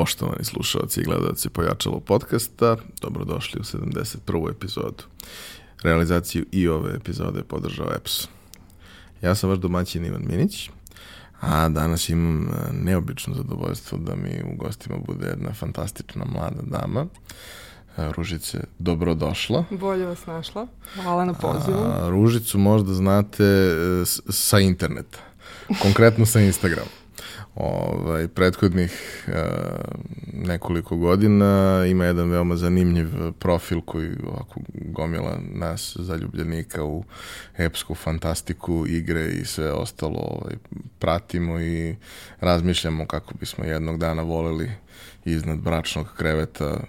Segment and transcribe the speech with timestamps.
[0.00, 4.50] Poštovani slušalci i gledalci Pojačalo podcasta, dobrodošli u 71.
[4.50, 5.04] epizodu.
[5.82, 8.28] Realizaciju i ove epizode podržao EPS.
[9.22, 10.70] Ja sam vaš domaćin Ivan Minić,
[11.40, 17.06] a danas imam e, neobično zadovoljstvo da mi u gostima bude jedna fantastična mlada dama.
[17.98, 19.64] E, Ružice, dobrodošla.
[19.70, 20.66] Bolje vas našla.
[21.02, 21.78] Hvala na pozivu.
[21.78, 25.18] A, Ružicu možda znate e, sa interneta,
[25.82, 26.99] konkretno sa Instagrama
[27.54, 29.34] ovaj, prethodnih uh,
[30.32, 37.04] nekoliko godina ima jedan veoma zanimljiv profil koji ovako gomila nas zaljubljenika u
[37.56, 40.54] epsku fantastiku, igre i sve ostalo ovaj,
[40.98, 41.96] pratimo i
[42.40, 44.70] razmišljamo kako bismo jednog dana voleli
[45.24, 46.80] iznad bračnog kreveta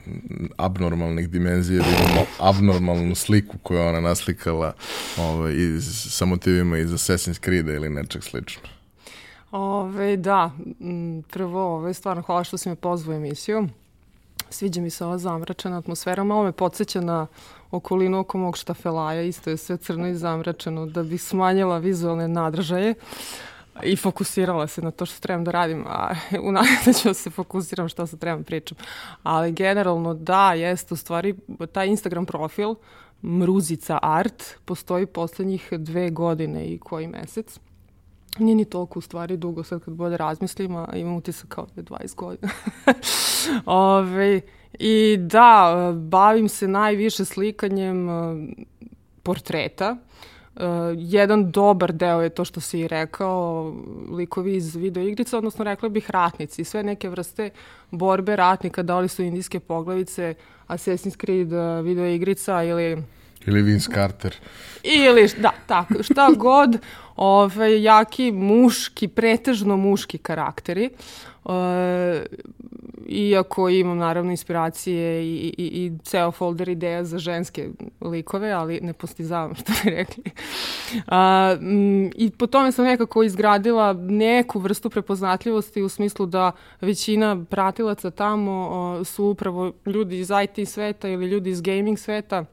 [0.58, 4.74] abnormalnih dimenzija da imamo abnormalnu sliku koju ona naslikala
[5.18, 8.81] ovaj, iz, sa motivima iz Assassin's Creed ili nečeg slično.
[9.52, 10.52] Ove, da,
[11.30, 13.68] prvo, ove, stvarno hvala što si me pozvao u emisiju.
[14.50, 17.28] Sviđa mi se ova zamračena atmosfera, malo me podsjeća na
[17.72, 22.94] okolinu oko mog štafelaja, isto je sve crno i zamračeno, da bih smanjila vizualne nadražaje
[23.84, 26.14] i fokusirala se na to što trebam da radim, a
[26.48, 26.52] u
[26.86, 28.78] da ću da se fokusiram što se trebam pričam.
[29.24, 31.36] Ali generalno da, jeste u stvari
[31.72, 32.76] taj Instagram profil
[33.24, 37.60] Mruzica Art postoji poslednjih dve godine i koji mesec
[38.40, 41.82] Nije ni toliko u stvari dugo sad kad bolje razmislim, a imam utisak kao da
[41.82, 42.52] je 20 godina.
[43.66, 44.42] Ove,
[44.80, 48.38] I da, bavim se najviše slikanjem uh,
[49.24, 49.98] portreta.
[50.56, 50.62] Uh,
[50.96, 53.74] jedan dobar deo je to što si i rekao,
[54.12, 57.50] likovi iz videoigrica, odnosno rekla bih ratnici, sve neke vrste
[57.92, 60.34] borbe ratnika, da li su indijske poglavice,
[60.68, 63.04] Assassin's Creed uh, videoigrica ili
[63.46, 64.36] Ili Vince Carter.
[64.84, 66.78] Ili, da, tako, šta god,
[67.16, 70.90] ove, jaki muški, pretežno muški karakteri.
[71.46, 72.26] E,
[73.08, 77.70] iako imam naravno inspiracije i, i, i ceo folder ideja za ženske
[78.02, 80.24] likove, ali ne postizavam što bi rekli.
[81.08, 86.52] A, m, I po tome sam nekako izgradila neku vrstu prepoznatljivosti u smislu da
[86.82, 92.46] većina pratilaca tamo o, su upravo ljudi iz IT sveta ili ljudi iz gaming sveta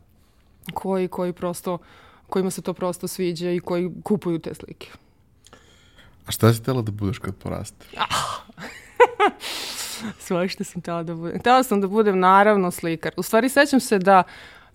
[0.75, 1.79] koji, koji prosto,
[2.27, 4.91] kojima se to prosto sviđa i koji kupuju te slike.
[6.27, 7.89] A šta si tela da budeš kad porasteš?
[7.97, 8.39] Ah.
[10.19, 11.41] Sve što sam tela da budem.
[11.41, 13.13] Tela sam da budem naravno slikar.
[13.17, 14.23] U stvari sećam se da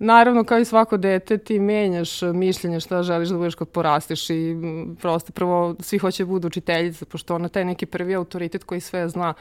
[0.03, 4.55] Naravno, kao i svako dete, ti menjaš mišljenje šta želiš da budeš kad porasteš i
[5.01, 9.09] prosto prvo svi hoće da budu učiteljica, pošto ona taj neki prvi autoritet koji sve
[9.09, 9.33] zna.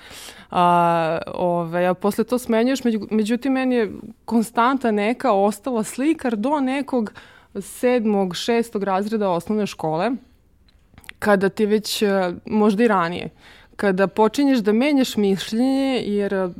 [0.50, 3.92] A, ove, a posle to smenjuješ, među, međutim, meni je
[4.24, 7.12] konstanta neka ostala slikar do nekog
[7.60, 10.10] sedmog, šestog razreda osnovne škole,
[11.18, 12.02] kada ti već,
[12.46, 13.28] možda i ranije,
[13.76, 16.50] kada počinješ da menjaš mišljenje, jer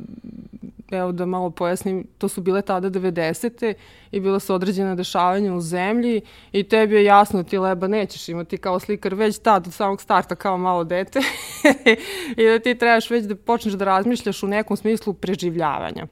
[0.97, 3.73] evo da malo pojasnim, to su bile tada 90.
[4.11, 6.21] i bila su određena dešavanja u zemlji
[6.51, 10.35] i tebi je jasno ti leba nećeš imati kao slikar već tad od samog starta
[10.35, 11.19] kao malo dete
[12.37, 16.07] i da ti trebaš već da počneš da razmišljaš u nekom smislu preživljavanja.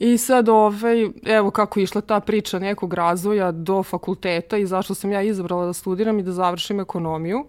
[0.00, 4.94] I sad, ovaj, evo kako je išla ta priča nekog razvoja do fakulteta i zašto
[4.94, 7.38] sam ja izabrala da studiram i da završim ekonomiju.
[7.38, 7.46] Uh,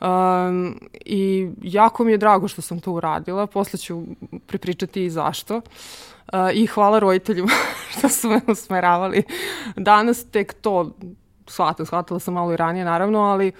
[0.00, 4.02] Um, I jako mi je drago što sam to uradila, posle ću
[4.46, 5.56] pripričati i zašto.
[5.56, 5.62] Uh,
[6.54, 7.52] I hvala roditeljima
[7.98, 9.22] što su me usmeravali.
[9.76, 10.90] Danas tek to
[11.46, 13.52] shvatila, shvatila sam malo i ranije naravno, ali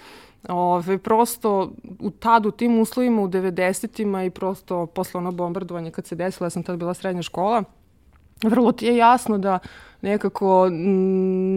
[0.49, 1.71] Ove, prosto
[2.01, 6.47] u tad u tim uslovima u 90-ima i prosto posle ono bombardovanje kad se desilo,
[6.47, 7.65] ja sam tad bila srednja škola,
[8.49, 9.59] vrlo ti je jasno da
[10.03, 10.69] nekako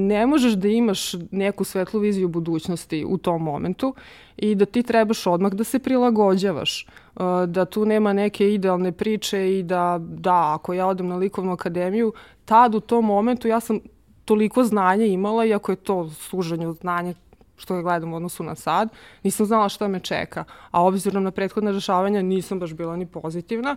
[0.07, 3.93] ne možeš da imaš neku svetlu viziju budućnosti u tom momentu
[4.37, 9.59] i da ti trebaš odmah da se prilagođavaš, uh, da tu nema neke idealne priče
[9.59, 12.13] i da, da, ako ja odem na likovnu akademiju,
[12.45, 13.79] tad u tom momentu ja sam
[14.25, 17.13] toliko znanja imala, iako je to služenje znanja
[17.59, 18.89] što ga gledam u odnosu na sad,
[19.23, 20.43] nisam znala šta me čeka.
[20.71, 23.75] A obzirom na prethodne rešavanja nisam baš bila ni pozitivna.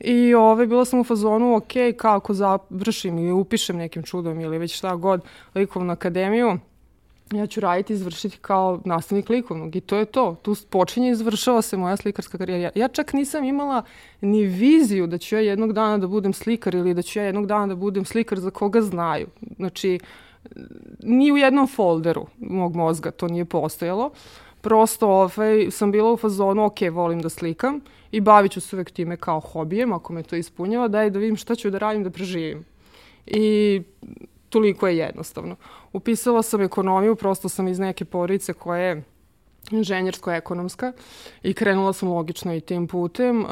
[0.00, 4.76] I ove, bila sam u fazonu, ok, kako završim ili upišem nekim čudom ili već
[4.76, 5.20] šta god
[5.54, 6.58] likovnu akademiju,
[7.32, 10.36] ja ću raditi i izvršiti kao nastavnik likovnog i to je to.
[10.42, 12.70] Tu počinje i izvršava se moja slikarska karijera.
[12.74, 13.82] Ja čak nisam imala
[14.20, 17.46] ni viziju da ću ja jednog dana da budem slikar ili da ću ja jednog
[17.46, 19.26] dana da budem slikar za koga znaju.
[19.56, 19.98] Znači,
[21.02, 24.10] ni u jednom folderu mog mozga to nije postojalo.
[24.60, 28.90] Prosto ovaj, sam bila u fazonu, ok, volim da slikam i bavit ću se uvek
[28.90, 32.10] time kao hobijem, ako me to ispunjava, daj da vidim šta ću da radim da
[32.10, 32.64] preživim.
[33.26, 33.82] I
[34.48, 35.56] toliko je jednostavno.
[35.92, 39.02] Upisala sam ekonomiju, prosto sam iz neke porodice koje
[39.70, 40.92] inženjersko-ekonomska
[41.42, 43.48] i krenula sam logično i tim putem uh,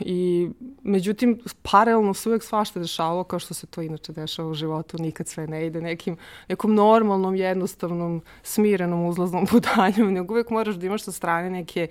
[0.00, 0.50] i
[0.82, 5.28] međutim paralelno se uvek svašta dešavalo kao što se to inače dešava u životu, nikad
[5.28, 6.16] sve ne ide nekim,
[6.48, 11.88] nekom normalnom, jednostavnom, smirenom uzlaznom putanjom, nego uvek moraš da imaš sa strane neke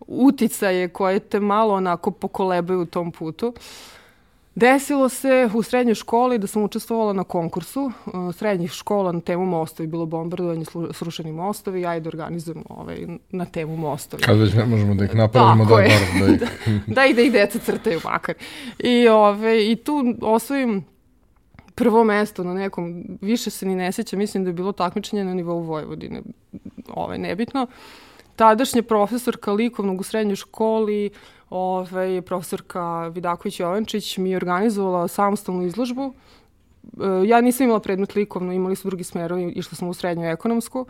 [0.00, 3.48] uticaje koje te malo onako pokolebaju u tom putu.
[3.48, 3.54] Uh,
[4.54, 9.46] Desilo se u srednjoj školi da sam učestvovala na konkursu uh, srednjih škola na temu
[9.46, 14.22] mostovi, bilo bombardovanje, srušeni mostovi, ja i da organizujem ovaj, na temu mostovi.
[14.22, 16.42] Kad već ne možemo da ih napravimo, da, bar da ih...
[16.96, 18.34] da, i da ih deca crtaju makar.
[18.78, 20.84] I, ovaj, i tu osvojim
[21.74, 25.34] prvo mesto na nekom, više se ni ne seća, mislim da je bilo takmičenje na
[25.34, 26.22] nivou Vojvodine,
[26.88, 27.66] ovaj, nebitno.
[28.36, 35.62] Tadašnja profesorka likovnog u srednjoj školi uh, ovaj, profesorka Vidaković Jovančić mi je organizovala samostalnu
[35.66, 36.12] izložbu.
[36.12, 40.86] E, ja nisam imala predmet likovno, imali su drugi smerovi, išla sam u srednju ekonomsku.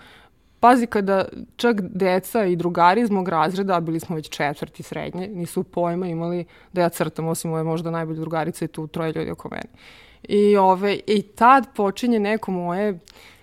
[0.60, 1.24] Pazi, kada
[1.56, 6.44] čak deca i drugari iz mog razreda, bili smo već četvrti srednje, nisu pojma imali
[6.72, 9.68] da ja crtam, osim ove možda najbolje drugarice i tu troje ljudi oko mene.
[10.22, 12.98] I, ove, I tad počinje neko moje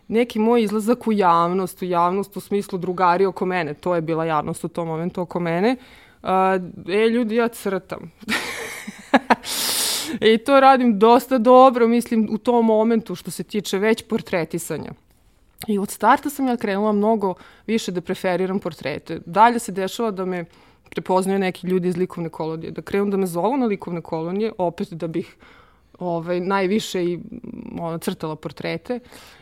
[0.07, 4.25] neki moj izlazak u javnost, u javnost u smislu drugari oko mene, to je bila
[4.25, 5.75] javnost u tom momentu oko mene,
[6.23, 8.11] A, e, ljudi, ja crtam.
[10.33, 14.91] I to radim dosta dobro, mislim, u tom momentu što se tiče već portretisanja.
[15.67, 17.33] I od starta sam ja krenula mnogo
[17.67, 19.19] više da preferiram portrete.
[19.25, 20.45] Dalje se dešava da me
[20.89, 24.93] prepoznaju neki ljudi iz likovne kolonije, da krenu da me zovu na likovne kolonije, opet
[24.93, 25.35] da bih
[25.99, 27.19] ovaj, najviše i
[27.79, 28.99] ono, crtala portrete.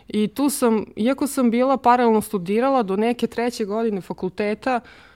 [0.07, 5.14] I tu sam, iako sam bila paralelno studirala do neke treće godine fakulteta, uh,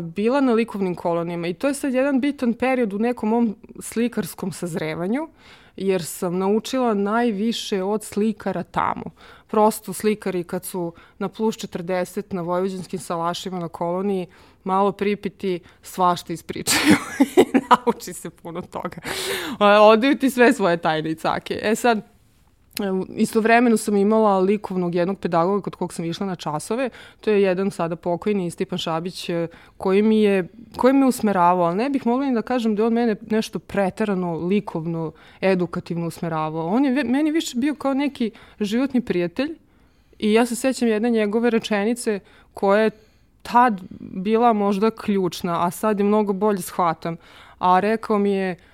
[0.00, 4.52] bila na likovnim kolonijama i to je sad jedan bitan period u nekom mom slikarskom
[4.52, 5.28] sazrevanju,
[5.76, 9.04] jer sam naučila najviše od slikara tamo.
[9.46, 14.26] Prosto slikari kad su na plus 40 na vojvođanskim salašima na koloniji,
[14.64, 16.96] malo pripiti, svašta ispričaju
[17.36, 18.96] i nauči se puno toga.
[19.80, 21.60] Odaju ti sve svoje tajne i cake.
[21.62, 22.13] E sad,
[23.16, 26.90] Istovremeno sam imala likovnog jednog pedagoga kod kog sam išla na časove.
[27.20, 31.76] To je jedan sada pokojni Stipan Šabić e, koji mi je koji me usmeravao, ali
[31.76, 36.66] ne bih mogla ni da kažem da je on mene nešto preterano likovno, edukativno usmeravao.
[36.66, 38.30] On je meni više bio kao neki
[38.60, 39.54] životni prijatelj
[40.18, 42.20] i ja se sećam jedne njegove rečenice
[42.54, 42.90] koja je
[43.42, 47.16] tad bila možda ključna, a sad je mnogo bolje shvatam.
[47.58, 48.73] A rekao mi je, uh,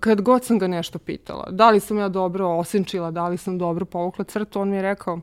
[0.00, 3.58] kad god sam ga nešto pitala, da li sam ja dobro osenčila, da li sam
[3.58, 5.20] dobro povukla crtu, on mi je rekao,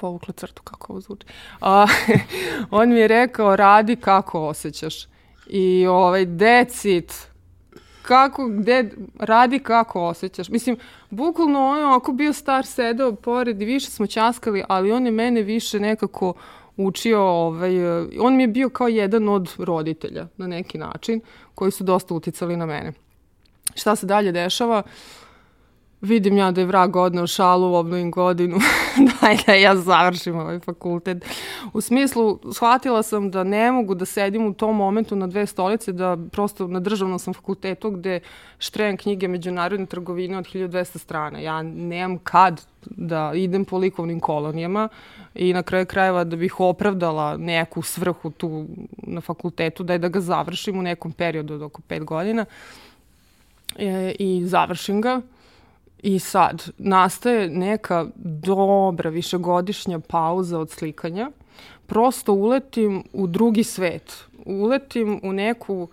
[0.00, 1.26] povukla crtu, kako ovo zvuči,
[1.60, 1.86] a,
[2.70, 5.06] on mi je rekao, radi kako osjećaš.
[5.46, 7.32] I ovaj, decit,
[8.02, 10.48] kako, gde, radi kako osjećaš.
[10.48, 10.76] Mislim,
[11.10, 15.12] bukvalno on je ako bio star sedao pored i više smo ćaskali, ali on je
[15.12, 16.34] mene više nekako
[16.76, 17.72] učio, ovaj,
[18.20, 21.20] on mi je bio kao jedan od roditelja na neki način,
[21.54, 22.92] koji su dosta uticali na mene.
[23.74, 24.82] Šta se dalje dešava?
[26.02, 28.58] Vidim ja da je vrag odnao šalu, obnovim godinu,
[29.20, 31.24] daj da ja završim ovaj fakultet.
[31.72, 35.92] U smislu, shvatila sam da ne mogu da sedim u tom momentu na dve stolice,
[35.92, 38.20] da prosto na državnom sam fakultetu gde
[38.58, 41.38] štrejem knjige međunarodne trgovine od 1200 strana.
[41.38, 44.88] Ja nemam kad da idem po likovnim kolonijama
[45.34, 50.08] i na kraju krajeva da bih opravdala neku svrhu tu na fakultetu, da je da
[50.08, 52.42] ga završim u nekom periodu od oko pet godina.
[52.42, 52.91] Uh,
[53.76, 55.20] e, i završim ga.
[56.02, 61.30] I sad, nastaje neka dobra višegodišnja pauza od slikanja.
[61.86, 64.24] Prosto uletim u drugi svet.
[64.44, 65.88] Uletim u neku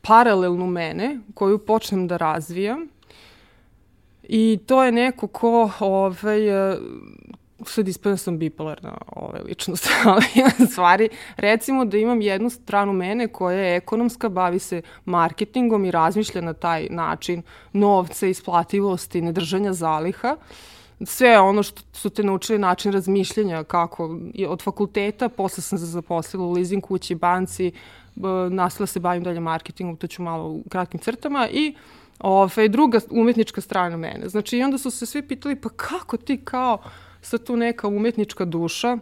[0.00, 2.88] paralelnu mene koju počnem da razvijam.
[4.22, 6.40] I to je neko ko ovaj,
[7.66, 10.24] sad ispada sam bipolarna ove ličnost, ali
[10.72, 16.40] stvari, recimo da imam jednu stranu mene koja je ekonomska, bavi se marketingom i razmišlja
[16.40, 20.36] na taj način novca, isplativosti, nedržanja zaliha,
[21.04, 26.46] sve ono što su te naučili način razmišljanja kako od fakulteta, posle sam se zaposlila
[26.46, 27.72] u leasing kući, banci,
[28.50, 31.48] nastavila se bavim dalje marketingom, to ću malo u kratkim crtama.
[31.52, 31.74] I
[32.18, 34.28] ove, druga umetnička strana mene.
[34.28, 36.78] Znači i onda su se svi pitali pa kako ti kao
[37.22, 38.98] sad tu neka umetnička duša,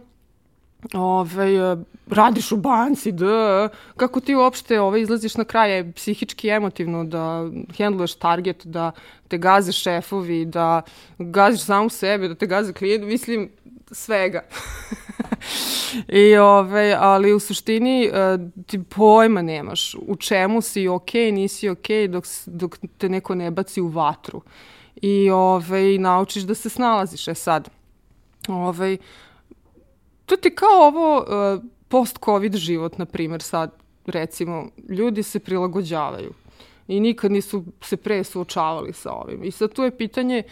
[0.93, 7.49] Ove, radiš u banci, da, kako ti uopšte ove, izlaziš na kraj psihički emotivno da
[7.77, 8.91] hendluješ target, da
[9.27, 10.81] te gaze šefovi, da
[11.19, 13.49] gaziš sam sebe, da te gaze klijent, mislim,
[13.91, 14.41] svega.
[16.07, 21.87] I, ove, ali u suštini uh, ti pojma nemaš u čemu si ok, nisi ok
[22.09, 24.41] dok, dok te neko ne baci u vatru.
[25.01, 27.27] I ove, naučiš da se snalaziš.
[27.27, 27.69] E sad,
[28.47, 28.97] Ovaj,
[30.25, 33.71] to ti kao ovo uh, post-covid život, na primjer, sad,
[34.05, 36.33] recimo, ljudi se prilagođavaju
[36.87, 39.43] i nikad nisu se pre suočavali sa ovim.
[39.43, 40.43] I sad tu je pitanje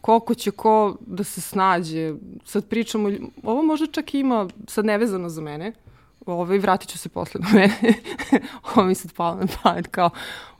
[0.00, 2.14] koliko će ko da se snađe.
[2.44, 3.10] Sad pričamo,
[3.42, 5.72] ovo možda čak ima, sad nevezano za mene,
[6.26, 7.94] ovaj, vratit ću se posle na mene.
[8.74, 10.10] ovo mi sad palo na pamet kao,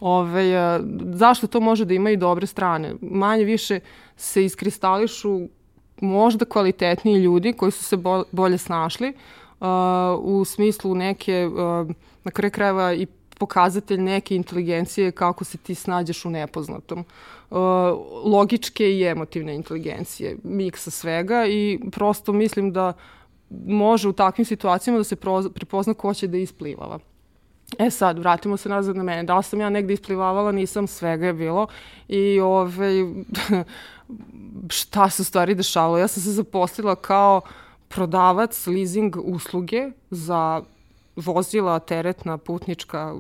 [0.01, 0.81] ovaj, a,
[1.13, 2.95] zašto to može da ima i dobre strane?
[3.01, 3.81] Manje više
[4.17, 5.41] se iskristališu
[6.04, 9.08] možda kvalitetniji ljudi koji su se bo, bolje snašli
[9.61, 9.66] uh,
[10.20, 11.90] u smislu neke, uh,
[12.25, 13.06] na kraju krajeva i
[13.38, 17.04] pokazatelj neke inteligencije kako se ti snađeš u nepoznatom.
[17.50, 17.58] Uh,
[18.25, 22.92] logičke i emotivne inteligencije, miksa svega i prosto mislim da
[23.66, 25.16] može u takvim situacijama da se
[25.54, 26.99] prepozna ko će da isplivava.
[27.78, 29.23] E sad, vratimo se nazad na mene.
[29.23, 31.66] Da li sam ja negde isplivavala, nisam, svega je bilo.
[32.09, 32.93] I ove,
[34.69, 35.99] šta se u stvari dešavalo?
[35.99, 37.40] Ja sam se zaposlila kao
[37.88, 40.62] prodavac leasing usluge za
[41.16, 43.14] vozila, teretna, putnička,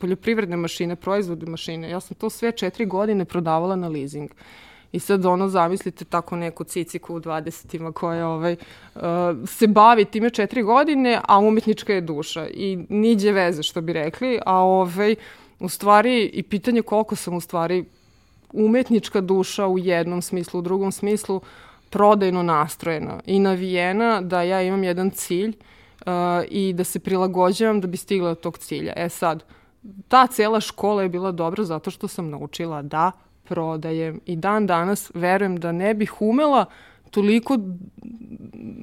[0.00, 1.90] poljoprivredne mašine, proizvodne mašine.
[1.90, 4.30] Ja sam to sve četiri godine prodavala na leasing.
[4.92, 8.56] I sad ono, zamislite tako neku ciciku u 20-ima koja ovaj,
[8.94, 9.02] uh,
[9.46, 12.48] se bavi time četiri godine, a umetnička je duša.
[12.48, 14.38] I niđe veze, što bi rekli.
[14.46, 15.14] A ovaj,
[15.60, 17.84] u stvari, i pitanje koliko sam u stvari
[18.52, 21.40] umetnička duša u jednom smislu, u drugom smislu
[21.90, 26.12] prodajno nastrojena i navijena da ja imam jedan cilj uh,
[26.48, 28.92] i da se prilagođavam da bi stigla do tog cilja.
[28.96, 29.44] E sad,
[30.08, 33.12] ta cela škola je bila dobra zato što sam naučila da
[33.50, 36.64] prodajem i dan danas verujem da ne bih umela
[37.10, 37.56] toliko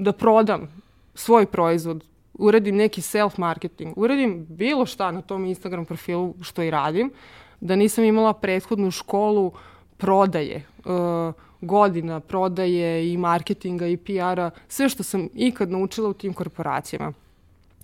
[0.07, 0.67] da prodam
[1.15, 7.11] svoj proizvod, uradim neki self-marketing, uradim bilo šta na tom Instagram profilu što i radim,
[7.59, 9.51] da nisam imala prethodnu školu
[9.97, 16.33] prodaje, uh, godina prodaje i marketinga i PR-a, sve što sam ikad naučila u tim
[16.33, 17.13] korporacijama.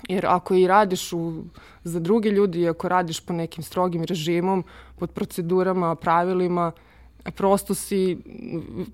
[0.09, 1.43] Jer ako i radiš u,
[1.83, 4.63] za druge ljudi i ako radiš po nekim strogim režimom,
[4.99, 6.71] pod procedurama, pravilima,
[7.31, 8.17] prosto si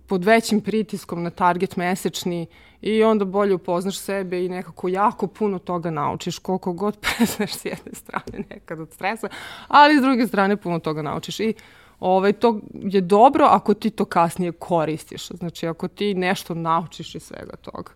[0.08, 2.48] pod većim pritiskom na target mesečni
[2.82, 7.66] i onda bolje upoznaš sebe i nekako jako puno toga naučiš, koliko god preznaš s
[7.66, 9.28] jedne strane nekad od stresa,
[9.68, 11.39] ali s druge strane puno toga naučiš.
[11.39, 11.54] I
[12.00, 17.24] ovaj, to je dobro ako ti to kasnije koristiš, znači ako ti nešto naučiš iz
[17.24, 17.91] svega toga.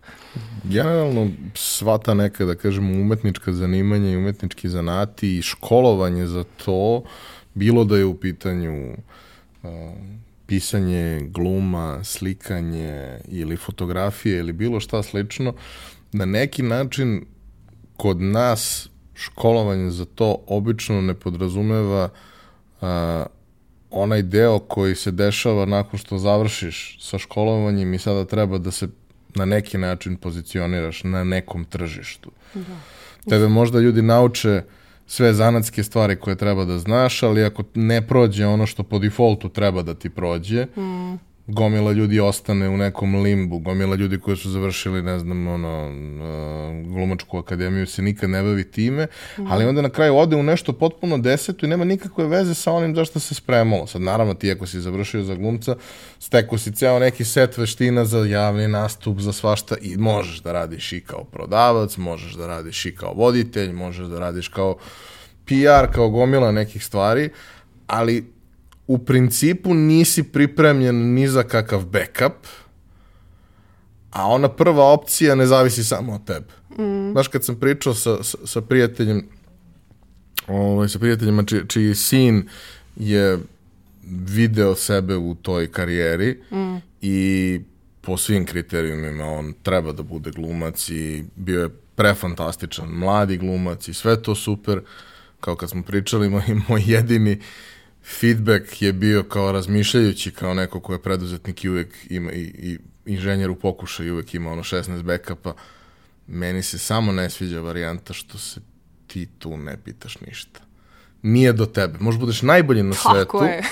[0.64, 7.02] Generalno sva ta neka, da kažemo, umetnička zanimanja i umetnički zanati i školovanje za to,
[7.54, 9.70] bilo da je u pitanju uh,
[10.46, 15.54] pisanje, gluma, slikanje ili fotografije ili bilo šta slično,
[16.12, 17.24] na neki način
[17.96, 22.08] kod nas školovanje za to obično ne podrazumeva
[22.80, 23.26] a,
[23.94, 28.88] onaj deo koji se dešava nakon što završiš sa školovanjem i sada treba da se
[29.34, 32.30] na neki način pozicioniraš na nekom tržištu.
[32.54, 32.76] Da.
[33.30, 34.62] Tebe možda ljudi nauče
[35.06, 39.48] sve zanatske stvari koje treba da znaš, ali ako ne prođe ono što po defaultu
[39.48, 41.14] treba da ti prođe, mm.
[41.46, 46.92] Gomila ljudi ostane u nekom limbu, gomila ljudi koji su završili, ne znam, ono, uh,
[46.94, 49.06] glumačku akademiju se nikad ne bavi time,
[49.38, 49.46] mm.
[49.52, 52.94] ali onda na kraju ode u nešto potpuno deseto i nema nikakve veze sa onim
[52.94, 53.86] zašto se spremalo.
[53.86, 55.76] Sad, naravno, ti ako si završio za glumca,
[56.18, 60.92] steko si ceo neki set veština za javni nastup, za svašta i možeš da radiš
[60.92, 64.76] i kao prodavac, možeš da radiš i kao voditelj, možeš da radiš kao
[65.44, 67.30] PR, kao gomila nekih stvari,
[67.86, 68.33] ali
[68.86, 72.46] u principu nisi pripremljen ni za kakav backup,
[74.10, 76.46] a ona prva opcija ne zavisi samo od tebe.
[76.78, 77.12] Mm.
[77.12, 79.26] Znaš, kad sam pričao sa, sa, sa prijateljem,
[80.46, 82.48] ovaj, sa prijateljima či, čiji sin
[82.96, 83.38] je
[84.06, 86.76] video sebe u toj karijeri mm.
[87.02, 87.60] i
[88.00, 93.94] po svim kriterijumima on treba da bude glumac i bio je prefantastičan mladi glumac i
[93.94, 94.80] sve to super,
[95.40, 97.44] kao kad smo pričali, moj, moj jedini uh,
[98.04, 102.78] feedback je bio kao razmišljajući kao neko ko je preduzetnik i uvek ima i, i
[103.06, 105.54] inženjer u pokušaju uvek ima ono 16 backupa.
[106.26, 108.60] Meni se samo ne sviđa varijanta što se
[109.06, 110.60] ti tu ne pitaš ništa.
[111.22, 111.98] Nije do tebe.
[112.00, 113.44] Možda budeš najbolji na Tako svetu.
[113.44, 113.62] Je.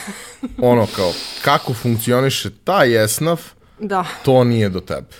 [0.70, 1.12] ono kao,
[1.44, 3.40] kako funkcioniše taj esnaf,
[3.78, 4.04] da.
[4.24, 5.14] to nije do tebe.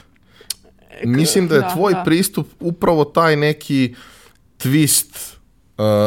[1.04, 2.02] Mislim da je da, tvoj da.
[2.04, 3.94] pristup upravo taj neki
[4.58, 5.34] twist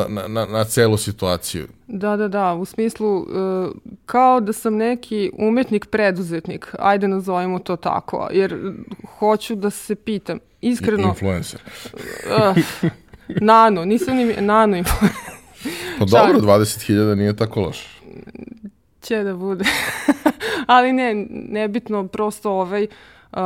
[0.10, 1.68] na, na, na celu situaciju.
[1.88, 3.26] Da, da, da, u smislu uh,
[4.06, 8.74] kao da sam neki umetnik preduzetnik, ajde nazovimo to tako, jer
[9.20, 11.08] hoću da se pitam, iskreno...
[11.08, 11.62] Influencer.
[12.56, 12.58] uh,
[13.28, 15.36] nano, nisam ni nano influencer.
[16.00, 18.02] Pa dobro, 20.000 nije tako loš.
[19.02, 19.66] Će da bude.
[20.68, 22.90] Ali ne, nebitno, prosto ovaj, uh,
[23.36, 23.42] Uh,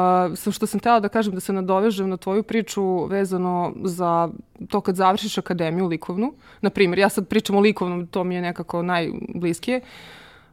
[0.54, 4.30] što sam htela da kažem da se nadovežem na tvoju priču vezano za
[4.70, 6.34] to kad završiš akademiju likovnu.
[6.62, 9.82] Na primjer, ja sad pričam o likovnom, to mi je nekako najbliskije.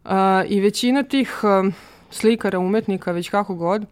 [0.05, 0.11] Uh,
[0.49, 1.73] I većina tih uh,
[2.11, 3.87] slikara, umetnika, već kako god,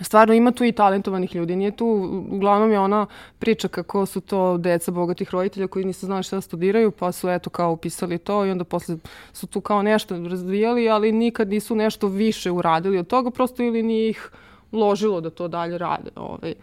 [0.00, 1.56] stvarno ima tu i talentovanih ljudi.
[1.56, 1.86] Nije tu,
[2.30, 3.06] uglavnom je ona
[3.38, 7.30] priča kako su to deca bogatih roditelja koji nisu znali šta da studiraju, pa su
[7.30, 8.96] eto kao upisali to i onda posle
[9.32, 13.82] su tu kao nešto razvijali, ali nikad nisu nešto više uradili od toga, prosto ili
[13.82, 14.30] nije ih
[14.74, 16.10] ložilo da to dalje rade.
[16.16, 16.54] Ovaj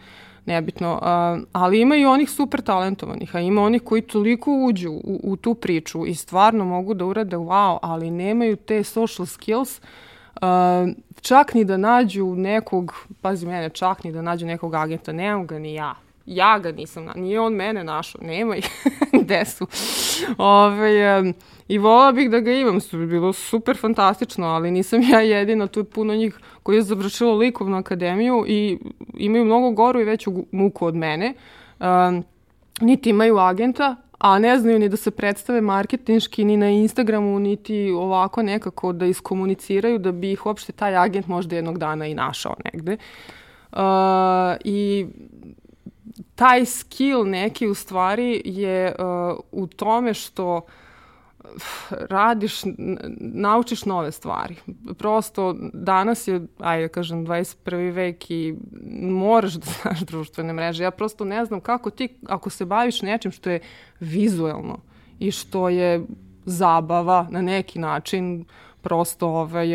[0.46, 5.20] nebitno, uh, ali ima i onih super talentovanih, a ima onih koji toliko uđu u,
[5.22, 9.80] u tu priču i stvarno mogu da urade wow, ali nemaju te social skills
[10.42, 10.88] Uh,
[11.20, 15.58] čak ni da nađu nekog, pazi mene, čak ni da nađu nekog agenta, nemam ga
[15.58, 15.94] ni ja.
[16.26, 18.68] Ja ga nisam, nije on mene našao, nema ih,
[19.22, 19.66] gde su.
[20.38, 21.34] Ove, um,
[21.72, 25.66] I volila bih da ga imam, su bi bilo super fantastično, ali nisam ja jedina,
[25.66, 28.78] tu je puno njih koji je završilo likovnu akademiju i
[29.14, 31.34] imaju mnogo goru i veću muku od mene.
[31.80, 32.24] Um,
[32.80, 37.90] niti imaju agenta, a ne znaju ni da se predstave marketinški ni na Instagramu, niti
[37.90, 42.54] ovako nekako da iskomuniciraju da bi ih uopšte taj agent možda jednog dana i našao
[42.64, 42.96] negde.
[43.72, 43.78] Uh,
[44.64, 45.06] I
[46.34, 50.62] taj skill neki u stvari je uh, u tome što uh,
[51.90, 52.60] radiš,
[53.18, 54.56] naučiš nove stvari.
[54.98, 57.92] Prosto danas je, ajde kažem, 21.
[57.92, 58.56] vek i
[59.02, 60.82] moraš da znaš društvene mreže.
[60.84, 63.60] Ja prosto ne znam kako ti, ako se baviš nečim što je
[64.00, 64.78] vizuelno
[65.18, 66.06] i što je
[66.44, 68.44] zabava na neki način,
[68.82, 69.66] prosto ovaj,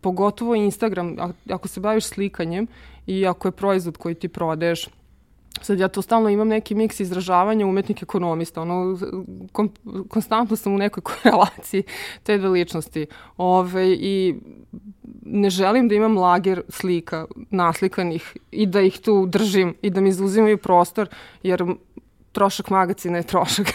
[0.00, 1.16] pogotovo Instagram,
[1.50, 2.66] ako se baviš slikanjem
[3.06, 4.88] i ako je proizvod koji ti prodaješ,
[5.60, 8.98] sad ja to stalno imam neki miks izražavanja umetnik ekonomista, ono,
[9.52, 9.70] kom,
[10.08, 11.82] konstantno sam u nekoj korelaciji
[12.22, 13.06] te dve ličnosti.
[13.36, 14.34] Ove, I
[15.22, 20.12] ne želim da imam lager slika naslikanih i da ih tu držim i da mi
[20.12, 21.08] zauzimaju prostor,
[21.42, 21.64] jer
[22.32, 23.66] trošak magacina je trošak.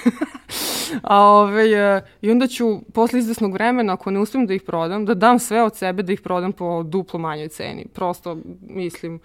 [1.04, 5.13] A ove, I onda ću posle izvesnog vremena, ako ne uspijem da ih prodam, da
[5.13, 7.86] dam sve od sebe da ih prodam po duplo manjoj ceni.
[7.94, 9.20] Prosto, mislim,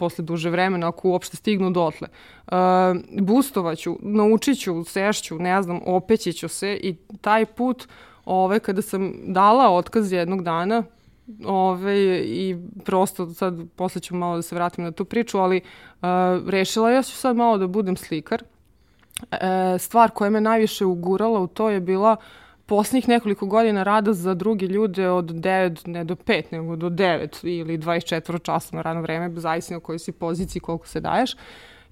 [0.00, 2.08] posle duže vremena, ako uopšte stignu dotle.
[2.08, 2.56] Uh,
[3.20, 7.88] bustovaću, naučit ću, sešću, ne znam, opeći ću se i taj put,
[8.24, 10.82] ove, kada sam dala otkaz jednog dana,
[11.46, 16.08] ove, i prosto sad posle ću malo da se vratim na tu priču, ali uh,
[16.48, 18.42] rešila ja ću sad malo da budem slikar.
[19.30, 24.12] E, stvar koja me najviše ugurala u to je bila uh, poslednjih nekoliko godina rada
[24.12, 28.82] za druge ljude od 9, ne do 5, nego do 9 ili 24 časa na
[28.82, 31.36] radno vreme, zavisno o kojoj si poziciji, koliko se daješ,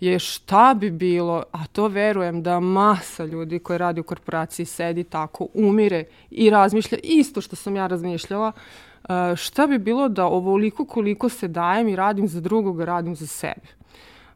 [0.01, 5.05] je šta bi bilo, a to verujem da masa ljudi koji radi u korporaciji sedi
[5.05, 10.85] tako, umire i razmišlja isto što sam ja razmišljala, e, šta bi bilo da ovoliko
[10.85, 13.67] koliko se dajem i radim za drugog, radim za sebe.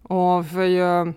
[0.09, 1.13] Ove, ovaj,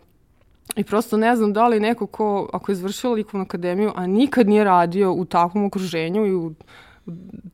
[0.76, 4.48] I prosto ne znam da li neko ko, ako je izvršio likovnu akademiju, a nikad
[4.48, 6.54] nije radio u takvom okruženju i u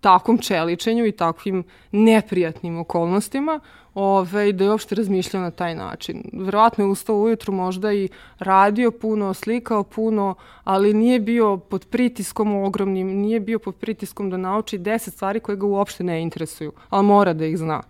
[0.02, 3.60] takvom čeličenju i takvim neprijatnim okolnostima,
[3.93, 6.24] ove, da je uopšte razmišljao na taj način.
[6.34, 12.56] Verovatno je ustao ujutru možda i radio puno, slikao puno, ali nije bio pod pritiskom
[12.56, 17.06] ogromnim, nije bio pod pritiskom da nauči deset stvari koje ga uopšte ne interesuju, ali
[17.06, 17.82] mora da ih zna.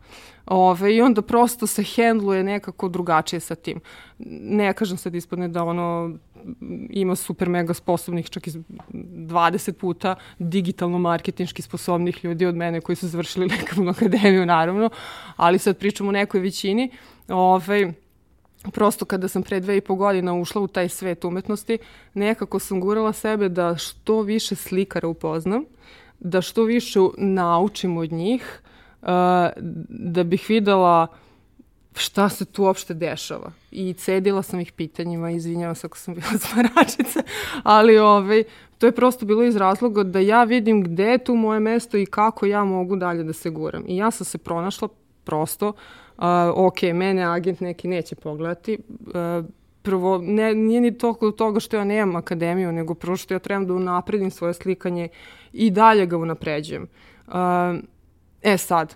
[0.45, 3.80] Ove, I onda prosto se hendluje nekako drugačije sa tim.
[4.41, 6.17] Ne kažem sad ispadne da ono
[6.89, 8.51] ima super mega sposobnih, čak i
[8.91, 14.89] 20 puta digitalno marketinški sposobnih ljudi od mene koji su završili nekakvu akademiju naravno,
[15.36, 16.91] ali sad pričamo o nekoj većini.
[17.27, 17.93] Ove,
[18.71, 21.77] prosto kada sam pre dve i po godina ušla u taj svet umetnosti,
[22.13, 25.65] nekako sam gurala sebe da što više slikara upoznam,
[26.19, 28.62] da što više naučim od njih,
[29.89, 31.07] da bih videla
[31.95, 33.51] šta se tu uopšte dešava.
[33.71, 37.23] I cedila sam ih pitanjima, izvinjavam se ako sam bila smaračica,
[37.63, 38.43] ali ovaj,
[38.77, 42.05] to je prosto bilo iz razloga da ja vidim gde je tu moje mesto i
[42.05, 43.83] kako ja mogu dalje da se guram.
[43.87, 44.87] I ja sam se pronašla
[45.23, 46.23] prosto, uh,
[46.55, 49.45] ok, mene agent neki neće pogledati, uh,
[49.81, 53.39] prvo, ne, nije ni toliko do toga što ja nemam akademiju, nego prvo što ja
[53.39, 55.09] trebam da unapredim svoje slikanje
[55.53, 56.87] i dalje ga unapređujem.
[57.27, 57.33] Uh,
[58.41, 58.95] E sad,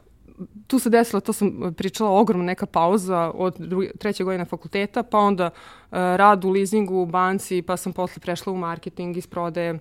[0.67, 5.17] tu se desila, to sam pričala, ogromna neka pauza od druge, treće godine fakulteta, pa
[5.17, 9.79] onda uh, rad u leasingu u banci, pa sam posle prešla u marketing iz prodaje.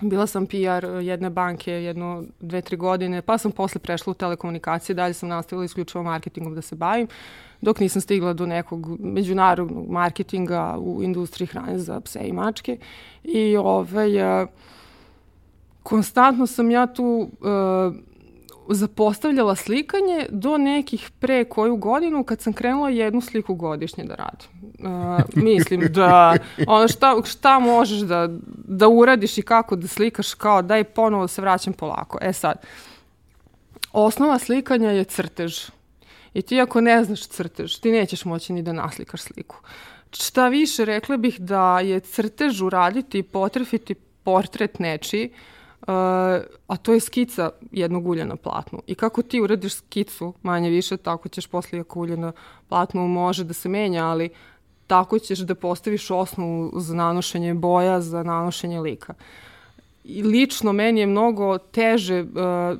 [0.00, 4.94] Bila sam PR jedne banke jedno, dve, tri godine, pa sam posle prešla u telekomunikacije,
[4.94, 7.08] dalje sam nastavila isključivo marketingom da se bavim,
[7.60, 12.78] dok nisam stigla do nekog međunarodnog marketinga u industriji hrane za pse i mačke.
[13.24, 14.48] I ovaj, uh,
[15.82, 17.94] konstantno sam ja tu uh,
[18.68, 24.48] zapostavljala slikanje do nekih pre koju godinu kad sam krenula jednu sliku godišnje da radim.
[24.78, 28.28] Uh, mislim da ono šta, šta možeš da,
[28.64, 32.18] da uradiš i kako da slikaš kao daj ponovo se vraćam polako.
[32.22, 32.56] E sad,
[33.92, 35.58] osnova slikanja je crtež.
[36.34, 39.56] I ti ako ne znaš crtež, ti nećeš moći ni da naslikaš sliku.
[40.12, 45.51] Šta više, rekla bih da je crtež uraditi i potrefiti portret nečiji, Uh,
[46.66, 48.82] a to je skica jednog ulja na platnu.
[48.86, 52.32] I kako ti uradiš skicu, manje više, tako ćeš posle ako ulje na
[52.68, 54.30] platnu može da se menja, ali
[54.86, 59.14] tako ćeš da postaviš osnovu za nanošenje boja, za nanošenje lika.
[60.04, 62.28] I lično meni je mnogo teže uh,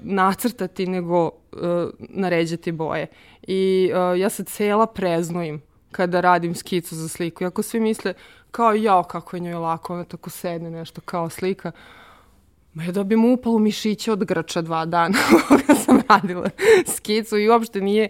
[0.02, 1.30] nacrtati nego uh,
[1.98, 3.06] naređati boje.
[3.42, 7.44] I uh, ja se cela preznojim kada radim skicu za sliku.
[7.44, 8.14] Iako svi misle
[8.50, 11.72] kao jao kako je njoj lako, ona tako sedne nešto kao slika.
[12.74, 16.50] Ma ja dobijem upalu mišića od grča dva dana kada sam radila
[16.86, 18.08] skicu i uopšte nije,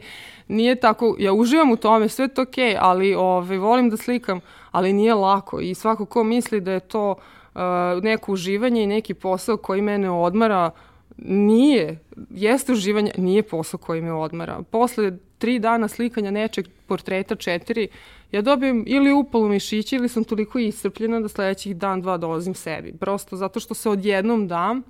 [0.49, 4.41] nije tako, ja uživam u tome, sve to okay, ali ove, ovaj, volim da slikam,
[4.71, 7.61] ali nije lako i svako ko misli da je to uh,
[8.03, 10.71] neko uživanje i neki posao koji mene odmara,
[11.19, 11.99] nije,
[12.31, 14.63] jeste uživanje, nije posao koji me odmara.
[14.71, 17.89] Posle tri dana slikanja nečeg portreta četiri,
[18.33, 22.93] ja dobijem ili upalu mišića ili sam toliko iscrpljena da sledećih dan, dva dolazim sebi.
[22.93, 24.83] Prosto zato što se odjednom dam,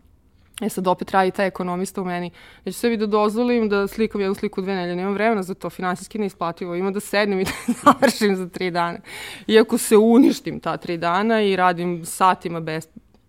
[0.60, 2.30] E sad opet radi taj ekonomista u meni.
[2.64, 4.96] Ja ću sebi da dozvolim da slikam jednu sliku dve nelje.
[4.96, 6.74] Nemam vremena za to, finansijski neisplativo.
[6.74, 7.50] Ima da sednem i da
[7.84, 8.98] završim za tri dana.
[9.46, 12.88] Iako se uništim ta tri dana i radim satima bez,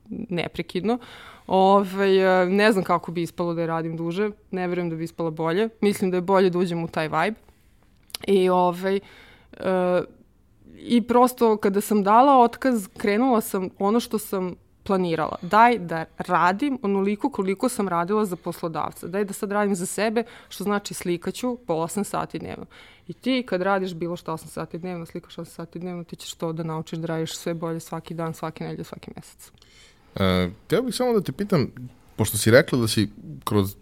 [0.10, 0.98] neprekidno,
[1.48, 5.04] Ove, ovaj, ne znam kako bi ispalo da je radim duže, ne verujem da bi
[5.04, 5.70] ispalo bolje.
[5.82, 7.40] Mislim da je bolje da uđem u taj vibe.
[8.28, 9.00] I ovaj,
[9.52, 9.60] uh,
[10.78, 15.38] i prosto kada sam dala otkaz, krenula sam ono što sam planirala.
[15.42, 19.08] Daj da radim onoliko koliko sam radila za poslodavca.
[19.08, 22.66] Daj da sad radim za sebe, što znači slikaću po 8 sati dnevno.
[23.08, 26.34] I ti kad radiš bilo što 8 sati dnevno, slikaš 8 sati dnevno, ti ćeš
[26.34, 29.52] to da naučiš da radiš sve bolje svaki dan, svake nedelje, svaki mesec.
[30.16, 31.68] E, teo bih samo da te pitam,
[32.16, 33.10] pošto si rekla da si
[33.44, 33.76] kroz,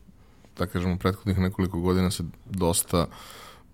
[0.57, 3.07] da kažemo, prethodnih nekoliko godina se dosta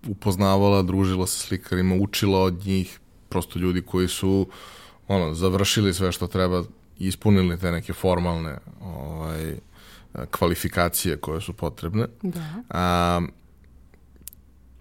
[0.06, 4.48] upoznavala, družila sa slikarima, učila od njih, prosto ljudi koji su
[5.08, 6.64] ono, završili sve što treba,
[6.98, 9.54] ispunili te neke formalne ovaj,
[10.30, 12.06] kvalifikacije koje su potrebne.
[12.22, 12.62] Da.
[12.68, 13.20] A,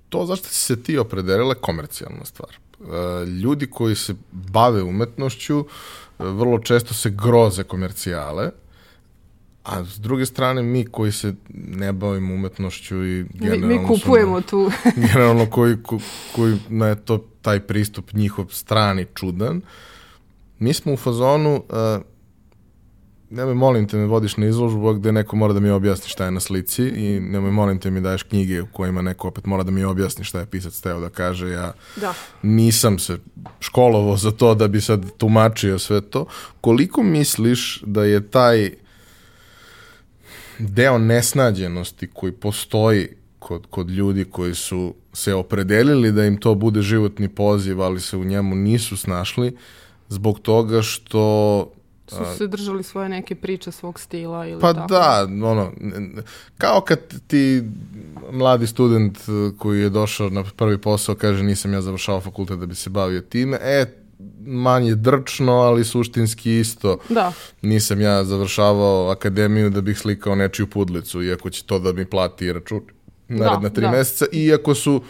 [0.10, 2.50] to zašto si se ti opredelila komercijalna stvar.
[2.82, 5.66] A, ljudi koji se bave umetnošću
[6.20, 8.50] vrlo često se groze komercijale,
[9.64, 13.68] a s druge strane mi koji se ne bavimo umetnošću i generalno...
[13.68, 14.72] Mi, mi kupujemo su, tu.
[15.08, 16.00] generalno koji, ko,
[16.36, 19.62] koji na to taj pristup njihov strani čudan,
[20.60, 22.02] mi smo u fazonu, uh,
[23.30, 26.32] nemoj molim te me vodiš na izložbu gde neko mora da mi objasni šta je
[26.32, 29.72] na slici i nemoj molim te mi daješ knjige u kojima neko opet mora da
[29.72, 31.50] mi objasni šta je pisac teo da kaže.
[31.50, 32.14] Ja da.
[32.42, 33.18] nisam se
[33.60, 36.26] školovo za to da bi sad tumačio sve to.
[36.62, 38.72] Koliko misliš da je taj
[40.60, 43.08] deo nesnađenosti koji postoji
[43.40, 48.18] kod, kod ljudi koji su se opredelili da im to bude životni poziv, ali se
[48.18, 49.58] u njemu nisu snašli,
[50.10, 51.72] zbog toga što
[52.08, 54.88] su se držali svoje neke priče svog stila ili pa tako.
[54.88, 55.72] da, ono,
[56.58, 57.64] kao kad ti
[58.32, 59.18] mladi student
[59.58, 63.22] koji je došao na prvi posao kaže nisam ja završao fakultet da bi se bavio
[63.22, 63.86] time, e,
[64.46, 66.98] manje drčno, ali suštinski isto.
[67.10, 67.34] Da.
[67.62, 72.54] Nisam ja završavao akademiju da bih slikao nečiju pudlicu, iako će to da mi plati
[72.54, 72.82] račun
[73.28, 73.92] naredna da, tri da.
[73.92, 75.02] meseca, iako su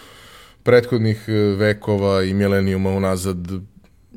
[0.63, 1.25] prethodnih
[1.57, 3.37] vekova i milenijuma unazad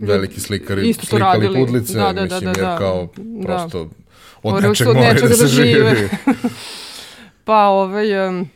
[0.00, 1.64] veliki slikari Isto slikali radili.
[1.66, 3.46] pudlice, da, da, mislim, da, da, jer kao da.
[3.46, 3.88] prosto
[4.42, 6.08] od nečeg moraju da, da se žive.
[7.44, 8.28] pa ovaj...
[8.28, 8.48] Um,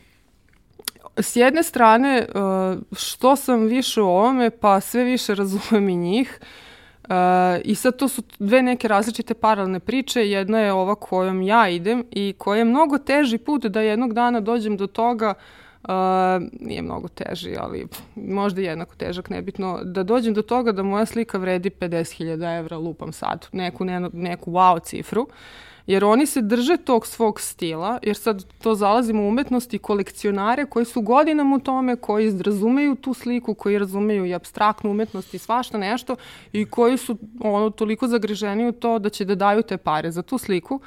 [1.17, 6.39] s jedne strane, uh, što sam više u ovome, pa sve više razumem i njih.
[7.03, 7.11] Uh,
[7.63, 10.29] I sad to su dve neke različite paralelne priče.
[10.29, 14.39] Jedna je ova kojom ja idem i koja je mnogo teži put da jednog dana
[14.39, 15.91] dođem do toga uh, Uh,
[16.59, 21.37] nije mnogo teži, ali možda jednako težak, nebitno, da dođem do toga da moja slika
[21.37, 25.27] vredi 50.000 evra, lupam sad, neku, ne, neku wow cifru,
[25.87, 30.65] jer oni se drže tog svog stila, jer sad to zalazimo u umetnost i kolekcionare
[30.65, 35.37] koji su godinama u tome, koji razumeju tu sliku, koji razumeju i abstraktnu umetnost i
[35.37, 36.15] svašta nešto
[36.53, 40.21] i koji su ono, toliko zagriženi u to da će da daju te pare za
[40.21, 40.79] tu sliku.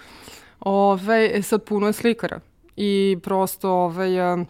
[0.61, 2.41] Ove, e, sad puno je slikara
[2.77, 4.47] i prosto ove, uh,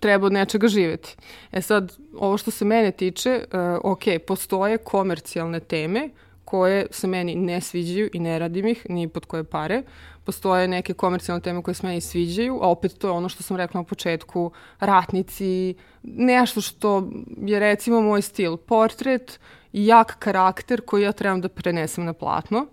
[0.00, 1.16] treba od nečega živeti.
[1.52, 6.08] E sad, ovo što se mene tiče, uh, ok, postoje komercijalne teme
[6.44, 9.82] koje se meni ne sviđaju i ne radim ih, ni pod koje pare.
[10.24, 13.56] postoje neke komercijalne teme koje se meni sviđaju, a opet to je ono što sam
[13.56, 19.40] rekla na početku, ratnici, nešto što je recimo moj stil, portret
[19.72, 22.58] jak karakter koji ja trebam da prenesem na platno.
[22.58, 22.68] Um,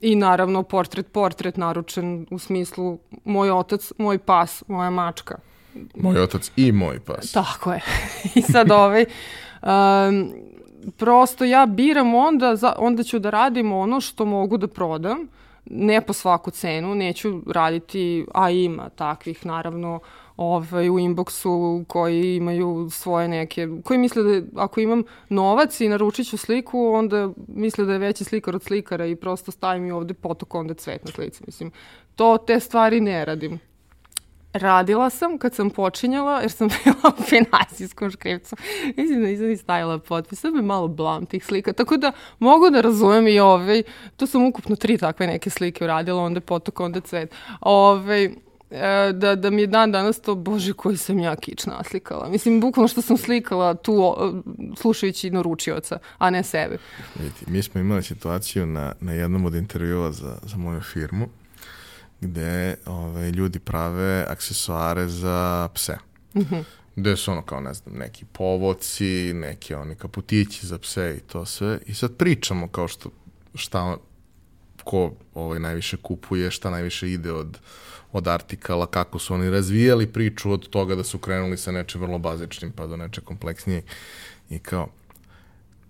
[0.00, 5.38] I naravno portret, portret naručen u smislu moj otac, moj pas, moja mačka.
[5.94, 7.32] Moj otac i moj pas.
[7.32, 7.80] Tako je.
[8.34, 9.04] I sad ovaj,
[9.62, 10.32] um,
[10.96, 15.28] prosto ja biram onda, za, onda ću da radim ono što mogu da prodam,
[15.64, 20.00] ne po svaku cenu, neću raditi, a ima takvih naravno
[20.36, 26.28] ovaj, u inboxu koji imaju svoje neke, koji misle da ako imam novac i naručit
[26.28, 30.14] ću sliku, onda misle da je veći slikar od slikara i prosto stavim i ovde
[30.14, 31.42] potok onda cvet na slici.
[31.46, 31.70] Mislim,
[32.16, 33.60] to te stvari ne radim.
[34.52, 38.56] Radila sam kad sam počinjala, jer sam bila u finansijskom škripcu.
[38.96, 41.72] Mislim da nisam ni stavila potpis, sad me malo blam tih slika.
[41.72, 43.82] Tako da mogu da razumem i ovaj,
[44.16, 47.34] tu sam ukupno tri takve neke slike uradila, onda potok, onda cvet.
[47.60, 48.30] Ovaj,
[49.12, 52.28] da, da mi je dan danas to, bože, koji sam ja kič naslikala.
[52.28, 54.14] Mislim, bukvalno što sam slikala tu
[54.76, 56.78] slušajući naručioca, a ne sebe.
[57.18, 61.28] Vidite, mi smo imali situaciju na, na jednom od intervjua za, za moju firmu,
[62.20, 65.96] gde ove, ovaj, ljudi prave aksesuare za pse.
[66.34, 66.64] Mm -hmm.
[66.96, 71.46] Gde su ono kao, ne znam, neki povoci, neki oni kaputići za pse i to
[71.46, 71.78] sve.
[71.86, 73.10] I sad pričamo kao što,
[73.54, 73.96] šta,
[74.84, 77.58] ko ovaj, najviše kupuje, šta najviše ide od,
[78.12, 82.18] od artikala, kako su oni razvijali priču od toga da su krenuli sa nečem vrlo
[82.18, 83.82] bazičnim pa do neče kompleksnije.
[84.50, 84.88] I kao,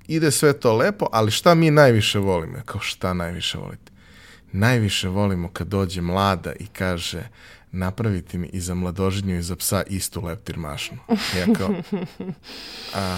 [0.09, 2.59] ide sve to lepo, ali šta mi najviše volimo?
[2.65, 3.93] Kao šta najviše volite?
[4.53, 7.23] najviše volimo kad dođe mlada i kaže
[7.73, 10.99] napraviti mi i za mladoženju i za psa istu leptir mašnu.
[11.09, 11.69] Ja kao,
[12.95, 13.17] a,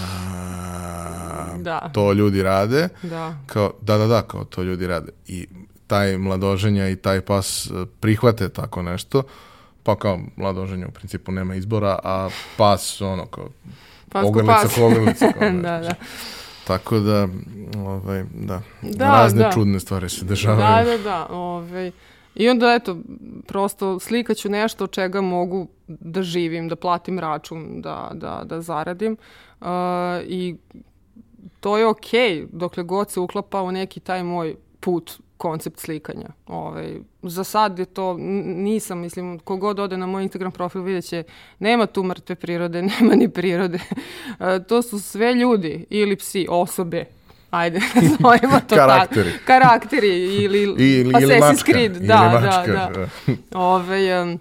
[1.57, 1.91] da.
[1.93, 2.89] to ljudi rade.
[3.01, 3.37] Da.
[3.45, 5.11] Kao, da, da, da, kao to ljudi rade.
[5.27, 5.47] I
[5.87, 9.23] taj mladoženja i taj pas e, prihvate tako nešto,
[9.83, 13.49] pa kao mladoženja u principu nema izbora, a pas ono kao
[14.13, 15.31] ogrlica, kogrlica.
[15.31, 15.95] Kao, da, da.
[16.67, 17.27] Tako da,
[17.77, 19.51] ovaj, da, da razne da.
[19.51, 20.85] čudne stvari se dešavaju.
[20.85, 21.27] Da, da, da.
[21.29, 21.91] Ovaj.
[22.35, 22.97] I onda, eto,
[23.47, 29.17] prosto slikaću nešto od čega mogu da živim, da platim račun, da, da, da zaradim.
[29.61, 29.67] Uh,
[30.27, 30.55] I
[31.59, 36.27] to je okej, okay, dokle god se uklapa u neki taj moj put koncept slikanja.
[36.47, 41.23] Ovaj, za sad je to, nisam, mislim, kogod ode na moj Instagram profil vidjet će,
[41.59, 43.79] nema tu mrtve prirode, nema ni prirode.
[44.39, 47.05] E, to su sve ljudi ili psi, osobe,
[47.49, 49.31] ajde, nazovimo to Karakteri.
[49.31, 49.43] tako.
[49.45, 50.35] Karakteri.
[50.43, 51.91] ili, ili Assassin's mačka, Creed.
[51.91, 52.71] Da, da, mačka.
[52.71, 53.59] da, da.
[53.59, 54.39] Ove, um,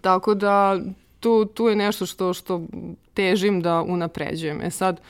[0.00, 0.78] tako da,
[1.20, 2.62] tu, tu je nešto što, što
[3.14, 4.60] težim da unapređujem.
[4.62, 5.00] E sad,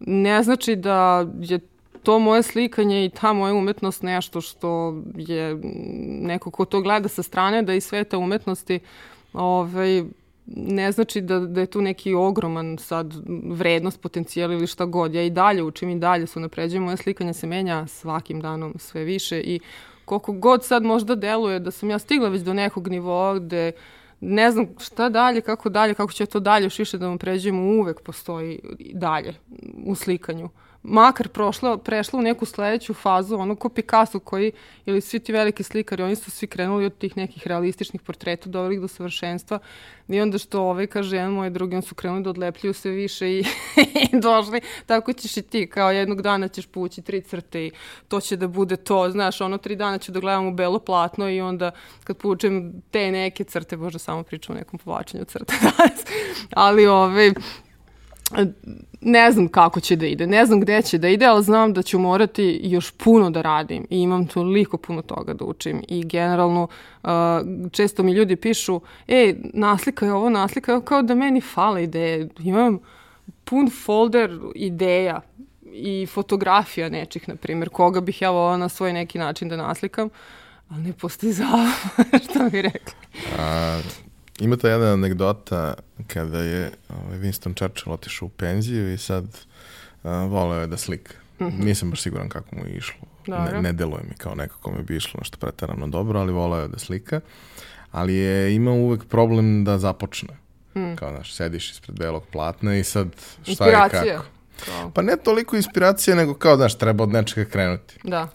[0.00, 1.58] ne znači da je
[2.04, 5.58] to moje slikanje i ta moja umetnost nešto što je
[6.20, 8.80] neko ko to gleda sa strane da i sveta umetnosti
[9.32, 10.04] ovaj,
[10.46, 13.14] ne znači da, da je tu neki ogroman sad
[13.44, 15.14] vrednost, potencijal ili šta god.
[15.14, 16.82] Ja i dalje učim i dalje su napređujem.
[16.82, 19.60] Moje slikanje se menja svakim danom sve više i
[20.04, 23.72] koliko god sad možda deluje da sam ja stigla već do nekog nivoa gde
[24.20, 27.62] ne znam šta dalje, kako dalje, kako će to dalje još više da vam pređemo,
[27.62, 28.60] uvek postoji
[28.92, 29.34] dalje
[29.84, 30.48] u slikanju
[30.84, 34.52] makar prošla, prešla u neku sledeću fazu, ono ko Picasso koji,
[34.86, 38.80] ili svi ti veliki slikari, oni su svi krenuli od tih nekih realističnih portreta, doveli
[38.80, 39.58] do savršenstva.
[40.08, 43.30] I onda što ovaj kaže jedan moj drugi, on su krenuli da odlepljuju sve više
[43.30, 43.44] i,
[44.12, 47.70] i došli, tako ćeš i ti, kao jednog dana ćeš pući tri crte i
[48.08, 51.30] to će da bude to, znaš, ono tri dana ću da gledam u belo platno
[51.30, 51.70] i onda
[52.04, 56.00] kad pučem te neke crte, bože, samo pričam o nekom povlačenju crta danas,
[56.50, 57.32] ali ove, ovaj,
[59.00, 61.82] ne znam kako će da ide, ne znam gde će da ide, ali znam da
[61.82, 66.68] ću morati još puno da radim i imam toliko puno toga da učim i generalno
[67.02, 67.10] uh,
[67.70, 71.84] često mi ljudi pišu, e, naslika je ovo, naslika je ovo, kao da meni fale
[71.84, 72.78] ideje, imam
[73.44, 75.20] pun folder ideja
[75.72, 80.08] i fotografija nečih, na primjer, koga bih ja volala na svoj neki način da naslikam,
[80.68, 81.70] ali ne postoji zava,
[82.24, 82.94] što mi rekli.
[83.38, 83.80] A,
[84.40, 85.74] Ima ta jedna anegdota
[86.06, 91.14] kada je ovaj, Winston Churchill otišao u penziju i sad uh, voleo je da slika.
[91.40, 91.64] Mm -hmm.
[91.64, 93.00] Nisam baš siguran kako mu je išlo.
[93.26, 96.68] Ne, ne deluje mi kao neko kome bi išlo nešto pretarano dobro, ali voleo je
[96.68, 97.20] da slika.
[97.90, 100.36] Ali je imao uvek problem da započne.
[100.74, 100.96] Mm.
[100.96, 103.08] Kao, znaš, sediš ispred belog platna i sad
[103.42, 104.02] šta Inspiracija.
[104.02, 104.28] je kako.
[104.64, 104.90] Kao.
[104.90, 107.98] Pa ne toliko inspiracije, nego kao, znaš, treba od nečega krenuti.
[108.04, 108.28] Da.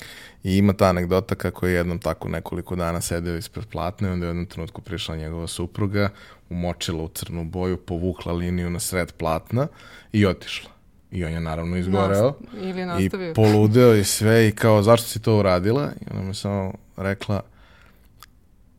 [0.43, 4.25] I ima ta anegdota kako je jednom tako nekoliko dana sedeo ispred platne i onda
[4.25, 6.09] je u jednom trenutku prišla njegova supruga,
[6.49, 9.67] umočila u crnu boju, povukla liniju na sred platna
[10.13, 10.71] i otišla.
[11.11, 12.23] I on je naravno izgoreo.
[12.23, 13.31] Nas, ili nastavio.
[13.31, 15.91] I poludeo i sve i kao zašto si to uradila?
[16.01, 17.41] I ona mi samo rekla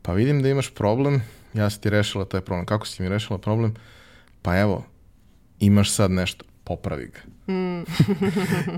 [0.01, 1.21] pa vidim da imaš problem,
[1.53, 2.65] ja sam ti rešila taj problem.
[2.65, 3.73] Kako si mi rešila problem?
[4.41, 4.85] Pa evo,
[5.59, 7.19] imaš sad nešto, popravi ga.
[7.51, 7.83] Mm.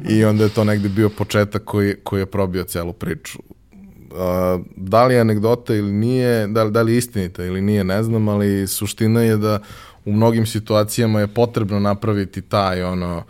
[0.10, 3.40] I onda je to negde bio početak koji, koji je probio celu priču.
[3.40, 7.84] Uh, da li je anegdota ili nije, da li, da li je istinita ili nije,
[7.84, 9.60] ne znam, ali suština je da
[10.06, 13.24] u mnogim situacijama je potrebno napraviti taj ono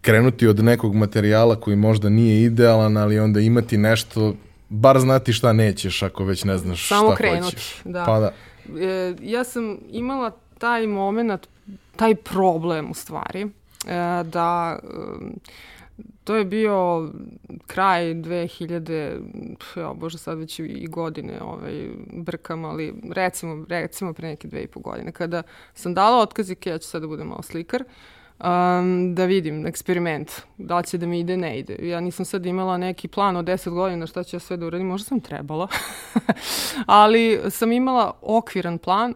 [0.00, 4.34] krenuti od nekog materijala koji možda nije idealan, ali onda imati nešto
[4.68, 7.76] bar znati šta nećeš ako već ne znaš Samo šta krenuti, hoćeš.
[7.84, 8.04] da.
[8.04, 8.32] Pa da.
[8.80, 11.46] E, ja sam imala taj moment,
[11.96, 13.48] taj problem u stvari,
[14.24, 15.26] da e,
[16.24, 17.08] to je bio
[17.66, 24.48] kraj 2000, ja bože sad već i godine ovaj, brkam, ali recimo, recimo pre neke
[24.48, 25.42] dve i po godine, kada
[25.74, 27.84] sam dala otkazike, ja ću sad da budem malo slikar,
[28.38, 31.76] um, da vidim eksperiment, da li će da mi ide, ne ide.
[31.88, 34.86] Ja nisam sad imala neki plan od 10 godina šta ću ja sve da uradim,
[34.86, 35.68] možda sam trebala,
[36.86, 39.14] ali sam imala okviran plan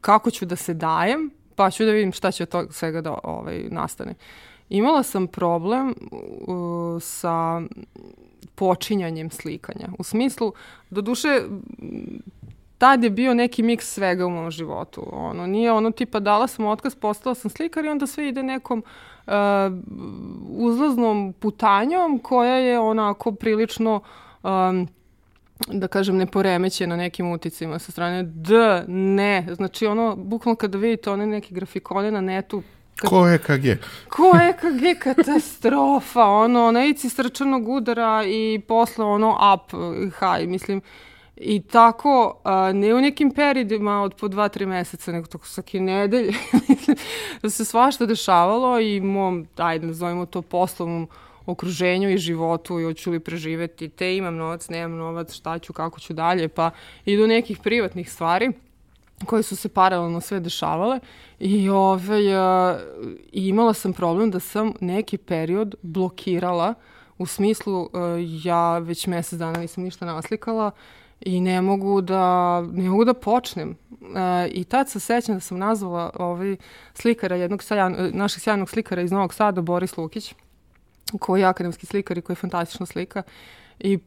[0.00, 3.18] kako ću da se dajem, pa ću da vidim šta će od toga svega da
[3.22, 4.14] ovaj, nastane.
[4.68, 7.60] Imala sam problem uh, sa
[8.54, 9.88] počinjanjem slikanja.
[9.98, 10.52] U smislu,
[10.90, 11.40] do duše,
[12.78, 15.08] tad je bio neki miks svega u mom životu.
[15.12, 18.82] Ono, nije ono tipa dala sam otkaz, postala sam slikar i onda sve ide nekom
[19.26, 19.32] uh,
[20.48, 24.00] uzlaznom putanjom koja je onako prilično
[24.42, 24.88] um,
[25.66, 29.46] da kažem, neporemećena nekim uticima sa strane D, ne.
[29.54, 32.62] Znači, ono, bukvalno kada vidite one neke grafikone na netu,
[32.96, 33.10] Kad...
[33.10, 33.66] Ko EKG?
[34.08, 39.72] Ko EKG katastrofa, ono, na ici srčanog udara i posle ono up,
[40.18, 40.80] high, mislim,
[41.36, 45.80] I tako, a, ne u nekim periodima od po dva, tri meseca, nego tako svake
[45.80, 46.32] nedelje,
[47.42, 51.08] da se svašta dešavalo i mom, ajde, nazovimo to poslovnom
[51.46, 56.00] okruženju i životu i hoću li preživeti, te imam novac, nemam novac, šta ću, kako
[56.00, 56.70] ću dalje, pa
[57.04, 58.52] i do nekih privatnih stvari
[59.24, 61.00] koje su se paralelno sve dešavale
[61.38, 62.22] i ovaj,
[63.32, 66.74] i imala sam problem da sam neki period blokirala
[67.18, 70.70] u smislu a, ja već mesec dana nisam ništa naslikala
[71.20, 73.70] i ne mogu da, ne mogu da počnem.
[73.70, 76.56] E, I tad se sećam da sam nazvala ovaj
[76.94, 80.34] slikara, jednog sajan, našeg sjajnog slikara iz Novog Sada, Boris Lukić,
[81.20, 83.22] koji je akademski slikar i koji je fantastična slika.
[83.78, 83.98] I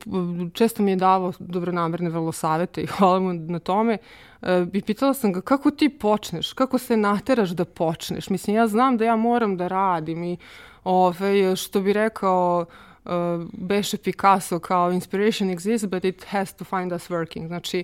[0.54, 3.98] često mi je davao dobronamerne vrlo savete i hvala mu na tome.
[4.42, 8.30] E, I pitala sam ga kako ti počneš, kako se nateraš da počneš.
[8.30, 10.38] Mislim, ja znam da ja moram da radim i
[10.84, 12.66] ove, što bi rekao
[13.06, 13.12] uh,
[13.54, 17.48] beše Picasso kao inspiration exists, but it has to find us working.
[17.48, 17.84] Znači,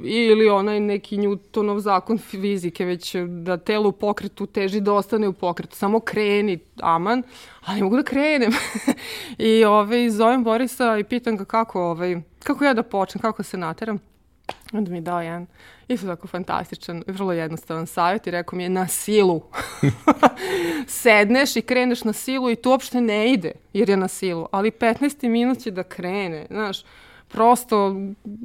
[0.00, 5.32] ili onaj neki Newtonov zakon fizike, već da telo u pokretu teži da ostane u
[5.32, 5.76] pokretu.
[5.76, 7.22] Samo kreni, aman,
[7.64, 8.52] ali mogu da krenem.
[9.38, 13.56] I ovaj, zovem Borisa i pitam ga kako, ovaj, kako ja da počnem, kako se
[13.56, 14.15] nateram.
[14.72, 15.46] Onda mi je dao jedan
[15.88, 19.42] isto tako fantastičan, vrlo jednostavan savjet i rekao mi je na silu.
[20.86, 24.70] Sedneš i kreneš na silu i to uopšte ne ide jer je na silu, ali
[24.70, 26.84] 15 minut će da krene, znaš,
[27.28, 27.96] prosto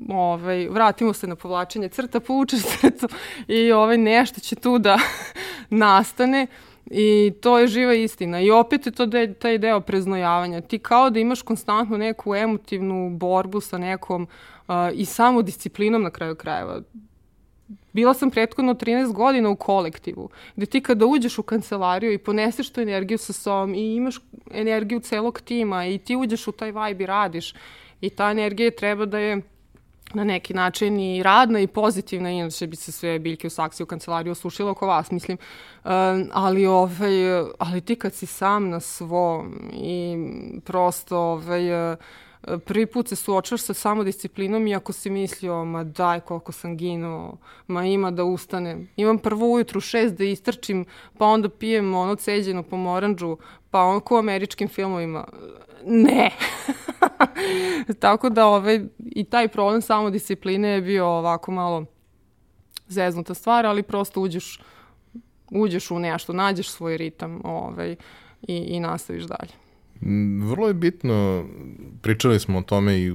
[0.09, 3.07] ovaj, vratimo se na povlačenje crta, povučeš crtu
[3.47, 4.99] i ovaj, nešto će tu da
[5.69, 6.47] nastane
[6.93, 8.41] I to je živa istina.
[8.41, 10.61] I opet je to de, taj deo preznojavanja.
[10.61, 14.27] Ti kao da imaš konstantno neku emotivnu borbu sa nekom
[14.93, 16.81] i samo disciplinom na kraju krajeva.
[17.93, 22.69] Bila sam prethodno 13 godina u kolektivu, gde ti kada uđeš u kancelariju i poneseš
[22.69, 24.15] tu energiju sa sobom i imaš
[24.51, 27.53] energiju celog tima i ti uđeš u taj vibe i radiš
[28.01, 29.41] i ta energija treba da je
[30.13, 33.85] na neki način i radna i pozitivna, inače bi se sve biljke u saksi u
[33.85, 35.37] kancelariju osušile oko vas, mislim.
[35.83, 35.91] Um,
[36.33, 37.11] ali, ovaj,
[37.59, 40.15] ali ti kad si sam na svom i
[40.65, 41.95] prosto ovaj,
[42.65, 47.37] prvi put se suočaš sa samodisciplinom i ako si mislio, ma daj koliko sam ginuo,
[47.67, 48.89] ma ima da ustanem.
[48.95, 50.85] Imam prvo ujutru šest da istrčim,
[51.17, 53.37] pa onda pijem ono ceđenu pomoranđu,
[53.71, 55.27] pa ono ko u američkim filmovima.
[55.85, 56.31] Ne.
[57.99, 61.85] Tako da ovaj, i taj problem samodiscipline je bio ovako malo
[62.87, 64.61] zeznuta stvar, ali prosto uđeš,
[65.51, 67.95] uđeš u nešto, nađeš svoj ritam ovaj,
[68.41, 69.70] i, i nastaviš dalje.
[70.01, 71.45] Mm, vrlo je bitno,
[72.01, 73.13] pričali smo o tome i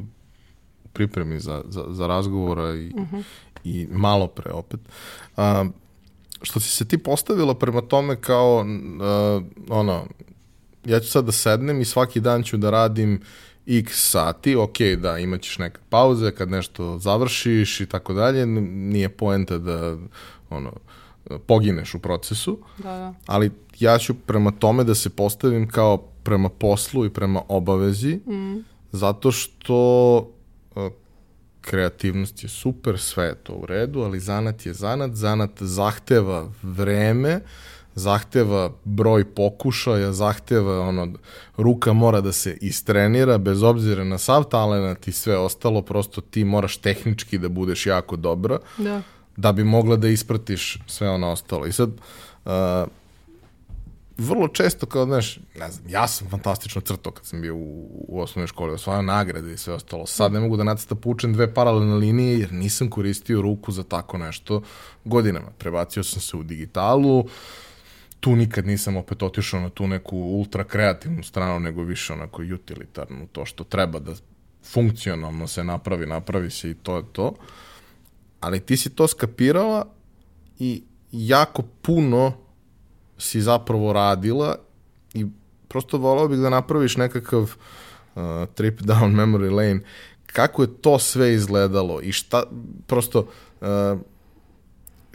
[0.92, 3.16] pripremi za, za, za razgovora i, uh mhm.
[3.16, 3.22] -huh.
[3.64, 4.80] i malo pre opet.
[5.36, 5.64] A,
[6.42, 8.64] što si se ti postavila prema tome kao
[9.00, 10.06] a, ono,
[10.84, 13.20] ja ću sad da sednem i svaki dan ću da radim
[13.66, 19.58] x sati, ok, da, imaćeš neke pauze kad nešto završiš i tako dalje, nije poenta
[19.58, 19.96] da
[20.50, 20.72] ono,
[21.46, 23.14] pogineš u procesu, da, da.
[23.26, 28.64] ali ja ću prema tome da se postavim kao prema poslu i prema obavezi, mm.
[28.92, 29.76] zato što
[31.66, 37.40] kreativnost je super, sve je to u redu, ali zanat je zanat, zanat zahteva vreme,
[37.94, 41.12] zahteva broj pokušaja, zahteva ono,
[41.56, 46.44] ruka mora da se istrenira, bez obzira na sav talenat i sve ostalo, prosto ti
[46.44, 49.02] moraš tehnički da budeš jako dobra, Da.
[49.36, 51.66] da bi mogla da ispratiš sve ono ostalo.
[51.66, 51.90] I sad,
[52.44, 52.52] uh,
[54.18, 58.20] vrlo često kao, znaš, ne znam, ja sam fantastično crtao kad sam bio u, u
[58.20, 60.06] osnovnoj školi, osvajao nagrade i sve ostalo.
[60.06, 64.18] Sad ne mogu da nacrta pučem dve paralelne linije jer nisam koristio ruku za tako
[64.18, 64.62] nešto
[65.04, 65.50] godinama.
[65.58, 67.24] Prebacio sam se u digitalu,
[68.20, 73.26] tu nikad nisam opet otišao na tu neku ultra kreativnu stranu, nego više onako utilitarnu,
[73.32, 74.12] to što treba da
[74.64, 77.34] funkcionalno se napravi, napravi se i to je to.
[78.40, 79.86] Ali ti si to skapirala
[80.58, 82.45] i jako puno
[83.18, 84.56] si zapravo radila
[85.14, 85.26] i
[85.68, 88.22] prosto volao bih da napraviš nekakav uh,
[88.54, 89.80] trip down memory lane.
[90.26, 92.42] Kako je to sve izgledalo i šta,
[92.86, 93.28] prosto,
[93.60, 94.00] uh,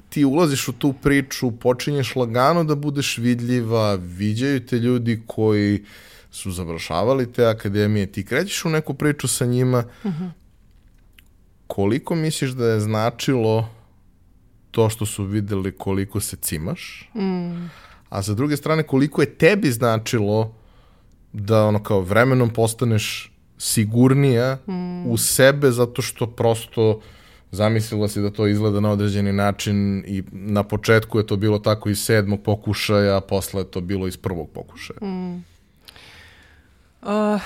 [0.09, 5.83] ti ulaziš u tu priču, počinješ lagano da budeš vidljiva, viđaju te ljudi koji
[6.31, 10.29] su završavali te akademije, ti krećeš u neku priču sa njima, uh -huh.
[11.67, 13.69] koliko misliš da je značilo
[14.71, 17.67] to što su videli koliko se cimaš, mm.
[18.11, 20.53] A sa druge strane koliko je tebi značilo
[21.33, 25.07] da ono kao vremenom postaneš sigurnija mm.
[25.07, 27.01] u sebe zato što prosto
[27.51, 31.89] zamislila si da to izgleda na određeni način i na početku je to bilo tako
[31.89, 34.99] iz sedmog pokušaja, a posle je to bilo iz prvog pokušaja.
[35.01, 35.43] Mm.
[37.01, 37.41] Uh,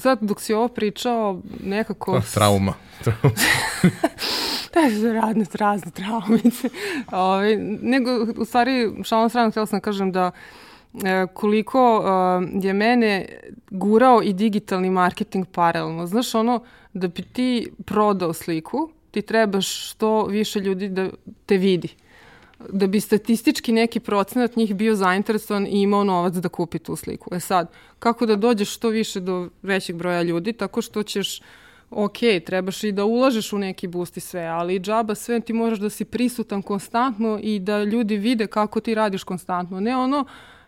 [0.00, 2.12] sad dok si ovo pričao nekako...
[2.12, 2.74] Oh, trauma.
[4.74, 6.68] da, su razne, razne traumice.
[7.12, 10.30] Ove, ovaj, nego, u stvari, šalom stranu, htjela sam da kažem da
[11.04, 13.26] e, koliko e, je mene
[13.70, 16.06] gurao i digitalni marketing paralelno.
[16.06, 21.10] Znaš, ono, da bi ti prodao sliku, ti trebaš što više ljudi da
[21.46, 21.88] te vidi
[22.68, 27.34] da bi statistički neki procenat njih bio zainteresovan i imao novac da kupi tu sliku.
[27.34, 31.40] E sad, kako da dođeš što više do većeg broja ljudi, tako što ćeš
[31.90, 35.78] ok, trebaš i da ulažeš u neki boost i sve, ali džaba sve ti moraš
[35.78, 39.80] da si prisutan konstantno i da ljudi vide kako ti radiš konstantno.
[39.80, 40.24] Ne ono,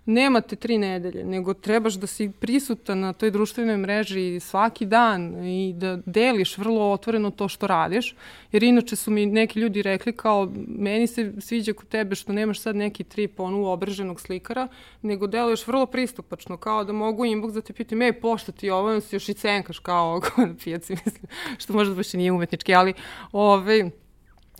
[0.06, 5.72] nemate tri nedelje, nego trebaš da si prisutan na toj društvenoj mreži svaki dan i
[5.76, 8.14] da deliš vrlo otvoreno to što radiš,
[8.52, 12.60] jer inače su mi neki ljudi rekli kao meni se sviđa kod tebe što nemaš
[12.60, 14.68] sad neki trip onu obraženog slikara,
[15.02, 19.00] nego deluješ vrlo pristupačno, kao da mogu inbox da te pitam, ej, pošto ti ovo,
[19.00, 21.26] si još i cenkaš kao oko na pijaci, mislim,
[21.58, 22.94] što možda baš i nije umetnički, ali
[23.32, 23.90] ovaj,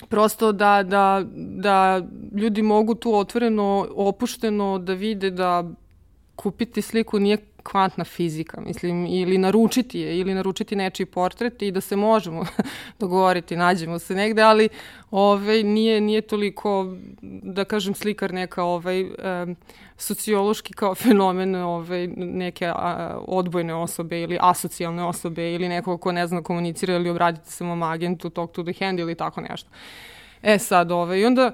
[0.09, 5.65] prosto da, da, da ljudi mogu tu otvoreno, opušteno da vide da
[6.37, 11.81] kupiti sliku nije kvantna fizika, mislim, ili naručiti je, ili naručiti nečiji portret i da
[11.81, 12.47] se možemo
[13.01, 14.69] dogovoriti, nađemo se negde, ali
[15.11, 16.97] ovaj, nije, nije toliko,
[17.43, 19.57] da kažem, slikar neka ovaj, um,
[20.01, 26.27] sociološki kao fenomen ovaj, neke a, odbojne osobe ili asocijalne osobe ili nekog ko ne
[26.27, 29.69] zna komunicira ili obraditi se mom agentu, talk to the hand ili tako nešto.
[30.43, 31.53] E sad, ovaj, i onda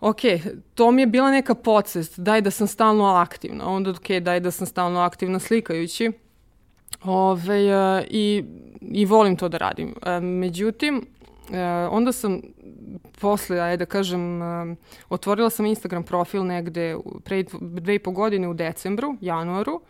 [0.00, 0.20] ok,
[0.74, 4.50] to mi je bila neka podsvest, daj da sam stalno aktivna, onda ok, daj da
[4.50, 6.12] sam stalno aktivna slikajući.
[7.04, 8.44] Ove, i,
[8.80, 9.88] I volim to da radim.
[9.88, 10.96] Uh, međutim,
[11.48, 11.56] uh,
[11.90, 12.40] onda sam
[13.20, 14.40] posle, ajde da kažem,
[15.08, 19.80] otvorila sam Instagram profil negde pre dve i po godine u decembru, januaru,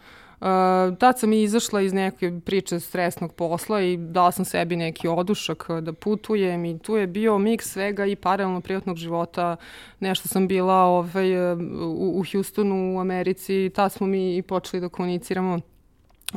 [0.41, 5.09] Uh, tad sam i izašla iz neke priče stresnog posla i dala sam sebi neki
[5.09, 9.57] odušak da putujem i tu je bio miks svega i paralelno privatnog života.
[10.01, 14.89] Nešto sam bila ovaj, u, u Houstonu u Americi, tad smo mi i počeli da
[14.89, 15.61] komuniciramo.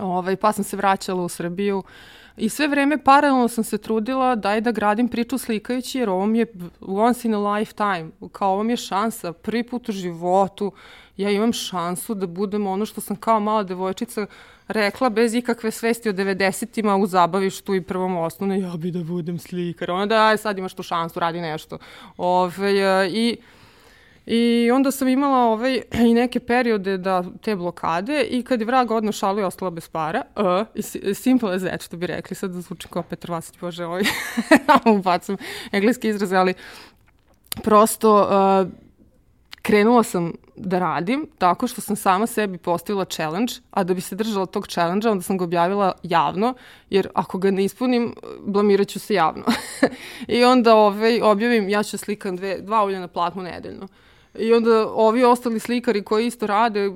[0.02, 1.84] Ovaj, pa sam se vraćala u Srbiju.
[2.38, 6.40] I sve vreme paralelno sam se trudila daj da gradim priču slikajući jer ovo mi
[6.40, 6.46] je
[6.82, 10.72] once in a lifetime, kao ovo mi je šansa, prvi put u životu,
[11.18, 14.26] ja imam šansu da budem ono što sam kao mala devojčica
[14.68, 19.40] rekla bez ikakve svesti o 90-ima u zabavištu i prvom osnovne, ja bi da budem
[19.40, 19.92] slikar.
[19.92, 21.78] Ona da, aj sad imaš tu šansu, radi nešto.
[22.18, 23.38] Ove, I
[24.30, 28.92] I onda sam imala ovaj, i neke periode da te blokade i kad je vrag
[28.92, 32.62] odno šalu i ostala bez para, uh, simple as that, što bi rekli, sad da
[32.62, 34.04] zvučim kao Petar Vasić, bože, ovaj,
[34.98, 35.38] ubacam
[35.72, 36.54] engleski izraz, ali
[37.64, 38.72] prosto uh,
[39.62, 44.16] krenula sam da radim tako što sam sama sebi postavila challenge, a da bi se
[44.16, 46.54] držala tog challenge-a, onda sam ga objavila javno,
[46.90, 49.44] jer ako ga ne ispunim, blamirat ću se javno.
[50.38, 53.88] I onda ovaj, objavim, ja ću slikam dve, dva ulja na platnu nedeljno.
[54.38, 56.92] I onda ovi ostali slikari koji isto rade,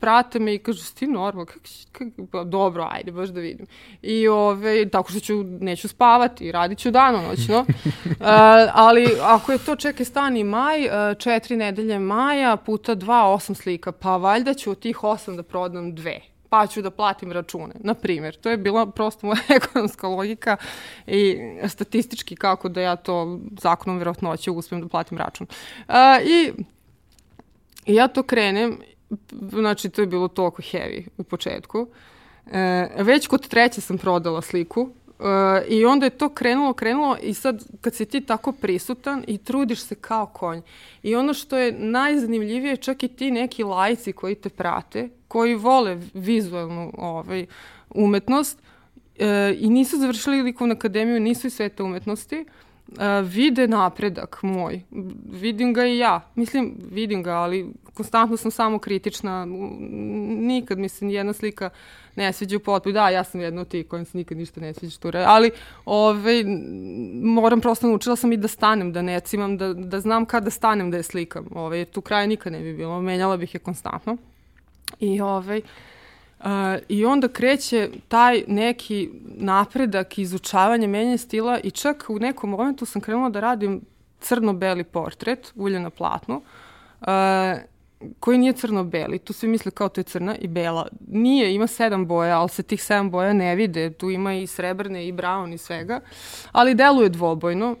[0.00, 1.60] prate me i kažu, ti normal, kak,
[1.92, 3.66] kak, pa, dobro, ajde, baš da vidim.
[4.02, 7.58] I ove, tako što ću, neću spavati, radit ću danonoćno.
[7.60, 7.66] uh,
[8.72, 13.92] ali ako je to, čekaj, stani maj, uh, četiri nedelje maja puta dva, osam slika,
[13.92, 17.94] pa valjda ću od tih osam da prodam dve pa ću da platim račune, na
[17.94, 18.36] primjer.
[18.36, 20.56] To je bila prosto moja ekonomska logika
[21.06, 21.38] i
[21.68, 25.46] statistički kako da ja to zakonom verovatnoće uspijem da platim račun.
[25.88, 25.94] Uh,
[26.24, 26.52] I
[27.86, 28.78] I ja to krenem,
[29.30, 31.86] znači to je bilo toliko heavy u početku.
[32.52, 34.88] E, već kod treće sam prodala sliku
[35.20, 39.38] e, i onda je to krenulo, krenulo i sad kad si ti tako prisutan i
[39.38, 40.60] trudiš se kao konj.
[41.02, 45.98] I ono što je najzanimljivije, čak i ti neki lajci koji te prate, koji vole
[46.14, 47.46] vizualnu ovaj,
[47.90, 48.58] umetnost
[49.18, 52.44] e, i nisu završili likovnu akademiju, nisu i sveta umetnosti,
[53.24, 54.80] vide napredak moj.
[55.30, 56.30] Vidim ga i ja.
[56.34, 59.44] Mislim, vidim ga, ali konstantno sam samo kritična.
[60.40, 61.70] Nikad mi se nijedna slika
[62.16, 62.92] ne sviđa u potpuno.
[62.92, 65.50] Da, ja sam jedna od tih kojim se nikad ništa ne sviđa što ali
[65.84, 66.44] ove,
[67.22, 70.90] moram prosto naučila sam i da stanem, da ne cimam, da, da znam kada stanem
[70.90, 71.46] da je slikam.
[71.54, 73.00] Ove, tu kraja nikad ne bi bilo.
[73.00, 74.16] Menjala bih je konstantno.
[75.00, 75.60] I ovaj,
[76.40, 76.46] Uh,
[76.88, 83.02] I onda kreće taj neki napredak, izučavanje, menjanje stila i čak u nekom momentu sam
[83.02, 83.80] krenula da radim
[84.20, 86.42] crno-beli portret, ulje na platnu,
[87.00, 87.06] uh,
[88.20, 89.18] koji nije crno-beli.
[89.18, 90.88] Tu svi misle kao to je crna i bela.
[91.08, 93.90] Nije, ima sedam boja, ali se tih sedam boja ne vide.
[93.90, 96.00] Tu ima i srebrne i brown i svega.
[96.52, 97.76] Ali deluje dvobojno.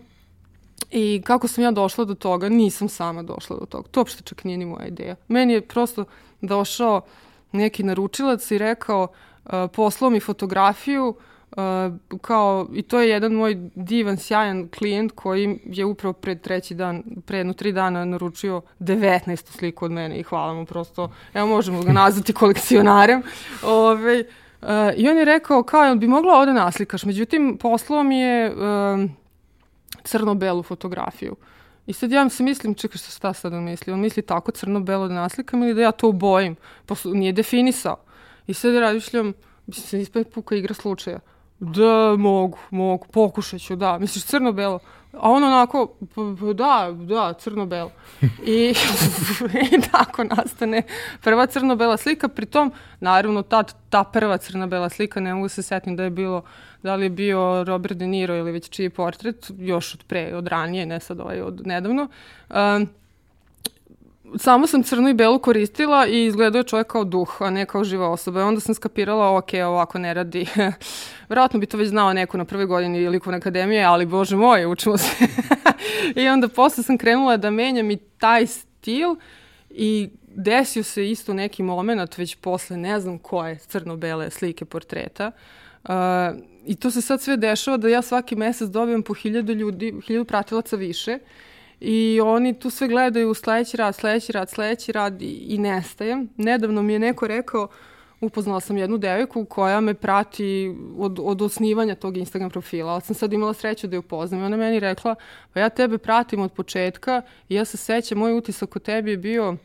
[0.90, 3.88] I kako sam ja došla do toga, nisam sama došla do toga.
[3.88, 5.16] To uopšte čak nije ni moja ideja.
[5.28, 6.04] Meni je prosto
[6.40, 9.08] došao uh, neki naručilac i rekao
[9.44, 11.14] uh, poslao mi fotografiju
[11.50, 16.74] uh, kao, i to je jedan moj divan, sjajan klijent koji je upravo pred treći
[16.74, 21.46] dan, pre jedno tri dana naručio 19 sliku od mene i hvala mu prosto, evo
[21.46, 23.22] možemo ga nazvati kolekcionarem.
[23.62, 24.24] Ove,
[24.62, 27.04] uh, I on je rekao kao, bi mogla ovde naslikaš?
[27.04, 29.10] Međutim, poslao mi je uh,
[30.04, 31.32] crno-belu fotografiju.
[31.32, 31.55] Uh,
[31.86, 33.92] I sad ja se mislim, čekaj šta šta sad on misli?
[33.92, 36.56] On misli tako crno-belo da naslikam ili da ja to obojim?
[36.86, 37.96] Pa nije definisao.
[38.46, 39.32] I sad razmišljam,
[39.66, 41.18] mislim se ispred puka igra slučaja.
[41.58, 43.98] Da, mogu, mogu, pokušat ću, da.
[43.98, 44.78] Misliš crno-belo?
[45.20, 45.96] A on onako,
[46.54, 47.90] da, da, crno-belo.
[48.44, 48.74] I,
[49.72, 50.82] I tako nastane
[51.22, 52.28] prva crno-bela slika.
[52.28, 56.42] Pritom, naravno, ta, ta prva crno-bela slika, ne mogu se setim da je bilo,
[56.82, 60.46] da li je bio Robert De Niro ili već čiji portret, još od pre, od
[60.46, 62.08] ranije, ne sad ovaj, od nedavno.
[62.50, 62.88] Um,
[64.38, 67.84] samo sam crnu i belu koristila i izgledao je čovjek kao duh, a ne kao
[67.84, 68.40] živa osoba.
[68.40, 70.46] I onda sam skapirala, ok, ovako ne radi.
[71.28, 74.98] Vjerojatno bi to već znao neko na prvoj godini likovne akademije, ali bože moj, učimo
[74.98, 75.26] se.
[76.22, 79.16] I onda posle sam krenula da menjam i taj stil
[79.70, 85.30] i desio se isto neki moment, već posle ne znam koje crno-bele slike portreta.
[85.84, 85.90] Uh,
[86.66, 90.24] I to se sad sve dešava da ja svaki mesec dobijem po hiljadu ljudi, hiljadu
[90.24, 91.18] pratilaca više.
[91.80, 96.26] I oni tu sve gledaju sledeći rad, sledeći rad, sledeći rad i, i nestaje.
[96.36, 97.68] Nedavno mi je neko rekao,
[98.20, 103.14] upoznala sam jednu devojku koja me prati od, od osnivanja tog Instagram profila, ali sam
[103.14, 104.40] sad imala sreću da je upoznam.
[104.40, 105.14] I ona meni rekla,
[105.52, 109.16] pa ja tebe pratim od početka i ja se sećam, moj utisak o tebi je
[109.16, 109.56] bio,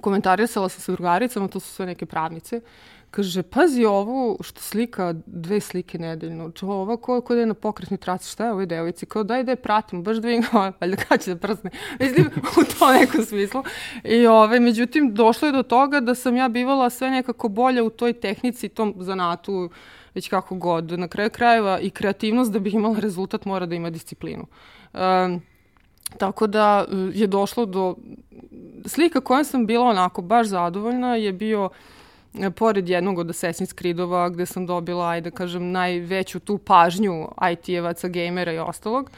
[0.00, 2.60] komentarisala sam sa drugaricama, to su sve neke pravnice,
[3.16, 6.50] Kaže, pazi ovu što slika dve slike nedeljno.
[6.50, 9.06] Čo, ova ko, ko da je na pokretnoj traci, šta je ovoj devojci?
[9.06, 10.44] Kao daj da je pratim, baš da vidim,
[10.80, 11.70] valjda kada će da prsne.
[12.00, 12.26] Mislim,
[12.60, 13.62] u to nekom smislu.
[14.04, 17.90] I ove, međutim, došlo je do toga da sam ja bivala sve nekako bolja u
[17.90, 19.70] toj tehnici, tom zanatu,
[20.14, 20.98] već kako god.
[20.98, 24.46] Na kraju krajeva i kreativnost da bih imala rezultat mora da ima disciplinu.
[24.92, 25.42] Um,
[26.18, 27.96] tako da je došlo do
[28.86, 31.72] slika kojom sam bila onako baš zadovoljna je bio uh,
[32.56, 38.08] pored jednog od Assassin's Creedova gde sam dobila, ajde da kažem, najveću tu pažnju IT-evaca,
[38.08, 39.10] gamera i ostalog,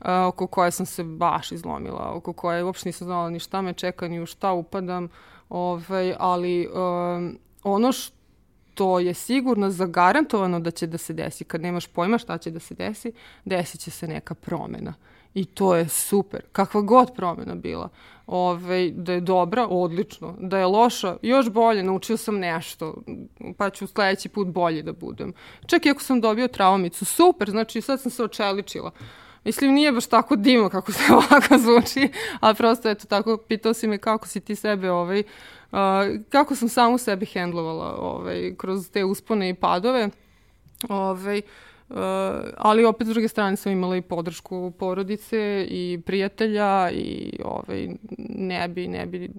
[0.00, 3.72] uh, oko koje sam se baš izlomila, oko koje uopšte nisam znala ni šta me
[3.72, 5.08] čeka, ni u šta upadam,
[5.48, 11.86] ovaj, ali um, ono što je sigurno zagarantovano da će da se desi, kad nemaš
[11.86, 13.12] pojma šta će da se desi,
[13.44, 14.94] desit će se neka promena.
[15.36, 16.40] I to je super.
[16.52, 17.88] Kakva god promena bila.
[18.26, 20.34] Ove, da je dobra, odlično.
[20.40, 21.82] Da je loša, još bolje.
[21.82, 22.94] Naučio sam nešto.
[23.56, 25.32] Pa ću sledeći put bolje da budem.
[25.66, 27.50] Čak i ako sam dobio traumicu, super.
[27.50, 28.90] Znači sad sam se očeličila.
[29.44, 33.88] Mislim, nije baš tako divno kako se ovako zvuči, ali prosto, eto, tako, pitao si
[33.88, 35.20] me kako si ti sebe, ovaj,
[35.72, 35.78] uh,
[36.28, 40.08] kako sam samu sebi hendlovala ovaj, kroz te uspone i padove.
[40.88, 41.75] Ovaj, Uh,
[42.56, 47.88] ali opet s druge strane sam imala i podršku porodice i prijatelja i ovaj,
[48.28, 49.30] ne bi, ne bi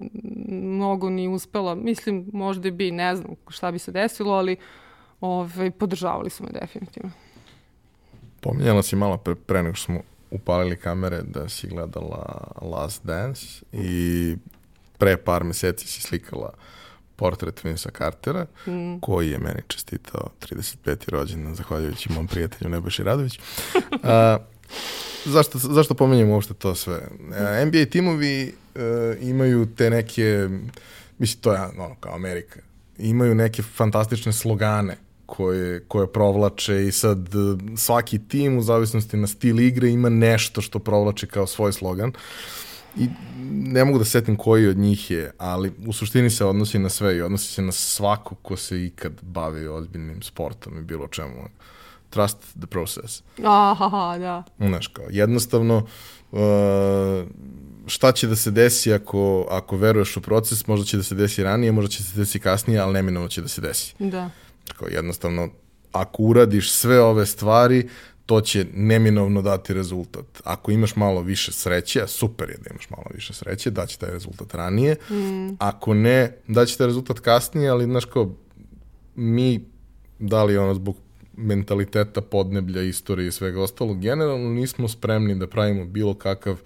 [0.48, 1.74] mnogo ni uspela.
[1.74, 4.56] Mislim, možda bi, ne znam šta bi se desilo, ali
[5.20, 7.10] ovaj, podržavali su me definitivno.
[8.40, 13.46] Pominjala si malo pre, pre nego što smo upalili kamere da si gledala Last Dance
[13.72, 14.36] i
[14.98, 16.52] pre par meseci si slikala
[17.18, 19.00] portret Vinsa Cartera, mm.
[19.00, 21.10] koji je meni čestitao 35.
[21.10, 23.40] rođendan, zahvaljujući mom prijatelju Nebojši Radović.
[24.02, 24.38] A,
[25.24, 27.00] zašto, zašto pomenjem uopšte to sve?
[27.38, 28.42] A, NBA timovi
[28.74, 30.48] e, imaju te neke,
[31.18, 32.60] mislim, to je ono, kao Amerika,
[32.98, 34.96] imaju neke fantastične slogane
[35.26, 40.60] koje, koje provlače i sad e, svaki tim u zavisnosti na stil igre ima nešto
[40.60, 42.12] što provlače kao svoj slogan.
[42.98, 43.08] I
[43.50, 47.16] ne mogu da setim koji od njih je, ali u suštini se odnosi na sve
[47.16, 51.48] i odnosi se na svako ko se ikad bavi ozbiljnim sportom i bilo čemu.
[52.10, 53.22] Trust the process.
[53.44, 54.42] Aha, da.
[54.58, 55.86] Znaš, kao, jednostavno,
[56.32, 56.38] uh,
[57.86, 61.42] šta će da se desi ako, ako veruješ u proces, možda će da se desi
[61.42, 63.94] ranije, možda će da se desi kasnije, ali neminovno će da se desi.
[63.98, 64.30] Da.
[64.68, 65.48] Tako, jednostavno,
[65.92, 67.88] ako uradiš sve ove stvari,
[68.28, 70.24] to će neminovno dati rezultat.
[70.44, 74.54] Ako imaš malo više sreće, super je da imaš malo više sreće, daće taj rezultat
[74.54, 74.96] ranije.
[75.10, 75.56] Mm.
[75.58, 78.34] Ako ne, daće taj rezultat kasnije, ali znaš kao,
[79.14, 79.64] mi,
[80.18, 80.96] da li ono zbog
[81.36, 86.56] mentaliteta, podneblja, istorije i svega ostalog, generalno nismo spremni da pravimo bilo kakav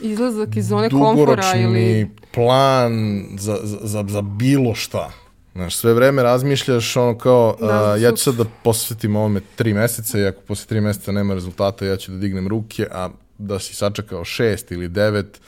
[0.00, 5.12] izlazak iz zone komfora ili plan za, za, za bilo šta.
[5.56, 9.74] Znaš, sve vreme razmišljaš ono kao, da, a, ja ću sad da posvetim ovome tri
[9.74, 13.58] meseca i ako posle tri meseca nema rezultata, ja ću da dignem ruke, a da
[13.58, 15.40] si sačekao šest ili devet,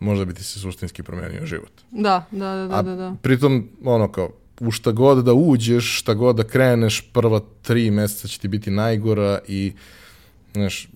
[0.00, 1.70] možda bi ti se suštinski promenio život.
[1.90, 2.82] Da, da, da, da.
[2.82, 3.14] da, da.
[3.22, 8.28] pritom, ono kao, u šta god da uđeš, šta god da kreneš, prva tri meseca
[8.28, 9.72] će ti biti najgora i,
[10.52, 10.88] znaš, e,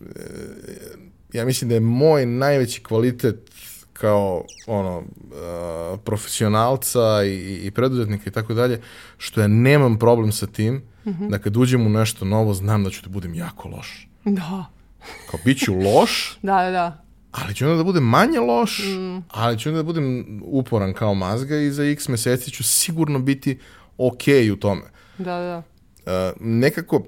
[1.32, 3.50] ja mislim da je moj najveći kvalitet
[3.94, 8.80] kao ono uh, profesionalca i, i preduzetnika i tako dalje,
[9.18, 11.30] što ja nemam problem sa tim mm -hmm.
[11.30, 14.08] da kad uđem u nešto novo znam da ću da budem jako loš.
[14.24, 14.66] Da.
[15.30, 17.04] Kao bit ću loš, da, da, da.
[17.32, 19.22] ali ću onda da budem manje loš, mm.
[19.28, 23.58] ali ću onda da budem uporan kao mazga i za x meseci ću sigurno biti
[23.98, 24.22] ok
[24.52, 24.82] u tome.
[25.18, 25.62] Da, da.
[26.06, 27.02] Uh, nekako,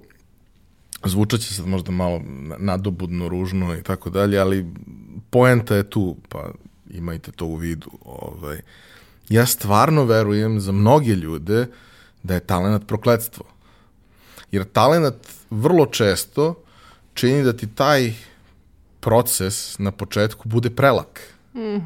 [1.05, 2.21] zvučat će sad možda malo
[2.59, 4.67] nadobudno, ružno i tako dalje, ali
[5.31, 6.51] poenta je tu, pa
[6.91, 7.91] imajte to u vidu.
[8.05, 8.61] Ovaj.
[9.29, 11.67] Ja stvarno verujem za mnoge ljude
[12.23, 13.45] da je talent prokledstvo.
[14.53, 15.15] Jer talent
[15.51, 16.55] vrlo često
[17.15, 18.13] čini da ti taj
[19.01, 21.21] proces na početku bude prelak.
[21.55, 21.77] Mm.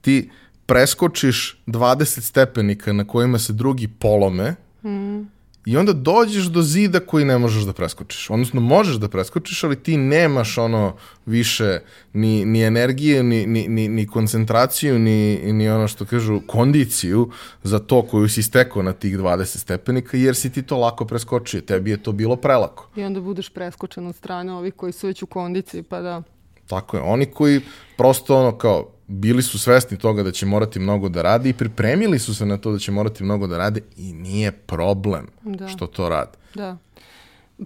[0.00, 0.30] Ti
[0.66, 5.20] preskočiš 20 stepenika na kojima se drugi polome mm.
[5.64, 8.30] I onda dođeš do zida koji ne možeš da preskočiš.
[8.30, 10.96] Odnosno, možeš da preskočiš, ali ti nemaš ono
[11.26, 11.80] više
[12.12, 17.30] ni, ni energije, ni, ni, ni, ni koncentraciju, ni, ni ono što kažu kondiciju
[17.62, 21.60] za to koju si stekao na tih 20 stepenika, jer si ti to lako preskočio.
[21.60, 22.88] Tebi je to bilo prelako.
[22.96, 26.22] I onda budeš preskočen od strane ovih koji su već u kondiciji, pa da.
[26.70, 27.02] Tako je.
[27.02, 27.60] Oni koji
[27.96, 32.18] prosto ono kao bili su svesni toga da će morati mnogo da rade i pripremili
[32.18, 35.68] su se na to da će morati mnogo da rade i nije problem da.
[35.68, 36.38] što to rade.
[36.54, 36.76] Da.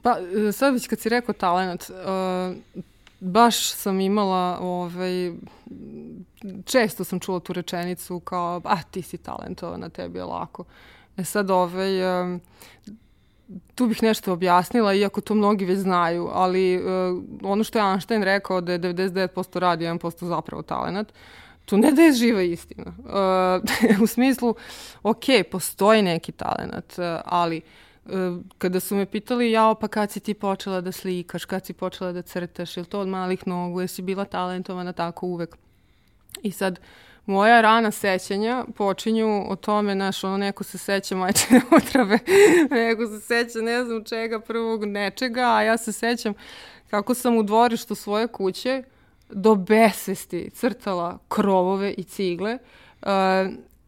[0.02, 0.16] Pa
[0.52, 2.56] sad već kad si rekao talent, uh,
[3.20, 5.32] baš sam imala, ovaj,
[6.64, 10.64] često sam čula tu rečenicu kao, a ti si talentovana, tebi je lako.
[11.16, 12.40] E sad, ovaj, um,
[13.74, 18.22] tu bih nešto objasnila, iako to mnogi već znaju, ali uh, ono što je Einstein
[18.22, 21.12] rekao da je 99% radi, 1% zapravo talent,
[21.64, 22.92] to ne da je živa istina.
[22.98, 24.54] Uh, u smislu,
[25.02, 27.60] ok, postoji neki talent, uh, ali
[28.04, 28.12] uh,
[28.58, 32.12] kada su me pitali, jao, pa kad si ti počela da slikaš, kad si počela
[32.12, 35.56] da crtaš, je to od malih nogu, jesi bila talentovana tako uvek?
[36.42, 41.60] I sad, uh, moja rana sećanja počinju o tome, znaš, ono, neko se seća majčine
[41.76, 42.18] otrave,
[42.70, 46.34] neko se seća ne znam čega, prvog nečega, a ja se sećam
[46.90, 48.82] kako sam u dvorištu svoje kuće
[49.28, 52.58] do besvesti crtala krovove i cigle
[53.02, 53.08] uh,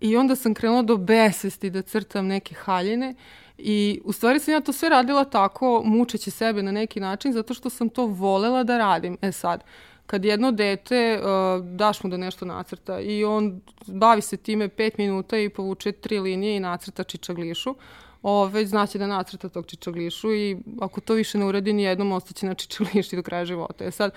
[0.00, 3.14] i onda sam krenula do besvesti da crtam neke haljine
[3.58, 7.54] I u stvari sam ja to sve radila tako, mučeći sebe na neki način, zato
[7.54, 9.18] što sam to volela da radim.
[9.22, 9.64] E sad,
[10.06, 14.98] kad jedno dete uh, daš mu da nešto nacrta i on bavi se time pet
[14.98, 17.74] minuta i povuče tri linije i nacrta čičaglišu,
[18.22, 22.46] ove, znaće da nacrta tog čičaglišu i ako to više ne uradi ni jednom, ostaće
[22.46, 23.84] na čičagliši do kraja života.
[23.84, 24.12] E sad,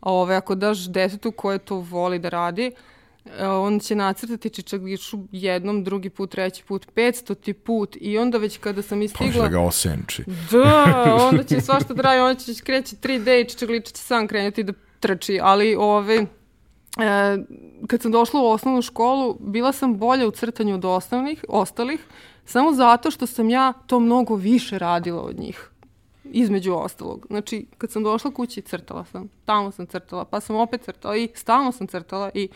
[0.00, 2.70] ove, ako daš detetu koje to voli da radi,
[3.38, 8.58] e, on će nacrtati čičaglišu jednom, drugi put, treći put, petstoti put i onda već
[8.58, 9.42] kada sam Pa istigla...
[9.42, 10.24] da ga osenči.
[10.50, 14.62] Da, onda će svašta da radi, onda će kreći 3D i čičagliča će sam krenuti
[14.62, 14.72] da
[15.04, 16.26] trči, ali ove, e,
[17.86, 22.00] kad sam došla u osnovnu školu, bila sam bolja u crtanju od osnovnih, ostalih,
[22.44, 25.70] samo zato što sam ja to mnogo više radila od njih
[26.24, 27.26] između ostalog.
[27.30, 29.28] Znači, kad sam došla kući, crtala sam.
[29.44, 32.48] Tamo sam crtala, pa sam opet crtala i stalno sam crtala i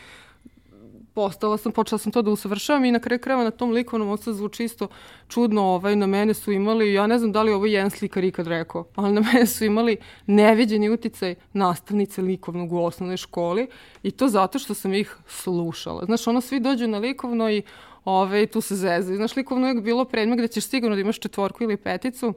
[1.19, 4.35] postala sam, počela sam to da usavršavam i na kraju krajeva na tom likovnom odstavu
[4.35, 4.87] zvuči isto
[5.27, 8.47] čudno, ovaj, na mene su imali, ja ne znam da li ovo jedan slikar ikad
[8.47, 9.97] rekao, ali na mene su imali
[10.27, 13.67] neviđeni uticaj nastavnice likovnog u osnovnoj školi
[14.03, 16.05] i to zato što sam ih slušala.
[16.05, 17.61] Znaš, ono, svi dođu na likovno i
[18.05, 19.17] ovaj, tu se zezaju.
[19.17, 22.33] Znaš, likovno je bilo predmet gde ćeš sigurno da imaš četvorku ili peticu,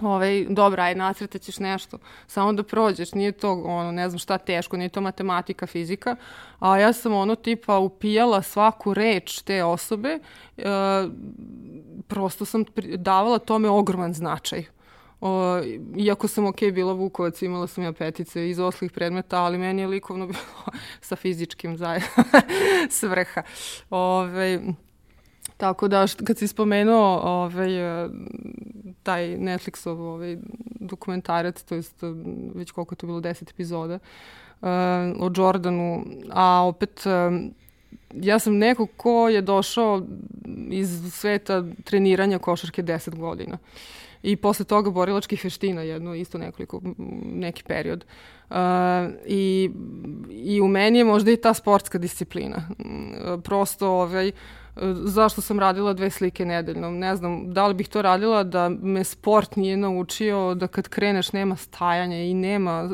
[0.00, 4.38] ovaj, dobro, aj nacrtat ćeš nešto, samo da prođeš, nije to, ono, ne znam šta
[4.38, 6.16] teško, nije to matematika, fizika,
[6.58, 10.18] a ja sam ono tipa upijala svaku reč te osobe,
[10.56, 10.64] e,
[12.08, 12.64] prosto sam
[12.96, 14.64] davala tome ogroman značaj.
[15.20, 15.60] O,
[15.96, 19.88] iako sam ok bila Vukovac, imala sam ja petice iz oslih predmeta, ali meni je
[19.88, 22.24] likovno bilo sa fizičkim zajedno
[22.90, 23.42] svrha.
[23.90, 24.60] Ove,
[25.60, 28.08] Tako da, kad si spomenuo ovaj, e,
[29.02, 30.36] taj Netflixov ovaj,
[30.80, 32.02] dokumentarac, to jest
[32.54, 34.68] već koliko je to bilo, deset epizoda, uh,
[35.20, 37.50] o Jordanu, a opet uh,
[38.14, 40.02] ja sam neko ko je došao
[40.70, 43.58] iz sveta treniranja košarke 10 godina.
[44.22, 46.80] I posle toga borilačkih veština jedno, isto nekoliko,
[47.24, 48.04] neki period.
[48.50, 48.56] Uh,
[49.26, 49.70] i,
[50.30, 52.68] I u meni je možda i ta sportska disciplina.
[52.68, 54.32] Uh, prosto ovaj,
[55.04, 56.90] zašto sam radila dve slike nedeljno.
[56.90, 61.32] Ne znam, da li bih to radila da me sport nije naučio da kad kreneš
[61.32, 62.90] nema stajanja i nema,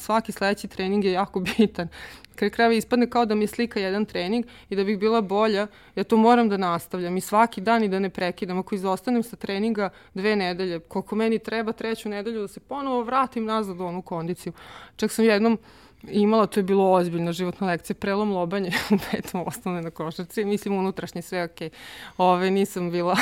[0.00, 1.88] svaki sledeći trening je jako bitan.
[2.34, 5.66] Kraj krajeva ispadne kao da mi je slika jedan trening i da bih bila bolja,
[5.94, 8.58] ja to moram da nastavljam i svaki dan i da ne prekidam.
[8.58, 13.44] Ako izostanem sa treninga dve nedelje, koliko meni treba treću nedelju da se ponovo vratim
[13.44, 14.52] nazad u onu kondiciju.
[14.96, 15.58] Čak sam jednom
[16.02, 20.74] imala, to je bilo ozbiljna životna lekcija, prelom lobanje u petom osnovne na košarci, mislim
[20.74, 21.72] unutrašnje sve ok.
[22.18, 23.16] Ove, nisam bila...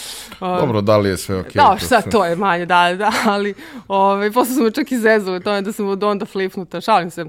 [0.60, 1.52] Dobro, da li je sve ok?
[1.54, 3.54] Da, šta to je manje, da, da, ali
[3.88, 7.24] ove, posle sam me čak izezala tome da sam od onda flipnuta, šalim se,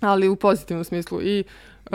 [0.00, 1.22] ali u pozitivnom smislu.
[1.22, 1.44] I
[1.84, 1.90] uh,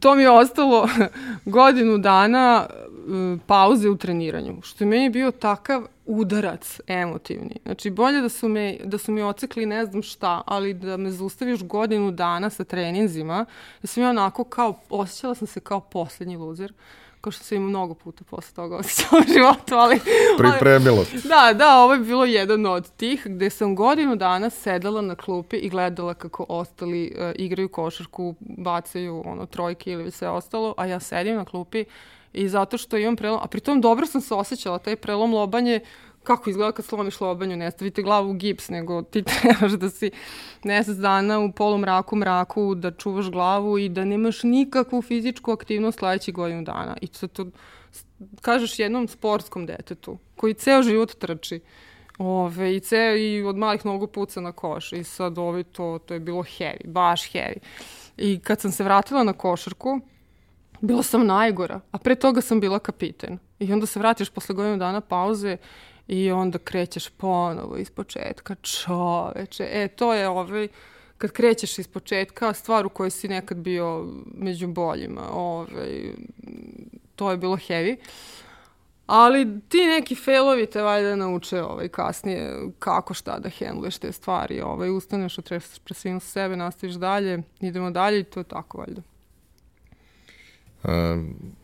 [0.00, 0.88] to mi je ostalo
[1.44, 7.56] godinu dana uh, pauze u treniranju, što je meni bio takav udarac emotivni.
[7.62, 11.10] Znači, bolje da su, me, da su mi ocekli ne znam šta, ali da me
[11.10, 13.44] zaustaviš godinu dana sa treninzima,
[13.82, 16.72] da sam ja onako kao, osjećala sam se kao poslednji luzer
[17.20, 20.00] kao što sam im mnogo puta posle toga osjećala u životu, ali...
[20.38, 21.04] Pripremilo.
[21.24, 25.56] Da, da, ovo je bilo jedan od tih gde sam godinu dana sedala na klupi
[25.56, 31.00] i gledala kako ostali uh, igraju košarku, bacaju ono, trojke ili sve ostalo, a ja
[31.00, 31.84] sedim na klupi
[32.32, 35.80] i zato što imam prelom, a pritom dobro sam se osjećala, taj prelom lobanje,
[36.28, 40.10] kako izgleda kad slomiš lobanju, ne stavite glavu u gips, nego ti trebaš da si
[40.64, 46.34] mesec dana u polumraku, mraku, da čuvaš glavu i da nemaš nikakvu fizičku aktivnost sledećih
[46.34, 46.96] godinu dana.
[47.00, 47.46] I to, to
[48.40, 51.60] kažeš jednom sportskom detetu, koji ceo život trči.
[52.18, 54.92] Ove, i, ce, I od malih nogu puca na koš.
[54.92, 57.58] I sad ove, to, to je bilo heavy, baš heavy.
[58.16, 60.00] I kad sam se vratila na košarku,
[60.80, 63.38] bila sam najgora, a pre toga sam bila kapiten.
[63.58, 65.56] I onda se vratiš posle godinu dana pauze
[66.08, 68.54] i onda krećeš ponovo iz početka.
[68.54, 70.68] Čoveče, e, to je ovaj,
[71.18, 75.22] kad krećeš iz početka, stvar u kojoj si nekad bio među boljima.
[75.32, 76.12] Ovaj,
[77.16, 77.96] to je bilo heavy.
[79.06, 84.60] Ali ti neki failovi te valjda nauče ovaj, kasnije kako šta da hendluješ te stvari.
[84.60, 89.02] Ovaj, ustaneš, otresaš presinu sebe, nastaviš dalje, idemo dalje i to je tako valjda.
[90.84, 91.57] Um,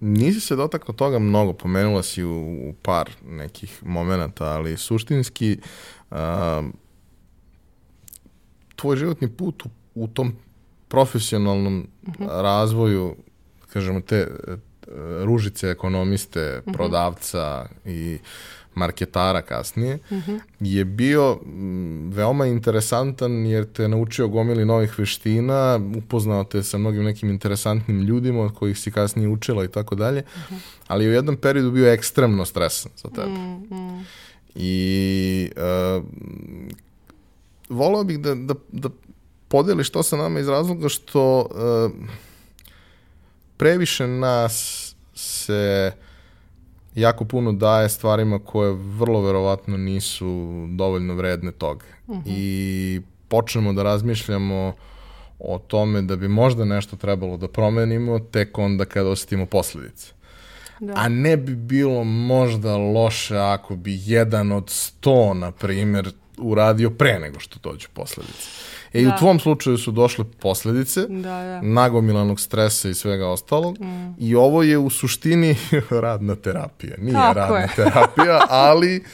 [0.00, 2.36] nisi se dotakla toga mnogo, pomenula si u,
[2.68, 5.58] u par nekih momenta, ali suštinski
[6.10, 6.72] um,
[8.76, 10.36] tvoj životni put u, u tom
[10.88, 12.24] profesionalnom uh mhm.
[12.24, 12.42] -huh.
[12.42, 13.16] razvoju,
[13.72, 14.28] kažemo te
[15.24, 16.70] ružice ekonomiste, uh mhm.
[16.70, 16.76] -huh.
[16.76, 18.18] prodavca i
[18.76, 20.32] marketara kasnije, uh mhm.
[20.32, 20.40] -huh.
[20.60, 21.38] je bio
[22.12, 28.42] veoma interesantan jer te naučio gomili novih veština, upoznao te sa mnogim nekim interesantnim ljudima
[28.42, 30.56] od kojih si kasnije učila i tako dalje, mhm.
[30.86, 33.38] ali u jednom periodu bio ekstremno stresan za tebe.
[33.38, 34.06] Mm, mm.
[34.54, 36.04] I uh,
[37.68, 38.88] volao bih da, da, da
[39.48, 42.06] podeliš to sa nama iz razloga što uh,
[43.56, 45.92] previše nas se
[46.96, 51.84] jako puno daje stvarima koje vrlo verovatno nisu dovoljno vredne toga.
[52.06, 52.24] Uh mhm.
[52.24, 52.32] -huh.
[52.36, 54.74] I počnemo da razmišljamo
[55.38, 60.12] o tome da bi možda nešto trebalo da promenimo tek onda kad osetimo posledice.
[60.80, 60.92] Da.
[60.96, 67.18] A ne bi bilo možda loše ako bi jedan od sto, na primer, uradio pre
[67.18, 68.48] nego što dođu posledice.
[69.00, 69.14] E, da.
[69.14, 71.60] u tvom slučaju su došle posledice, da, da.
[71.62, 74.14] nagomilanog stresa i svega ostalog, mm.
[74.18, 75.56] i ovo je u suštini
[75.90, 76.94] radna terapija.
[76.98, 77.68] Nije Tako radna je.
[77.76, 79.04] terapija, ali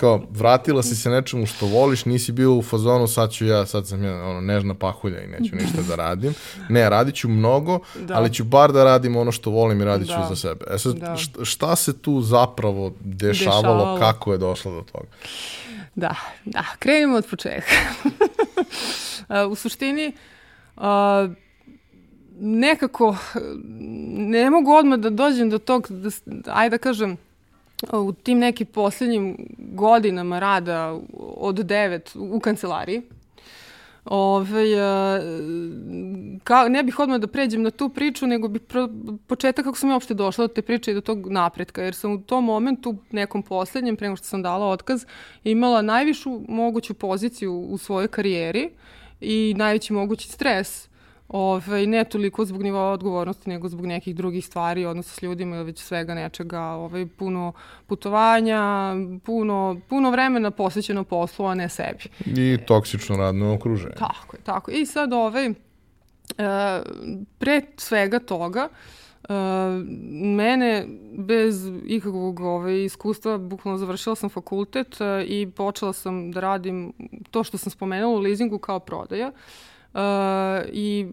[0.00, 3.88] kao, vratila si se nečemu što voliš, nisi bio u fazonu, sad ću ja, sad
[3.88, 6.34] sam ja, ono, nežna pahulja i neću ništa da radim.
[6.68, 8.14] Ne, radit ću mnogo, da.
[8.14, 10.26] ali ću bar da radim ono što volim i radit ću da.
[10.28, 10.64] za sebe.
[10.70, 11.16] E sad, da.
[11.42, 15.08] šta se tu zapravo dešavalo, dešavalo, kako je došlo do toga?
[15.94, 16.14] Da,
[16.44, 17.74] da, krenimo od početka.
[19.50, 20.12] u suštini,
[20.76, 20.82] uh,
[22.40, 23.16] nekako
[24.12, 26.10] ne mogu odmah da dođem do tog, da,
[26.46, 27.16] ajde da kažem,
[27.92, 33.02] u tim nekim poslednjim godinama rada od devet u kancelariji,
[34.04, 34.64] Ove,
[36.44, 38.88] ka, ne bih odmah da pređem na tu priču, nego bih pro,
[39.26, 42.12] početak kako sam ja uopšte došla do te priče i do tog napretka, jer sam
[42.12, 45.04] u tom momentu, nekom poslednjem, pre nego što sam dala otkaz,
[45.44, 48.70] imala najvišu moguću poziciju u svojoj karijeri
[49.20, 50.90] i najveći mogući stres
[51.32, 55.64] Ove, ne toliko zbog nivoa odgovornosti, nego zbog nekih drugih stvari, odnosa s ljudima ili
[55.64, 57.52] već svega nečega, ove, puno
[57.86, 58.94] putovanja,
[59.24, 62.04] puno, puno vremena posvećeno poslu, a ne sebi.
[62.26, 63.94] I toksično radno okruženje.
[63.98, 64.70] Tako je, tako.
[64.70, 65.54] I sad ove, e,
[67.38, 68.99] pre svega toga, Uh,
[70.10, 76.92] mene bez ikakvog ove, iskustva, bukvalno završila sam fakultet i počela sam da radim
[77.30, 79.28] to što sam spomenula u leasingu kao prodaja.
[79.28, 80.00] Uh, Uh,
[80.72, 81.06] I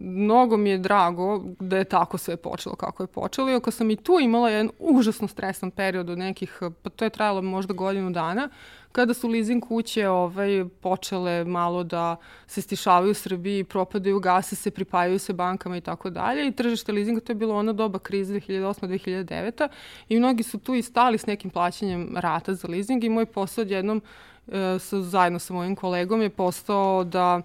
[0.00, 3.50] mnogo mi je drago da je tako sve počelo kako je počelo.
[3.50, 7.42] Iako sam i tu imala jedan užasno stresan period od nekih, pa to je trajalo
[7.42, 8.48] možda godinu dana,
[8.92, 14.70] kada su leasing kuće ovaj, počele malo da se stišavaju u Srbiji, propadaju, gase se,
[14.70, 16.46] pripajaju se bankama i tako dalje.
[16.48, 19.68] I tržište leasinga, to je bilo ono doba krize 2008-2009
[20.08, 23.62] i mnogi su tu i stali s nekim plaćanjem rata za leasing i moj posao
[23.62, 24.33] odjednom e,
[24.78, 27.42] sa, zajedno sa mojim kolegom je postao da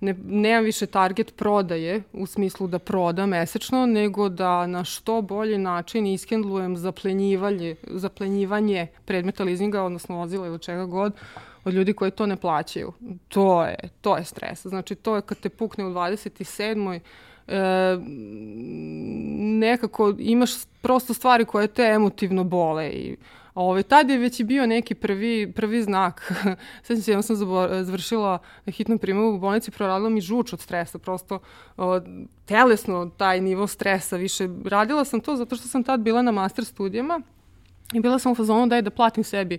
[0.00, 5.58] ne, nemam više target prodaje u smislu da prodam mesečno, nego da na što bolji
[5.58, 11.12] način iskendlujem zaplenjivanje, zaplenjivanje predmeta leasinga, odnosno vozila ili čega god,
[11.64, 12.92] od ljudi koji to ne plaćaju.
[13.28, 14.66] To je, to je stres.
[14.66, 17.00] Znači, to je kad te pukne u 27.
[17.48, 17.98] E,
[19.58, 20.50] nekako imaš
[20.82, 23.16] prosto stvari koje te emotivno bole i
[23.62, 26.32] Ove, tad je već i bio neki prvi, prvi znak.
[26.84, 27.36] Svećam se, ja sam
[27.84, 31.38] završila na hitnom primavu u bolnici, proradila mi žuč od stresa, prosto
[31.76, 32.00] o,
[32.44, 34.48] telesno taj nivo stresa više.
[34.64, 37.20] Radila sam to zato što sam tad bila na master studijama
[37.92, 39.58] i bila sam u fazonu daj da platim sebi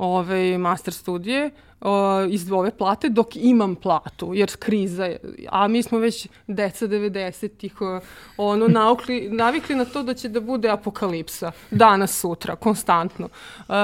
[0.00, 1.88] ove master studije uh,
[2.28, 7.80] iz ove plate dok imam platu, jer kriza je, a mi smo već deca 90-ih
[7.80, 8.02] uh,
[8.36, 13.28] ono, naukli, navikli na to da će da bude apokalipsa danas, sutra, konstantno.
[13.68, 13.74] Uh,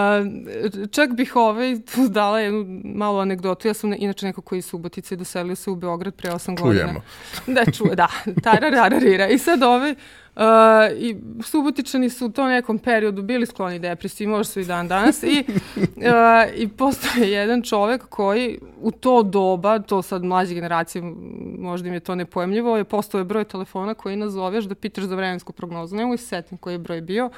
[0.91, 4.67] čak bih ovaj, tu dala jednu malu anegdotu, ja sam ne, inače neko koji iz
[4.67, 6.85] Subotice doselio se u Beograd pre 8 godina.
[6.85, 7.01] Čujemo.
[7.47, 8.09] Da, čuje, da,
[8.43, 9.29] tararararira.
[9.29, 9.95] I sad ovaj,
[10.37, 10.43] Uh,
[10.99, 15.23] I Subotičani su u tom nekom periodu bili skloni depresiji, možda su i dan danas.
[15.23, 15.45] I,
[15.79, 15.85] uh,
[16.55, 21.03] i postoje jedan čovek koji u to doba, to sad mlađe generacije,
[21.59, 25.53] možda im je to nepojemljivo, je postoje broj telefona koji nazoveš da pitaš za vremensku
[25.53, 25.97] prognozu.
[25.97, 27.31] Nemoj se setim koji je broj bio.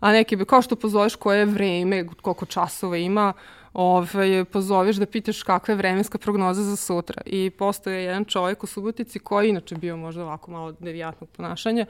[0.00, 3.32] A neki bi, kao što pozoveš koje je vreme, koliko časova ima,
[3.72, 7.22] ovaj, pozoveš da pitaš kakva je vremenska prognoza za sutra.
[7.26, 11.86] I postoje jedan čovjek u Subotici koji inače bio možda ovako malo devijatnog ponašanja,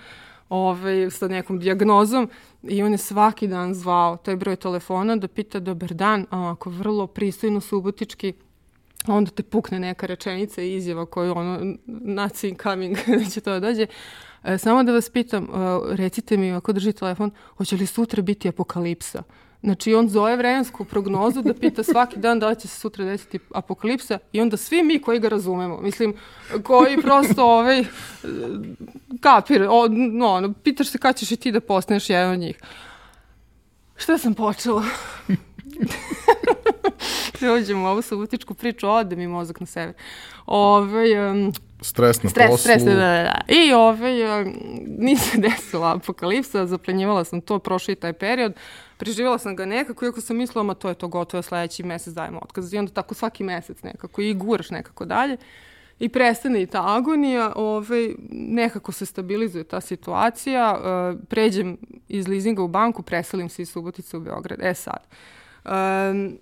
[0.49, 2.29] ovaj, sa nekom diagnozom
[2.63, 6.71] i on je svaki dan zvao taj broj telefona da pita dobar dan, a ako
[6.71, 8.33] vrlo pristojno subotički
[9.07, 12.97] onda te pukne neka rečenica i izjava koju ono, nothing coming,
[13.33, 13.87] će to da dođe.
[14.45, 15.49] E, samo da vas pitam, e,
[15.97, 19.23] recite mi ako drži telefon, hoće li sutra biti apokalipsa?
[19.63, 23.39] Znači, on zove vremensku prognozu da pita svaki dan da li će se sutra desiti
[23.55, 26.15] apokalipsa i onda svi mi koji ga razumemo, mislim,
[26.63, 27.85] koji prosto ovaj,
[29.21, 32.61] kapir, o, no, ono, pitaš se kada ćeš i ti da postaneš jedan od njih.
[33.97, 34.85] Šta sam počela?
[37.57, 39.95] Uđemo u ovu subotičku priču, ode mi mozak na sever.
[40.47, 42.59] Ove, ovaj, um, Stres na stres, poslu.
[42.59, 43.41] Stres, da, da, da.
[43.49, 44.45] I ovaj,
[44.99, 48.53] nisam desila apokalipsa, zaplenjivala sam to, prošli taj period.
[48.97, 52.37] Preživjela sam ga nekako, iako sam mislila, ma to je to gotovo, sledeći mesec dajem
[52.37, 52.75] otkaz.
[52.75, 55.37] I onda tako svaki mesec nekako i guraš nekako dalje.
[55.99, 61.77] I prestane i ta agonija, ovaj, nekako se stabilizuje ta situacija, uh, pređem
[62.09, 64.59] iz leasinga u banku, preselim se iz Subotice u Beograd.
[64.63, 65.07] E sad,
[65.65, 66.39] um,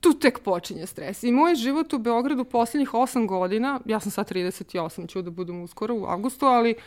[0.00, 1.22] tu tek počinje stres.
[1.22, 5.62] I moj život u Beogradu poslednjih 8 godina, ja sam sad 38, ću da budem
[5.62, 6.82] uskoro u avgustu, ali uh,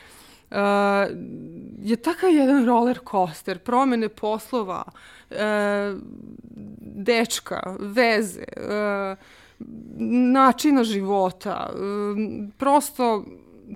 [1.81, 4.83] je takav jedan roller coaster, promene poslova,
[5.29, 5.37] uh,
[6.79, 9.17] dečka, veze, uh,
[10.33, 13.25] načina života, uh, prosto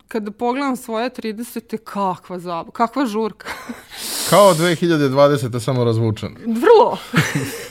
[0.08, 1.78] kada pogledam svoje 30.
[1.78, 3.48] kakva zabava, kakva žurka.
[4.30, 5.60] Kao 2020.
[5.60, 6.36] samo razvučen.
[6.46, 6.98] Vrlo.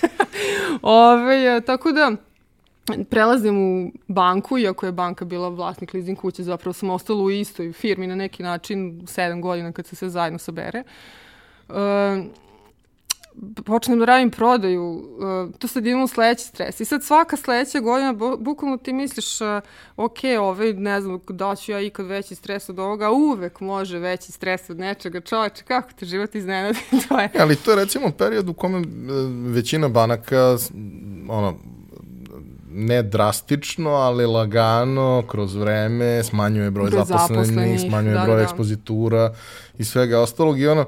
[0.82, 2.12] Ove, tako da,
[3.10, 7.72] prelazim u banku, iako je banka bila vlasnik leasing kuće, zapravo sam ostala u istoj
[7.72, 10.82] firmi na neki način, sedam godina kad se sve zajedno sabere.
[11.68, 11.74] Uh,
[13.64, 16.80] počnem da radim prodaju, uh, tu sad idemo u sledeći stres.
[16.80, 19.48] I sad svaka sledeća godina, bukvalno ti misliš, uh,
[19.96, 24.32] ok, ovaj, ne znam, da ću ja ikad veći stres od ovoga, uvek može veći
[24.32, 25.20] stres od nečega.
[25.20, 26.78] Čoveče, kako te život iznenadi?
[27.08, 27.30] to je.
[27.38, 28.82] Ali to je recimo period u kome
[29.52, 30.56] većina banaka,
[31.28, 31.54] ono,
[32.74, 38.42] ne drastično, ali lagano, kroz vreme, smanjuje broj, broj zaposlenih, zaposlenih, smanjuje da, broj da.
[38.42, 39.34] ekspozitura
[39.78, 40.84] i svega ostalog i ono,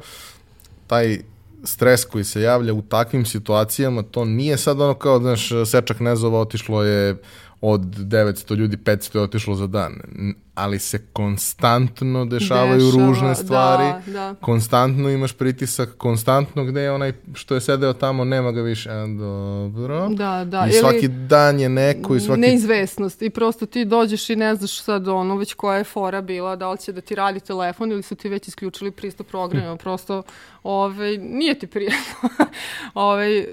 [0.86, 1.18] taj
[1.64, 6.40] stres koji se javlja u takvim situacijama, to nije sad ono kao, znaš, sečak nezova
[6.40, 7.16] otišlo je
[7.68, 9.92] od 900 ljudi 500 je otišlo za dan.
[10.54, 14.34] Ali se konstantno dešavaju Dešava, ružne da, stvari, da, da.
[14.40, 18.90] konstantno imaš pritisak, konstantno gde je onaj što je sedeo tamo, nema ga više.
[18.90, 20.08] A, dobro.
[20.08, 20.66] Da, da.
[20.66, 22.40] I svaki Ili, dan je neko i svaki...
[22.40, 26.56] Neizvesnost i prosto ti dođeš i ne znaš sad ono već koja je fora bila,
[26.56, 29.72] da li će da ti radi telefon ili su ti već isključili pristup programima.
[29.72, 29.78] Hm.
[29.78, 30.22] Prosto,
[30.62, 32.28] ovaj, nije ti prijatno
[32.94, 33.46] ovaj,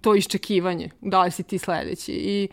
[0.00, 2.12] to iščekivanje, da li si ti sledeći.
[2.12, 2.48] I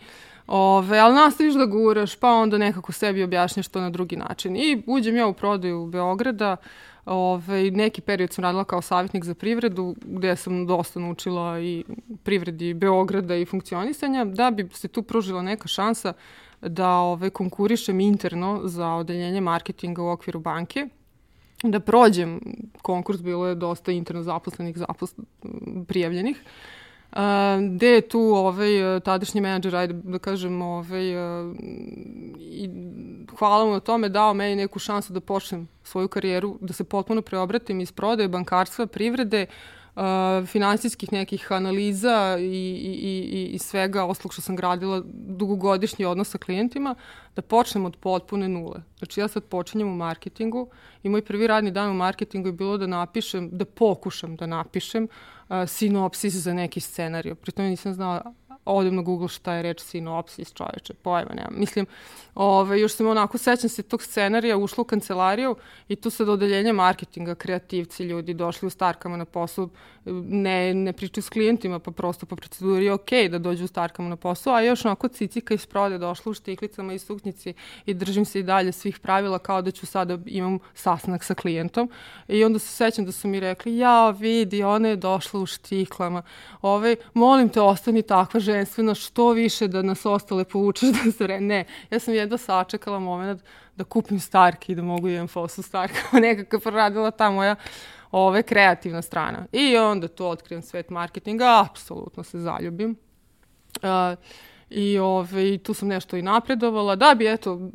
[0.46, 4.56] Ove, ali nastaviš da guraš, pa onda nekako sebi objašnjaš to na drugi način.
[4.56, 6.56] I uđem ja u prodaju Beograda,
[7.06, 11.84] Ove, neki period sam radila kao savjetnik za privredu, gde sam dosta naučila i
[12.22, 16.12] privredi Beograda i funkcionisanja, da bi se tu pružila neka šansa
[16.60, 20.88] da ove, konkurišem interno za odeljenje marketinga u okviru banke
[21.62, 22.40] da prođem
[22.82, 25.20] konkurs, bilo je dosta interno zaposlenih zaposl
[25.88, 26.42] prijavljenih.
[27.70, 31.04] Gde je tu ovaj, tadašnji menadžer, ajde da kažem, ovaj,
[32.40, 32.70] i
[33.38, 37.22] hvala mu na tome, dao meni neku šansu da počnem svoju karijeru, da se potpuno
[37.22, 39.46] preobratim iz prodaje, bankarstva, privrede,
[39.94, 40.02] uh,
[40.46, 46.38] finansijskih nekih analiza i, i, i, i svega oslog što sam gradila dugogodišnji odnos sa
[46.38, 46.94] klijentima,
[47.36, 48.82] da počnem od potpune nule.
[48.98, 50.68] Znači ja sad počinjem u marketingu
[51.02, 55.04] i moj prvi radni dan u marketingu je bilo da napišem, da pokušam da napišem
[55.04, 55.35] uh,
[55.66, 57.34] sinopsis za neki scenariju.
[57.34, 58.34] Pritom nisam znala
[58.64, 61.50] odem na Google šta je reč sinopsis, čoveče, pojma nema.
[61.50, 61.86] Mislim,
[62.34, 65.56] ove, još sam onako, sećam se tog scenarija, ušla u kancelariju
[65.88, 69.68] i tu sad odeljenje marketinga, kreativci, ljudi došli u starkama na poslu,
[70.24, 73.68] ne, ne pričaju s klijentima, pa prosto po proceduri je okej okay da dođu u
[73.68, 77.54] starkama na poslu, a još onako cicika iz prode došla u štiklicama i suknjici
[77.86, 81.90] i držim se i dalje svih pravila kao da ću sada imam sastanak sa klijentom.
[82.28, 86.22] I onda se sećam da su mi rekli, ja vidi, ona je došla u štiklama,
[86.62, 91.26] ove, molim te, ostani takva žena prvenstveno što više da nas ostale povučeš da se
[91.26, 91.40] re...
[91.40, 93.42] Ne, ja sam jedno sačekala moment
[93.76, 96.00] da kupim Stark i da mogu jedan fosu Starka.
[96.20, 97.56] Nekako proradila ta moja
[98.10, 99.46] ove, kreativna strana.
[99.52, 102.96] I onda to otkrijem svet marketinga, apsolutno se zaljubim.
[103.82, 104.18] Uh,
[104.70, 107.70] I ove, tu sam nešto i napredovala, da bi, eto,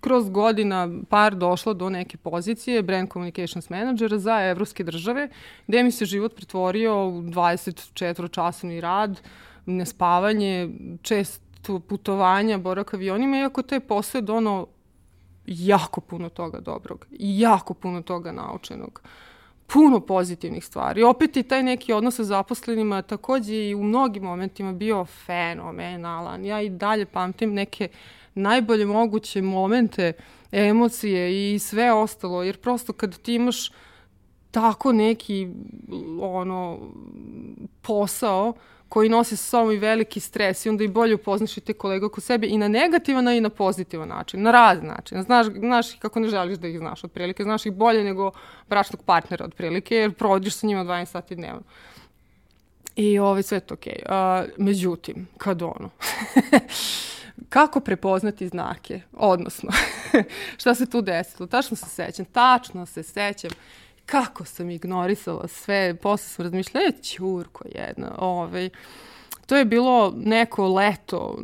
[0.00, 5.28] kroz godina par došla do neke pozicije brand communications menadžera za evropske države,
[5.66, 9.18] gde mi se život pretvorio u 24-časovni rad, uh,
[9.66, 10.70] nespavanje,
[11.02, 14.66] često putovanja, borak avionima, iako posao je dono
[15.46, 19.02] jako puno toga dobrog jako puno toga naučenog
[19.72, 21.02] puno pozitivnih stvari.
[21.02, 26.44] Opet i taj neki odnos sa zaposlenima takođe i u mnogim momentima bio fenomenalan.
[26.44, 27.88] Ja i dalje pamtim neke
[28.34, 30.12] najbolje moguće momente,
[30.52, 33.70] emocije i sve ostalo, jer prosto kad ti imaš
[34.50, 35.48] tako neki
[36.20, 36.78] ono
[37.82, 38.52] posao
[38.90, 42.06] koji nose sa sobom i veliki stres i onda i bolje upoznaš i te kolege
[42.06, 45.22] oko sebe i na negativan, i na pozitivan način, na razne način.
[45.22, 48.30] Znaš, znaš kako ne želiš da ih znaš otprilike, znaš ih bolje nego
[48.68, 51.62] bračnog partnera otprilike, jer provodiš sa njima 12 sati dnevno.
[52.96, 54.02] I ovaj, sve to okej.
[54.06, 54.42] Okay.
[54.42, 55.90] Uh, međutim, kad ono...
[57.48, 59.70] kako prepoznati znake, odnosno,
[60.60, 63.50] šta se tu desilo, tačno se sećam, tačno se sećam
[64.10, 68.70] kako sam ignorisala sve, posle sam razmišljala, je ćurko jedna, ovaj,
[69.46, 71.38] to je bilo neko leto,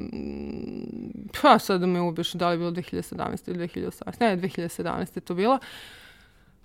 [1.42, 3.50] pa sad da me ubeš da li je bilo 2017.
[3.50, 4.20] ili 2018.
[4.20, 5.20] Ne, 2017.
[5.20, 5.58] to bilo.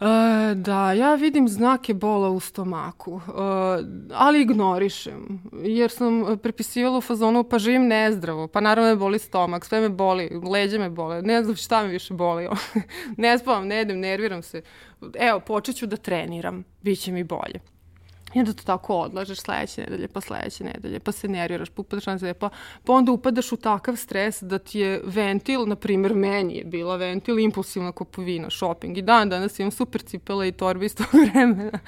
[0.02, 3.32] E, da, ja vidim znake bola u stomaku, e,
[4.14, 9.66] ali ignorišem, jer sam prepisivala u fazonu pa živim nezdravo, pa naravno me boli stomak,
[9.66, 12.50] sve me boli, leđe me bole, ne znam šta me više boli,
[13.18, 14.62] ne spavam, ne jedem, nerviram se,
[15.20, 17.60] evo, počet ću da treniram, bit će mi bolje.
[18.34, 22.06] I onda to tako odlažeš sledeće nedelje, pa sledeće nedelje, pa se nerviraš, pa upadaš
[22.06, 22.50] na zepa,
[22.84, 26.96] pa onda upadaš u takav stres da ti je ventil, na primer meni je bila
[26.96, 28.98] ventil, impulsivna kupovina, shopping.
[28.98, 31.80] I dan danas imam super cipele i torbe iz tog vremena.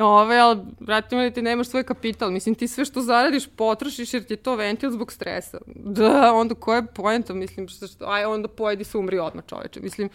[0.00, 2.30] Ove, ali, brate, mi ti nemaš svoj kapital.
[2.30, 5.58] Mislim, ti sve što zaradiš potrošiš jer ti je to ventil zbog stresa.
[5.66, 7.34] Da, onda koja je poenta?
[7.34, 9.80] Mislim, što, aj, onda pojedi se umri odmah čoveče.
[9.80, 10.08] Mislim,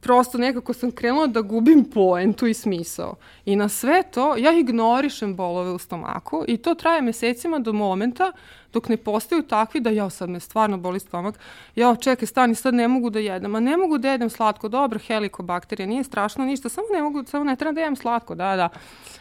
[0.00, 3.14] prosto nekako sam krenula da gubim poentu i smisao.
[3.44, 8.32] I na sve to ja ignorišem bolove u stomaku i to traje mesecima do momenta
[8.72, 11.38] dok ne postaju takvi da ja sad me stvarno boli stomak,
[11.76, 14.98] ja čekaj stani sad ne mogu da jedem, a ne mogu da jedem slatko, dobro
[14.98, 18.68] helikobakterija, nije strašno ništa, samo ne mogu, samo ne treba da jedem slatko, da, da.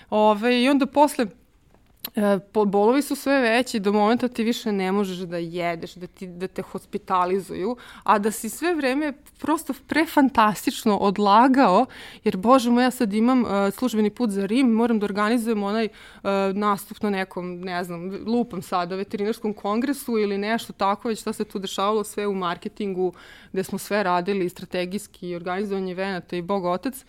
[0.09, 1.25] Ove, I onda posle
[2.65, 6.47] bolovi su sve veći do momenta ti više ne možeš da jedeš, da, ti, da
[6.47, 11.85] te hospitalizuju, a da si sve vreme prosto prefantastično odlagao,
[12.23, 15.85] jer bože moj, ja sad imam uh, službeni put za Rim, moram da organizujem onaj
[15.85, 21.33] uh, nastup na nekom, ne znam, lupam sada, veterinarskom kongresu ili nešto tako, već šta
[21.33, 23.13] se tu dešavalo sve u marketingu,
[23.53, 27.05] gde smo sve radili, strategijski, organizovanje venata i bog otac,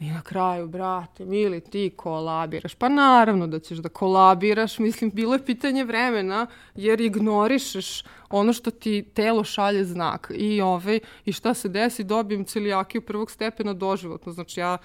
[0.00, 2.74] I na kraju, brate, mili, ti kolabiraš.
[2.74, 8.70] Pa naravno da ćeš da kolabiraš, mislim, bilo je pitanje vremena, jer ignorišeš ono što
[8.70, 10.32] ti telo šalje znak.
[10.34, 14.32] I, ovaj, i šta se desi, dobijem celijakiju prvog stepena doživotno.
[14.32, 14.78] Znači, ja,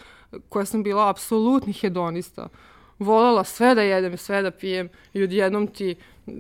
[0.50, 2.48] koja sam bila apsolutni hedonista,
[3.00, 5.96] volela sve da jedem, sve da pijem i odjednom ti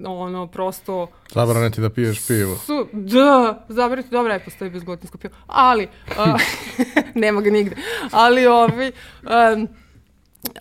[0.05, 1.07] ono, prosto...
[1.33, 2.55] Zabrane ti da piješ pivo.
[2.55, 5.33] Su, da, zabrane ti, dobra je, postoji bezglutinsko pivo.
[5.47, 6.41] Ali, uh,
[7.15, 7.75] nema ga nigde.
[8.11, 8.91] Ali, ovi,
[9.21, 9.67] um,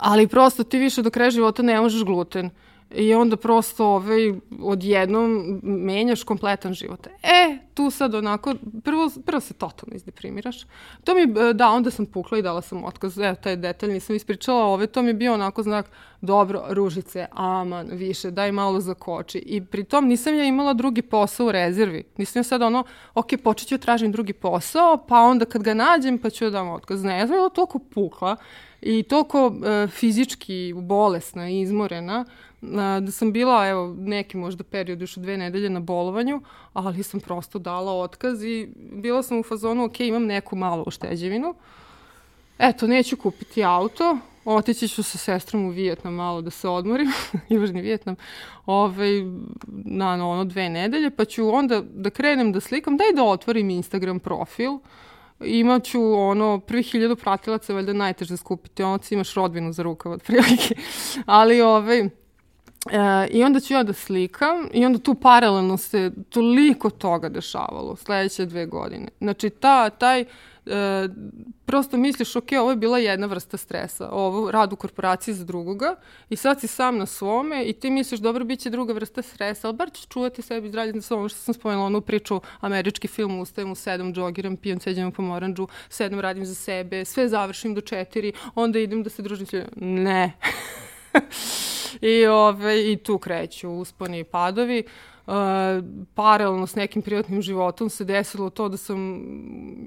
[0.01, 2.47] ali prosto ti više do kraja života ne možeš gluten.
[2.47, 2.53] Uh,
[2.91, 7.07] i onda prosto ovaj, odjednom menjaš kompletan život.
[7.07, 10.67] E, tu sad onako, prvo, prvo se totalno izdeprimiraš.
[11.05, 14.65] To mi, da, onda sam pukla i dala sam otkaz, evo, taj detalj nisam ispričala,
[14.65, 19.39] ove, to mi je bio onako znak, dobro, ružice, aman, više, daj malo za koči.
[19.39, 22.05] I pritom nisam ja imala drugi posao u rezervi.
[22.17, 22.85] Nisam ja sad ono,
[23.15, 26.51] ok, počet ću da tražim drugi posao, pa onda kad ga nađem, pa ću da
[26.51, 27.05] dam otkaz.
[27.05, 28.37] Ne, ja sam bila toliko pukla
[28.83, 32.25] i toliko e, fizički bolesna i izmorena,
[33.01, 36.41] da sam bila, evo, neki možda period, još dve nedelje na bolovanju,
[36.73, 41.55] ali sam prosto dala otkaz i bila sam u fazonu, ok, imam neku malu ušteđevinu,
[42.59, 47.13] eto, neću kupiti auto, otići ću sa sestrom u Vijetnam malo da se odmorim,
[47.49, 48.17] Južni Vijetnam,
[48.67, 49.11] ovaj,
[49.85, 54.21] na, ono dve nedelje, pa ću onda da krenem da slikam, daj da otvorim Instagram
[54.21, 54.79] profil,
[55.41, 60.75] imaću ono, prvi hiljadu pratilaca, valjda najteže skupiti, ono ti imaš rodbinu za rukav, otprilike.
[61.27, 62.09] Ali, ovaj,
[62.91, 67.97] E, I onda ću ja da slikam i onda tu paralelno se toliko toga dešavalo
[67.97, 69.09] sledeće dve godine.
[69.21, 70.25] Znači, ta, taj,
[70.69, 71.09] e,
[71.65, 75.97] prosto misliš, ok, ovo je bila jedna vrsta stresa, ovo rad u korporaciji za drugoga
[76.31, 79.69] i sad si sam na svome i ti misliš, dobro, bit će druga vrsta stresa,
[79.69, 83.41] ali bar ćeš čuvati sebi zdravlje na svom, što sam spomenula, onu priču, američki film,
[83.41, 87.81] ustajem u sedam, džogiram, pijem, seđem po moranđu, sedam, radim za sebe, sve završim do
[87.81, 89.71] četiri, onda idem da se družim s ljudima.
[89.77, 90.33] Ne.
[92.01, 94.85] I, ove, I tu kreću usponi i padovi.
[94.87, 95.18] Uh,
[96.15, 99.23] paralelno s nekim privatnim životom se desilo to da sam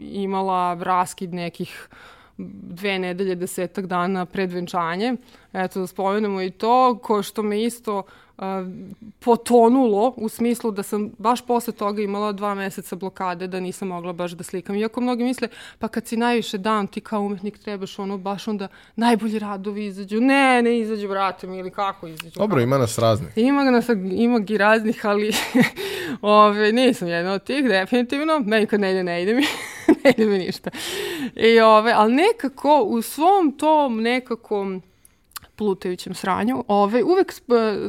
[0.01, 1.89] imala raskid nekih
[2.37, 5.15] dve nedelje, desetak dana pred venčanje.
[5.53, 8.05] Eto, da spomenemo i to, ko što me isto uh,
[9.19, 14.13] potonulo u smislu da sam baš posle toga imala dva meseca blokade da nisam mogla
[14.13, 14.75] baš da slikam.
[14.75, 15.47] Iako mnogi misle,
[15.79, 20.21] pa kad si najviše dan, ti kao umetnik trebaš ono baš onda najbolji radovi izađu.
[20.21, 22.39] Ne, ne izađu, vrate mi, ili kako izađu.
[22.39, 22.61] Dobro, kako?
[22.61, 23.31] ima nas raznih.
[23.35, 25.31] Ima nas, ima i raznih, ali
[26.21, 28.39] ove, nisam jedna od tih, definitivno.
[28.39, 29.43] Meni kad ne ide, ne ide mi.
[30.03, 30.69] ne ide mi ništa.
[31.35, 34.81] I, ove, ali nekako u svom tom nekakvom
[35.61, 37.33] plutajućem sranju, ove, uvek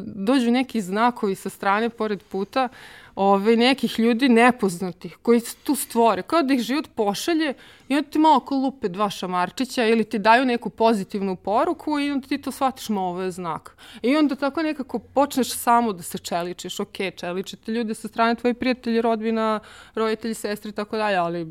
[0.05, 2.69] dođu neki znakovi sa strane pored puta
[3.15, 7.55] ove, nekih ljudi nepoznatih koji tu stvore, kao da ih život pošalje
[7.89, 12.11] i onda ti malo oko lupe dva šamarčića ili ti daju neku pozitivnu poruku i
[12.11, 13.77] onda ti to shvatiš ma ovo je znak.
[14.03, 18.55] I onda tako nekako počneš samo da se čeličiš, ok, čeličite ljude sa strane tvoji
[18.55, 19.61] prijatelji, rodbina,
[19.95, 21.47] roditelji, sestri i tako dalje, ali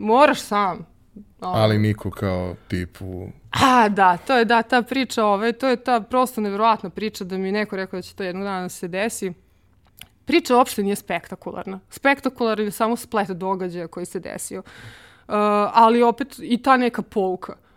[0.00, 0.99] moraš sam
[1.40, 3.28] Ali niko kao tipu...
[3.50, 7.38] A, da, to je da, ta priča, ove, to je ta prosto nevjerovatna priča da
[7.38, 9.32] mi neko rekao da će to jednog dana da se desi.
[10.24, 11.80] Priča uopšte nije spektakularna.
[11.90, 14.58] Spektakularna je samo splet događaja koji se desio.
[14.58, 15.34] Uh,
[15.72, 17.52] ali opet i ta neka pouka.
[17.52, 17.69] Uh,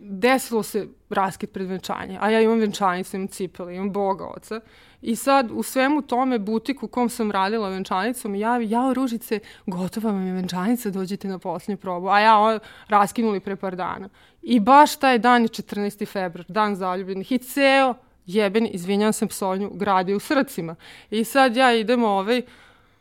[0.00, 4.60] desilo se raskid pred venčanje, a ja imam venčanicu, imam cipele, imam Boga oca.
[5.02, 9.40] I sad u svemu tome butik u kom sam radila venčanicom mi javi, jao Ružice,
[9.66, 12.08] gotova vam je venčanica, dođite na posljednju probu.
[12.08, 12.58] A ja o,
[12.88, 14.08] raskinuli pre par dana.
[14.42, 16.06] I baš taj dan je 14.
[16.06, 17.32] februar, dan zaljubljenih.
[17.32, 17.94] I ceo
[18.26, 20.74] jeben, izvinjam se psovnju, gradi u srcima.
[21.10, 22.42] I sad ja idem ovaj,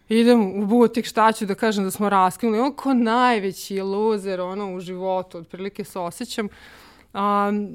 [0.09, 2.59] idem u butik, šta ću da kažem da smo raskinuli.
[2.59, 6.49] On ko najveći loser ono, u životu, otprilike se osjećam.
[7.13, 7.69] Um,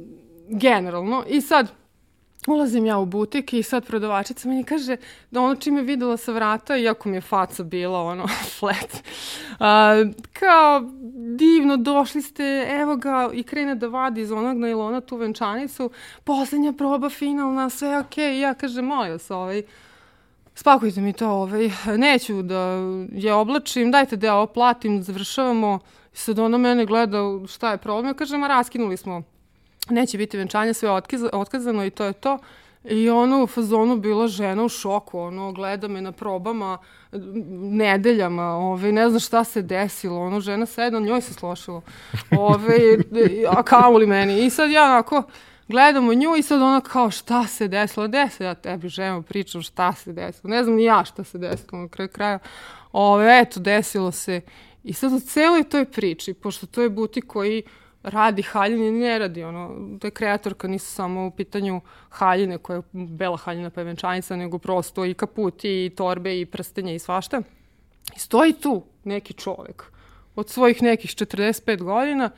[0.48, 1.24] generalno.
[1.28, 1.72] I sad,
[2.46, 4.96] ulazim ja u butik i sad prodavačica meni kaže
[5.30, 8.26] da ono čime je videla sa vrata, iako mi je faca bila ono
[8.58, 10.80] flat, uh, kao
[11.36, 15.90] divno, došli ste, evo ga, i krene da vadi iz onog nailona tu venčanicu,
[16.24, 18.40] poslednja proba finalna, sve je okej, okay.
[18.40, 19.62] ja kažem, molim vas, ovaj,
[20.60, 22.78] spakujte mi to, ovaj, neću da
[23.12, 25.78] je oblačim, dajte da ja ovo platim, završavamo,
[26.14, 27.18] i sad ona mene gleda
[27.48, 29.22] šta je problem, ja kažem, a raskinuli smo
[29.90, 32.38] neće biti venčanje, sve otkiz, otkazano i to je to.
[32.84, 36.78] I ono u fazonu bila žena u šoku, ono, gleda me na probama
[37.72, 41.82] nedeljama, ove, ne znam šta se desilo, ono, žena sedna, njoj se slošilo,
[42.38, 42.98] ove,
[43.48, 44.44] a kao li meni.
[44.46, 45.22] I sad ja onako
[45.70, 49.92] gledamo nju i sad ona kao šta se desilo, desilo, ja tebi žena pričam šta
[49.92, 52.38] se desilo, ne znam ni ja šta se desilo na kraju kraja,
[52.92, 54.40] ove, eto, desilo se.
[54.84, 57.62] I sad u celoj toj priči, pošto to je butik koji
[58.02, 62.82] radi haljine, ne radi ono, da je kreatorka nisu samo u pitanju haljine koja je
[62.92, 67.42] bela haljina pa je venčanica, nego prosto i kaputi i torbe i prstenje i svašta.
[68.16, 69.84] I stoji tu neki čovek
[70.36, 72.30] od svojih nekih 45 godina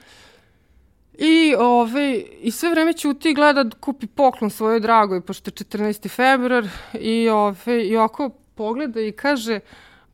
[1.19, 5.53] I, ove, I sve vreme ćuti i gleda da kupi poklon svojoj dragoj, pošto je
[5.53, 6.09] 14.
[6.09, 6.69] februar,
[7.01, 9.61] i, ove, i oko pogleda i kaže,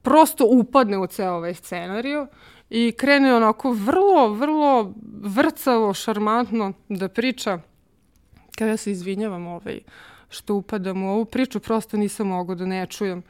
[0.03, 2.27] prosto upadne u ceo ovaj scenariju
[2.71, 7.59] i krene onako vrlo, vrlo vrcavo, šarmantno da priča.
[8.59, 9.81] Kada ja se izvinjavam ovaj,
[10.29, 13.19] što upadam u ovu priču, prosto nisam mogo da ne čujem.
[13.19, 13.23] E,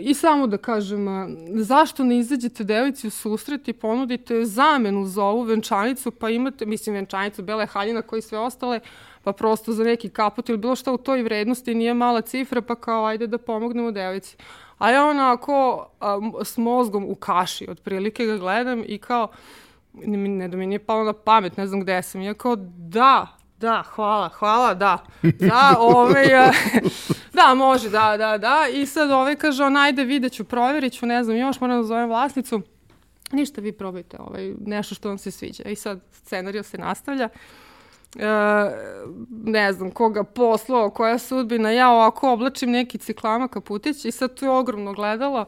[0.00, 1.06] I samo da kažem,
[1.54, 6.94] zašto ne izađete devojci u susret i ponudite zamenu za ovu venčanicu, pa imate, mislim,
[6.94, 8.80] venčanicu bele haljina koji sve ostale,
[9.22, 12.74] pa prosto za neki kaput ili bilo šta u toj vrednosti nije mala cifra, pa
[12.74, 14.36] kao ajde da pomognemo devojci.
[14.78, 19.28] A ja onako a, s mozgom u kaši, otprilike ga gledam i kao,
[19.92, 22.22] ne, ne da mi nije palo na pamet, ne znam gde sam.
[22.22, 24.98] Ja kao, da, da, hvala, hvala, da.
[25.22, 26.26] Da, ovaj,
[27.38, 28.66] da, može, da, da, da.
[28.72, 31.86] I sad ovaj kaže, on, ajde, vidjet ću, provjerit ću, ne znam, još moram da
[31.86, 32.60] zovem vlasnicu.
[33.32, 35.62] Ništa, vi probajte ovaj, nešto što vam se sviđa.
[35.62, 37.28] I sad scenario se nastavlja.
[38.16, 38.26] E,
[39.30, 44.44] ne znam koga poslao, koja sudbina, ja ovako oblačim neki ciklama kaputić i sad tu
[44.44, 45.46] je ogromno gledalo.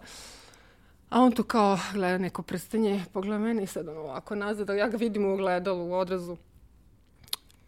[1.10, 4.88] A on tu kao gleda neko prstenje, pogleda mene i sad on ovako nazad, ja
[4.88, 6.36] ga vidim u ogledalu, u odrazu.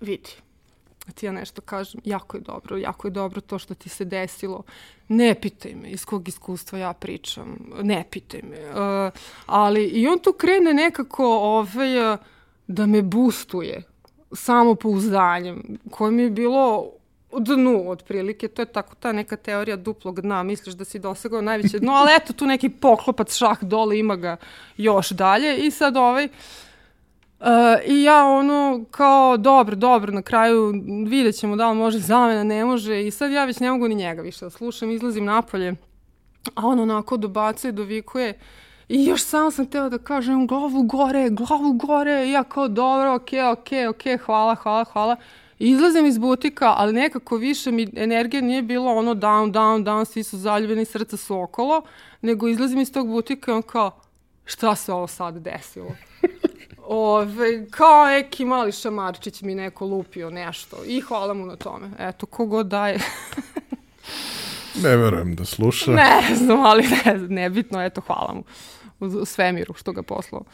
[0.04, 0.30] Vidi,
[1.14, 4.62] ti ja nešto kažem, jako je dobro, jako je dobro to što ti se desilo.
[5.08, 8.58] Ne pitaj me iz kog iskustva ja pričam, ne pitaj me.
[8.70, 9.12] Uh,
[9.46, 12.16] ali i on tu krene nekako ovaj,
[12.66, 13.82] da me boostuje
[14.32, 16.90] samopouzdanjem, koje mi je bilo
[17.38, 21.78] dnu otprilike, to je tako ta neka teorija duplog dna, misliš da si dosegao najveće
[21.78, 24.36] dno, ali eto tu neki poklopac šah dole, ima ga
[24.76, 26.63] još dalje i sad ovaj, Uh,
[27.86, 30.72] I ja ono kao dobro, dobro, na kraju
[31.06, 33.94] vidjet ćemo da li može zamena, ne može i sad ja već ne mogu ni
[33.94, 35.74] njega više da slušam, izlazim napolje,
[36.54, 38.36] a on onako dobacuje, dovikuje, uh,
[38.88, 43.14] I još samo sam teo da kažem glavu gore, glavu gore, i ja kao dobro,
[43.14, 45.16] okej, okay, okej, okay, okej, okay, hvala, hvala, hvala.
[45.58, 50.22] Izlazim iz butika, ali nekako više mi energija nije bilo ono down, down, down, svi
[50.22, 51.82] su zaljubljeni, srca su okolo,
[52.22, 53.90] nego izlazim iz tog butika i on kao,
[54.44, 55.90] šta se ovo sad desilo?
[56.86, 61.90] Ove, kao neki mali šamarčić mi neko lupio nešto i hvala mu na tome.
[61.98, 62.98] Eto, kogod daje.
[64.84, 65.90] ne verujem da sluša.
[65.90, 68.44] Ne znam, ali ne, nebitno, eto, hvala mu
[69.00, 70.44] u svemiru što ga poslao.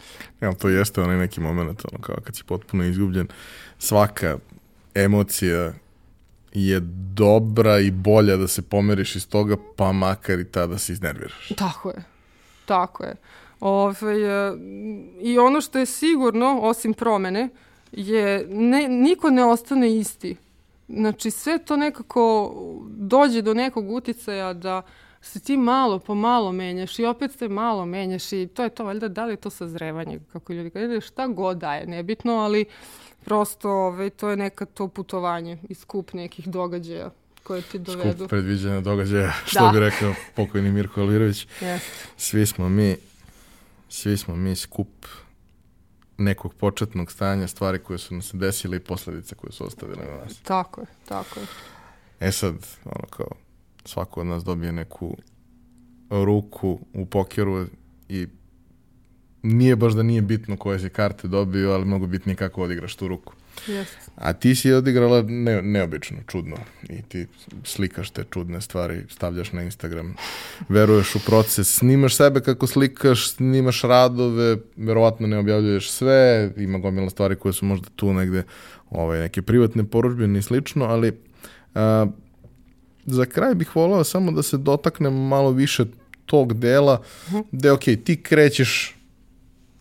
[0.40, 3.28] Ja, to jeste onaj neki moment, ono, kao kad si potpuno izgubljen.
[3.78, 4.39] Svaka
[4.94, 5.73] emocija
[6.52, 6.81] je
[7.15, 11.48] dobra i bolja da se pomeriš iz toga, pa makar i tada se iznerviraš.
[11.57, 12.02] Tako je.
[12.66, 13.15] Tako je.
[13.61, 13.97] Ove,
[15.20, 17.49] I ono što je sigurno, osim promene,
[17.93, 20.37] je ne, niko ne ostane isti.
[20.89, 22.55] Znači, sve to nekako
[22.89, 24.82] dođe do nekog uticaja da
[25.20, 28.85] se ti malo po malo menjaš i opet se malo menjaš i to je to,
[28.85, 32.65] valjda da li je to sazrevanje, kako ljudi kažu, šta god daje, nebitno, ali
[33.24, 37.11] prosto ovaj, to je neka to putovanje i skup nekih događaja
[37.43, 38.19] koje ti dovedu.
[38.19, 39.70] Skup predviđena događaja, što da.
[39.73, 41.47] bi rekao pokojni Mirko Alirović.
[41.61, 41.78] Yes.
[42.16, 42.97] Svi smo mi,
[43.91, 45.07] svi smo mi skup
[46.19, 50.25] nekog početnog stanja, stvari koje su nam se desile i posledice koje su ostavile na
[50.25, 50.41] nas.
[50.43, 51.47] Tako je, tako je.
[52.21, 52.55] E sad,
[52.85, 53.31] ono kao,
[53.85, 55.17] svako od nas dobije neku
[56.11, 57.67] ruku u pokeru
[58.09, 58.27] i
[59.43, 63.09] nije baš da nije bitno koje si karte dobio, ali mnogo bitnije kako odigraš tu
[63.09, 63.33] ruku.
[63.67, 63.87] Yes.
[64.17, 66.57] A ti si odigrala ne, neobično, čudno.
[66.89, 67.27] I ti
[67.65, 70.15] slikaš te čudne stvari, stavljaš na Instagram,
[70.69, 77.11] veruješ u proces, snimaš sebe kako slikaš, snimaš radove, verovatno ne objavljuješ sve, ima gomila
[77.11, 78.43] stvari koje su možda tu negde
[78.91, 81.19] ovaj, neke privatne poručbine i slično, ali
[81.75, 82.07] a,
[83.07, 85.85] za kraj bih volao samo da se dotaknem malo više
[86.27, 87.45] tog dela, uh -huh.
[87.53, 89.00] gde, ok, ti krećeš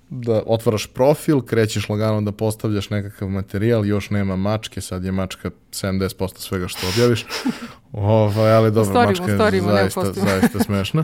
[0.09, 5.49] da otvaraš profil, krećeš lagano da postavljaš nekakav materijal, još nema mačke, sad je mačka
[5.71, 7.25] 70% svega što objaviš.
[7.91, 11.03] Ovaj, ali dobro, storimo, mačka je storimo, zaista, zaista smešna.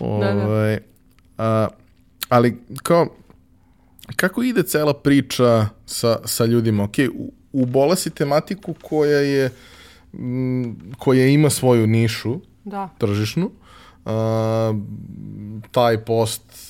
[0.00, 0.46] Ovaj, da, da.
[0.46, 0.78] Ovaj,
[1.38, 1.68] a,
[2.28, 3.06] ali kao,
[4.16, 6.84] kako ide cela priča sa, sa ljudima?
[6.84, 9.50] Ok, u, ubole si tematiku koja je
[10.12, 12.88] m, koja ima svoju nišu da.
[12.98, 13.50] tržišnu.
[14.04, 14.74] A,
[15.70, 16.63] taj post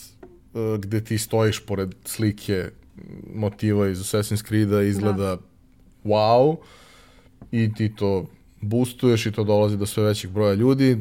[0.54, 2.70] E, gde ti stojiš pored slike
[3.34, 5.38] motiva iz Assassin's Creed-a izgleda da.
[6.04, 6.56] wow
[7.52, 8.26] i ti to
[8.60, 10.98] boostuješ i to dolazi do sve većih broja ljudi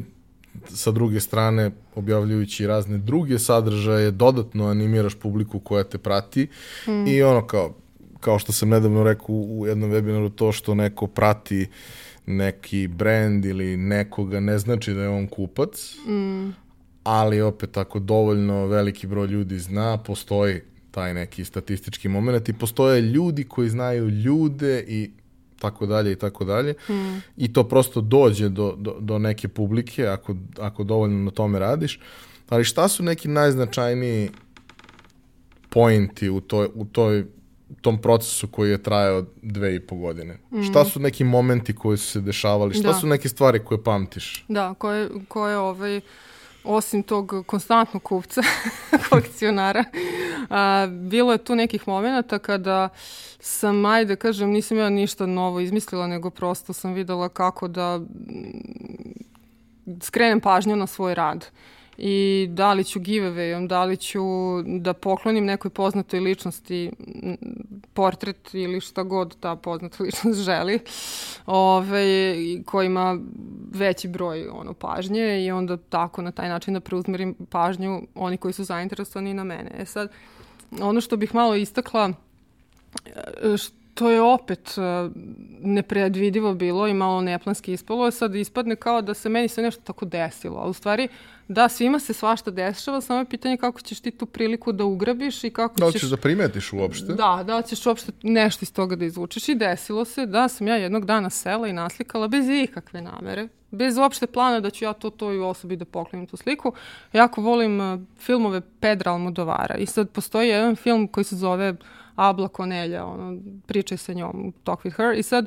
[0.68, 6.48] sa druge strane objavljujući razne druge sadržaje dodatno animiraš publiku koja te prati
[6.88, 7.06] mm.
[7.06, 7.74] i ono kao
[8.20, 11.66] kao što sam nedavno rekao u jednom webinaru to što neko prati
[12.26, 16.63] neki brand ili nekoga ne znači da je on kupac mm
[17.04, 20.60] ali opet ako dovoljno veliki broj ljudi zna, postoji
[20.90, 25.10] taj neki statistički moment i postoje ljudi koji znaju ljude i
[25.58, 27.18] tako dalje i tako dalje mm.
[27.36, 32.00] i to prosto dođe do, do, do neke publike ako, ako dovoljno na tome radiš.
[32.48, 34.30] Ali šta su neki najznačajniji
[35.68, 37.24] pointi u toj, u toj
[37.80, 40.38] tom procesu koji je trajao dve i po godine?
[40.52, 40.62] Mm.
[40.62, 42.74] Šta su neki momenti koji su se dešavali?
[42.74, 42.94] Šta da.
[42.94, 44.44] su neke stvari koje pamtiš?
[44.48, 46.00] Da, koje, koje ovaj,
[46.64, 48.42] osim tog konstantnog kupca,
[49.10, 49.84] kolekcionara,
[50.50, 52.88] a, bilo je tu nekih momenta kada
[53.40, 58.00] sam, ajde kažem, nisam ja ništa novo izmislila, nego prosto sam videla kako da
[60.00, 61.46] skrenem pažnju na svoj rad
[61.98, 64.22] i da li ću giveawayom, da li ću
[64.64, 66.90] da poklonim nekoj poznatoj ličnosti
[67.94, 70.78] portret ili šta god ta poznata ličnost želi,
[71.46, 73.18] ove, koji ima
[73.72, 78.52] veći broj ono, pažnje i onda tako na taj način da preuzmerim pažnju oni koji
[78.52, 79.70] su zainteresovani na mene.
[79.78, 80.10] E sad,
[80.80, 82.12] ono što bih malo istakla,
[83.58, 85.12] što to je opet uh,
[85.60, 88.10] nepredvidivo bilo i malo neplanski ispalo.
[88.10, 91.08] Sad ispadne kao da se meni sve nešto tako desilo, a u stvari
[91.48, 95.44] da, svima se svašta dešava, samo je pitanje kako ćeš ti tu priliku da ugrabiš
[95.44, 96.02] i kako da ćeš...
[96.02, 97.12] Da da primetiš uopšte.
[97.12, 99.48] Da, da ćeš uopšte nešto iz toga da izvučeš.
[99.48, 103.96] I desilo se da sam ja jednog dana sela i naslikala bez ikakve namere, bez
[103.96, 106.72] uopšte plana da ću ja to toj osobi da poklonim tu sliku.
[107.12, 111.74] Jako volim uh, filmove Pedra Almodovara i sad postoji jedan film koji se zove
[112.16, 115.18] Abla Konelja, ono, pričaj sa njom, talk with her.
[115.18, 115.46] I sad,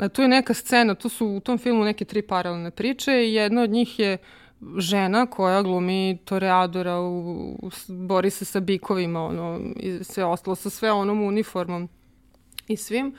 [0.00, 3.34] e, tu je neka scena, tu su u tom filmu neke tri paralelne priče i
[3.34, 4.18] jedna od njih je
[4.78, 10.70] žena koja glumi toreadora, u, u, bori se sa bikovima, ono, i sve ostalo, sa
[10.70, 11.88] sve onom uniformom
[12.68, 13.14] i svim.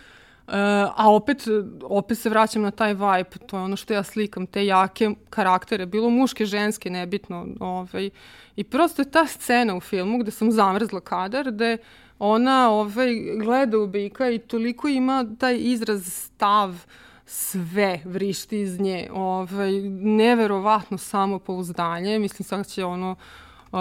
[0.48, 0.54] Uh,
[0.96, 1.44] a opet,
[1.84, 5.86] opet se vraćam na taj vibe, to je ono što ja slikam, te jake karaktere,
[5.86, 7.48] bilo muške, ženske, nebitno.
[7.60, 8.10] Ovaj.
[8.56, 11.86] I prosto je ta scena u filmu gde sam zamrzla kadar, gde uh,
[12.20, 16.86] ona ovaj, gleda u bika i toliko ima taj izraz stav
[17.26, 19.10] sve vrišti iz nje.
[19.14, 22.20] Ovaj, neverovatno samopouzdanje.
[22.20, 23.16] Mislim, sad će ono
[23.72, 23.80] uh,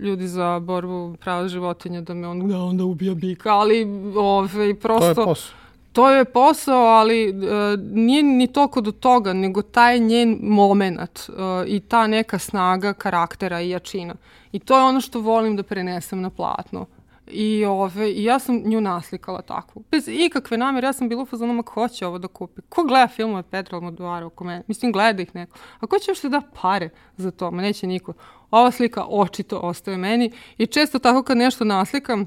[0.00, 3.86] ljudi za borbu prava životinja da me on da onda ubija bika, ali
[4.16, 5.14] ovaj, prosto...
[5.14, 5.56] To je posao.
[5.92, 7.44] To je posao, ali uh,
[7.92, 11.34] nije ni toliko do toga, nego taj njen moment uh,
[11.66, 14.14] i ta neka snaga karaktera i jačina.
[14.52, 16.86] I to je ono što volim da prenesem na platno.
[17.32, 19.82] I, ove, I ja sam nju naslikala tako.
[19.90, 22.60] Bez ikakve namere, ja sam bila u fazonu, ma ko će ovo da kupi?
[22.68, 24.62] Ko gleda filmove Petra Almodovara oko mene?
[24.66, 25.58] Mislim, gleda ih neko.
[25.80, 27.50] A ko će još da pare za to?
[27.50, 28.12] Ma neće niko.
[28.50, 32.26] Ova slika očito ostaje meni i često tako kad nešto naslikam,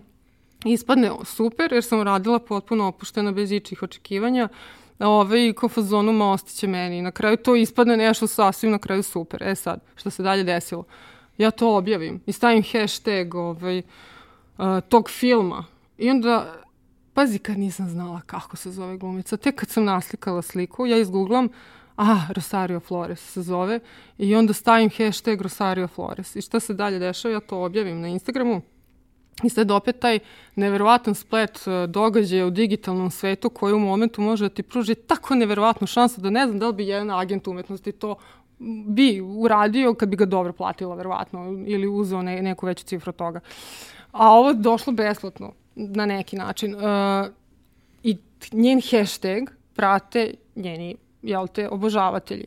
[0.65, 4.49] ispadne super, jer sam radila potpuno opušteno, bez ičih očekivanja,
[4.99, 7.01] ove, i ko fazonu ma ostiće meni.
[7.01, 9.43] Na kraju to ispadne nešto sasvim na kraju super.
[9.43, 10.83] E sad, što se dalje desilo?
[11.37, 13.85] Ja to objavim i stavim hashtag ovaj, uh,
[14.89, 15.65] tog filma.
[15.97, 16.55] I onda,
[17.13, 21.49] pazi kad nisam znala kako se zove glumica, tek kad sam naslikala sliku, ja izgooglam,
[21.97, 23.79] a, Rosario Flores se zove,
[24.17, 26.35] i onda stavim hashtag Rosario Flores.
[26.35, 28.61] I šta se dalje dešava, ja to objavim na Instagramu.
[29.43, 30.19] I sad opet taj
[30.55, 35.35] neverovatan splet e, događaja u digitalnom svetu koji u momentu može da ti pruži tako
[35.35, 38.15] neverovatnu šansu da ne znam da li bi jedan agent umetnosti to
[38.87, 43.39] bi uradio kad bi ga dobro platila, verovatno, ili uzeo ne, neku veću cifru toga.
[44.15, 46.75] A ovo je došlo besplatno na neki način.
[46.75, 46.81] Uh,
[48.03, 48.17] I
[48.51, 52.45] njen hashtag prate njeni, jel te, obožavatelji.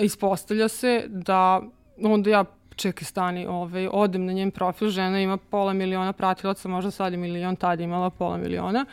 [0.00, 1.62] Ispostavlja se da
[2.02, 2.44] onda ja
[2.76, 7.18] čekaj stani, ovaj, odem na njen profil, žena ima pola miliona pratilaca, možda sad je
[7.18, 8.84] milion, tad imala pola miliona.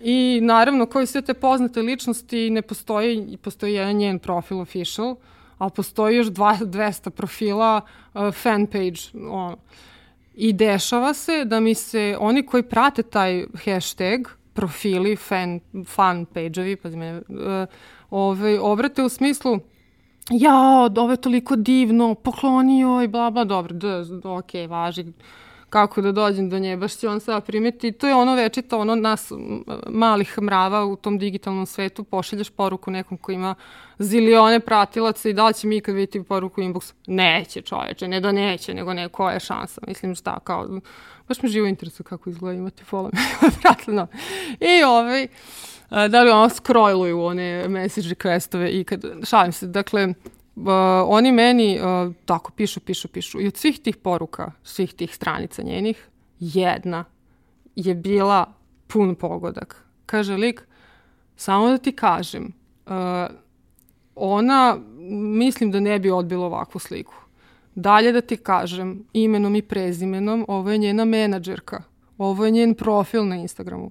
[0.00, 5.16] I naravno, kao i sve te poznate ličnosti, ne postoji, postoji jedan njen profil official,
[5.58, 7.80] ali postoji još dva, 200 profila
[8.14, 9.56] uh, fan page, ono.
[10.36, 16.76] I dešava se da mi se oni koji prate taj hashtag, profili, fan, fan page-ovi,
[16.76, 17.22] pazi me, uh,
[18.10, 19.60] ovaj, obrate u smislu
[20.30, 25.04] ja, ovo je toliko divno, poklonio i bla, bla, dobro, da, ok, važi
[25.70, 27.92] kako da dođem do nje, baš će on sada primeti.
[27.92, 29.32] To je ono večito, ono nas
[29.88, 33.54] malih mrava u tom digitalnom svetu, pošalješ poruku nekom ko ima
[33.98, 36.92] zilione pratilaca i da li će mi kad vidjeti poruku inbox?
[37.06, 39.80] Neće čoveče, ne da neće, nego ne, koja je šansa.
[39.86, 40.80] Mislim šta, kao,
[41.28, 43.10] baš me živo interesuje kako izgleda imati pola
[43.62, 44.06] pratila.
[44.60, 45.28] I ovaj,
[45.90, 50.14] da li ono scrolluju one message requestove i kad, šalim se, dakle,
[50.56, 50.64] uh,
[51.06, 55.62] oni meni uh, tako pišu, pišu, pišu i od svih tih poruka, svih tih stranica
[55.62, 56.08] njenih,
[56.40, 57.04] jedna
[57.76, 58.52] je bila
[58.86, 59.84] pun pogodak.
[60.06, 60.62] Kaže lik,
[61.36, 62.52] samo da ti kažem,
[62.86, 62.92] uh,
[64.14, 64.78] ona,
[65.38, 67.14] mislim da ne bi odbila ovakvu sliku.
[67.74, 71.82] Dalje da ti kažem, imenom i prezimenom, ovo je njena menadžerka,
[72.18, 73.90] ovo je njen profil na Instagramu.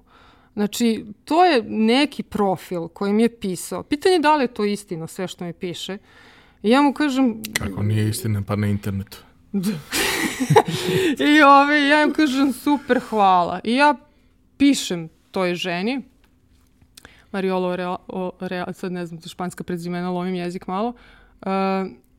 [0.54, 3.82] Znači, to je neki profil koji mi je pisao.
[3.82, 5.98] Pitanje je da li je to istina, sve što mi piše.
[6.66, 7.42] I ja mu kažem...
[7.58, 9.18] Kako nije istina, pa na internetu.
[11.30, 13.60] I ove, ja mu kažem, super, hvala.
[13.64, 13.94] I ja
[14.56, 16.02] pišem toj ženi,
[17.32, 17.96] Mariolo Real,
[18.40, 20.88] Real, sad ne znam, to španska predzimena, lovim jezik malo,
[21.40, 21.50] uh,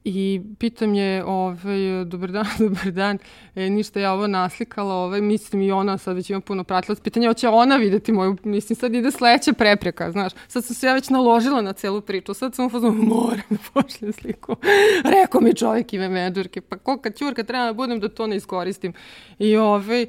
[0.03, 3.17] I pitam je, ovaj, dobar dan, dobar dan,
[3.55, 6.99] e, ništa ja ovo naslikala, ovaj, mislim i ona sad već ima puno pratilac.
[6.99, 10.33] Pitanje, hoće ona videti moju, mislim, sad ide sledeća prepreka, znaš.
[10.47, 14.13] Sad sam se ja već naložila na celu priču, sad sam ufazno, moram da pošljem
[14.13, 14.55] sliku.
[15.21, 18.93] Rekao mi čovjek ime medurke, pa kolika ćurka treba da budem da to ne iskoristim.
[19.39, 20.05] I ovaj,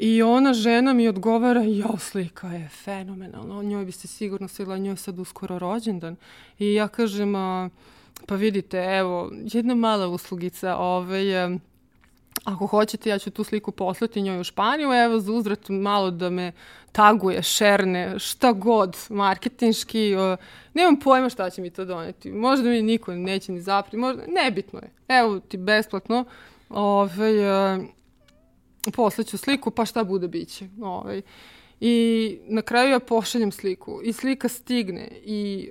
[0.00, 5.18] I ona žena mi odgovara, jo, slika je fenomenalna, njoj biste sigurno sila, njoj sad
[5.18, 6.16] uskoro rođendan.
[6.58, 7.68] I ja kažem, a,
[8.30, 11.24] Pa vidite, evo, jedna mala uslugica, ovaj,
[12.44, 16.30] ako hoćete, ja ću tu sliku poslati njoj u Španiju, evo, za uzrat malo da
[16.30, 16.52] me
[16.92, 20.38] taguje, šerne, šta god, marketinški, uh,
[20.74, 22.32] nemam pojma šta će mi to doneti.
[22.32, 24.90] Možda mi niko neće ni zapriti, možda, nebitno je.
[25.08, 26.24] Evo ti besplatno,
[26.68, 27.84] ovaj, uh,
[28.92, 30.68] poslaću sliku, pa šta bude biće.
[30.82, 31.22] Ovaj.
[31.80, 35.70] I na kraju ja pošaljem sliku i slika stigne i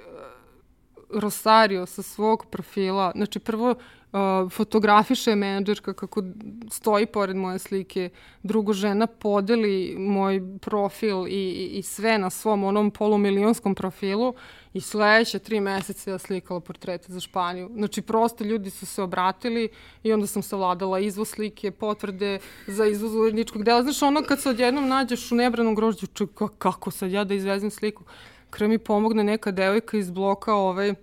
[1.13, 6.23] Rosario sa svog profila, znači prvo uh, fotografiše menadžerka kako
[6.71, 8.09] stoji pored moje slike,
[8.43, 14.33] drugo žena podeli moj profil i, i, i sve na svom onom polumilionskom profilu
[14.73, 17.69] i sledeće tri meseca ja slikala portrete za Španiju.
[17.75, 19.69] Znači prosto ljudi su se obratili
[20.03, 23.83] i onda sam savladala izvoz slike, potvrde za izvoz uredničkog dela.
[23.83, 27.71] Znaš ono kad se odjednom nađeš u nebranom grožđu, čekaj kako sad ja da izvezem
[27.71, 28.03] sliku?
[28.49, 30.93] Kraj mi pomogne neka devojka iz bloka ovaj,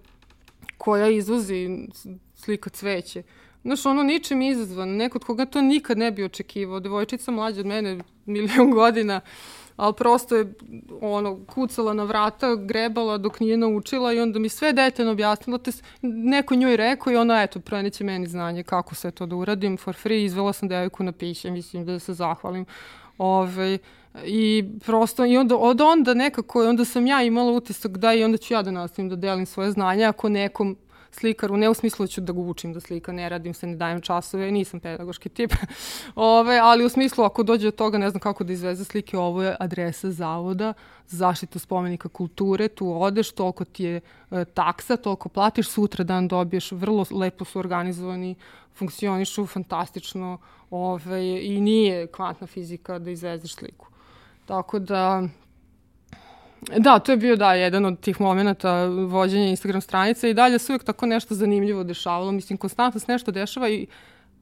[0.79, 1.89] koja izvozi
[2.35, 3.23] slika cveće.
[3.63, 6.81] Znaš, ono ničem izazvan, neko od koga to nikad ne bi očekivao.
[6.81, 9.21] Devojčica mlađa od mene milion godina,
[9.77, 10.55] ali prosto je
[11.01, 15.71] ono, kucala na vrata, grebala dok nije naučila i onda mi sve detaljno objasnila, te
[16.03, 19.95] neko njoj rekao i ona, eto, preneće meni znanje kako se to da uradim for
[19.95, 22.67] free, izvela sam devojku na piće, mislim da se zahvalim.
[23.19, 23.79] Ove, ovaj,
[24.25, 28.39] I prosto, i onda, od onda nekako, onda sam ja imala utisak da i onda
[28.39, 30.77] ću ja da nastavim da delim svoje znanje, ako nekom
[31.11, 33.77] slikaru, ne u smislu da ću da ga učim da slika, ne radim se, ne
[33.77, 35.53] dajem časove, nisam pedagoški tip,
[36.15, 39.43] Ove, ali u smislu ako dođe do toga, ne znam kako da izveze slike, ovo
[39.43, 40.73] je adresa zavoda
[41.07, 46.29] za zaštitu spomenika kulture, tu odeš, toliko ti je e, taksa, toliko platiš, sutra dan
[46.29, 48.35] dobiješ, vrlo lepo su organizovani,
[48.75, 50.39] funkcionišu fantastično
[50.71, 53.87] ove, i nije kvantna fizika da izvezeš sliku.
[54.47, 55.29] Tako da,
[56.79, 60.73] Da, to je bio da, jedan od tih momenta vođenja Instagram stranice i dalje se
[60.73, 62.33] uvijek tako nešto zanimljivo dešavalo.
[62.33, 63.87] Mislim, konstantno se nešto dešava i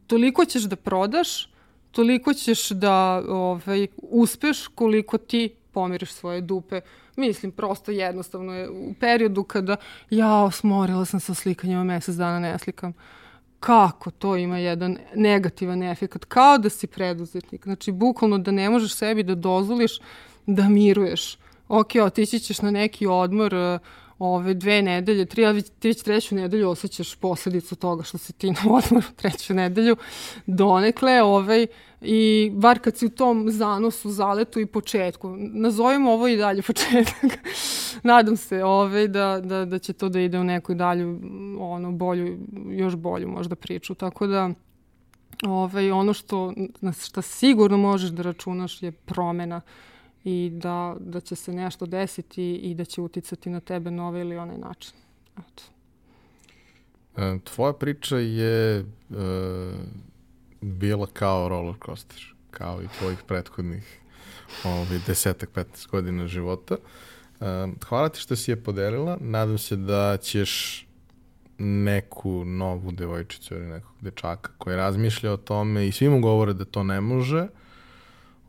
[0.06, 1.48] toliko ćeš da prodaš,
[1.90, 6.80] toliko ćeš da ovaj, uspeš koliko ti pomiriš svoje dupe.
[7.16, 9.76] Mislim, prosto jednostavno je u periodu kada
[10.10, 12.92] ja smorila sam sa slikanjima, mesec dana ne slikam
[13.64, 17.64] kako to ima jedan negativan efekt, kao da si preduzetnik.
[17.64, 19.92] Znači, bukvalno da ne možeš sebi da dozvoliš
[20.46, 21.38] da miruješ.
[21.68, 23.80] Ok, otići ćeš na neki odmor, uh,
[24.18, 28.50] ove dve nedelje, tri, ali ti već treću nedelju osjećaš posledicu toga što si ti
[28.64, 29.96] na odmoru treću nedelju
[30.46, 31.66] donekle, ovaj,
[32.00, 37.38] i bar kad si u tom zanosu, zaletu i početku, nazovimo ovo i dalje početak,
[38.02, 41.20] nadam se ovaj, da, da, da će to da ide u neku dalju,
[41.60, 42.38] ono, bolju,
[42.70, 44.50] još bolju možda priču, tako da
[45.46, 49.60] ovaj, ono što, na što sigurno možeš da računaš je promena
[50.24, 54.20] i da, da će se nešto desiti i da će uticati na tebe na ovaj
[54.20, 54.92] ili onaj način.
[55.38, 55.62] Eto.
[57.16, 58.84] E, tvoja priča je e,
[60.60, 64.00] bila kao roller coaster, kao i tvojih prethodnih
[64.64, 66.76] ovaj, desetak, 15 godina života.
[67.40, 67.44] E,
[67.88, 69.18] hvala ti što si je podelila.
[69.20, 70.84] Nadam se da ćeš
[71.58, 76.64] neku novu devojčicu ili nekog dečaka koji razmišlja o tome i svi mu govore da
[76.64, 77.46] to ne može,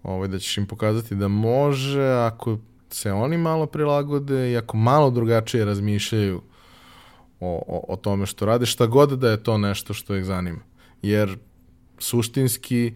[0.06, 2.58] ovaj, da ćeš im pokazati da može ako
[2.90, 6.42] se oni malo prilagode i ako malo drugačije razmišljaju
[7.40, 10.60] o, o, o tome što rade, šta god da je to nešto što ih zanima.
[11.02, 11.38] Jer
[12.00, 12.94] suštinski,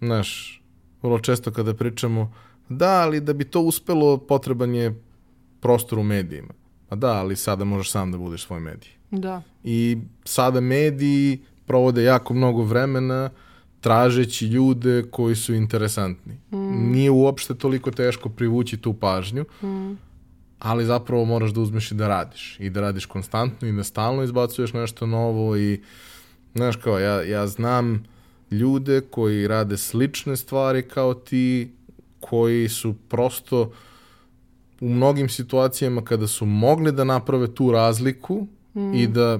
[0.00, 0.62] znaš,
[1.02, 2.32] vrlo često kada pričamo,
[2.68, 5.02] da, ali da bi to uspelo, potreban je
[5.60, 6.54] prostor u medijima.
[6.88, 8.90] A da, ali sada možeš sam da budeš svoj medij.
[9.10, 9.42] Da.
[9.64, 13.51] I sada mediji provode jako mnogo vremena uh,
[13.82, 16.34] tražeći ljude koji su interesantni.
[16.52, 16.92] Mm.
[16.92, 19.92] Nije uopšte toliko teško privući tu pažnju, mm.
[20.58, 22.56] ali zapravo moraš da uzmeš i da radiš.
[22.60, 25.80] I da radiš konstantno i da stalno izbacuješ nešto novo i
[26.54, 28.04] znaš kao, ja, ja znam
[28.50, 31.72] ljude koji rade slične stvari kao ti,
[32.20, 33.72] koji su prosto
[34.80, 38.94] u mnogim situacijama kada su mogli da naprave tu razliku mm.
[38.94, 39.38] i da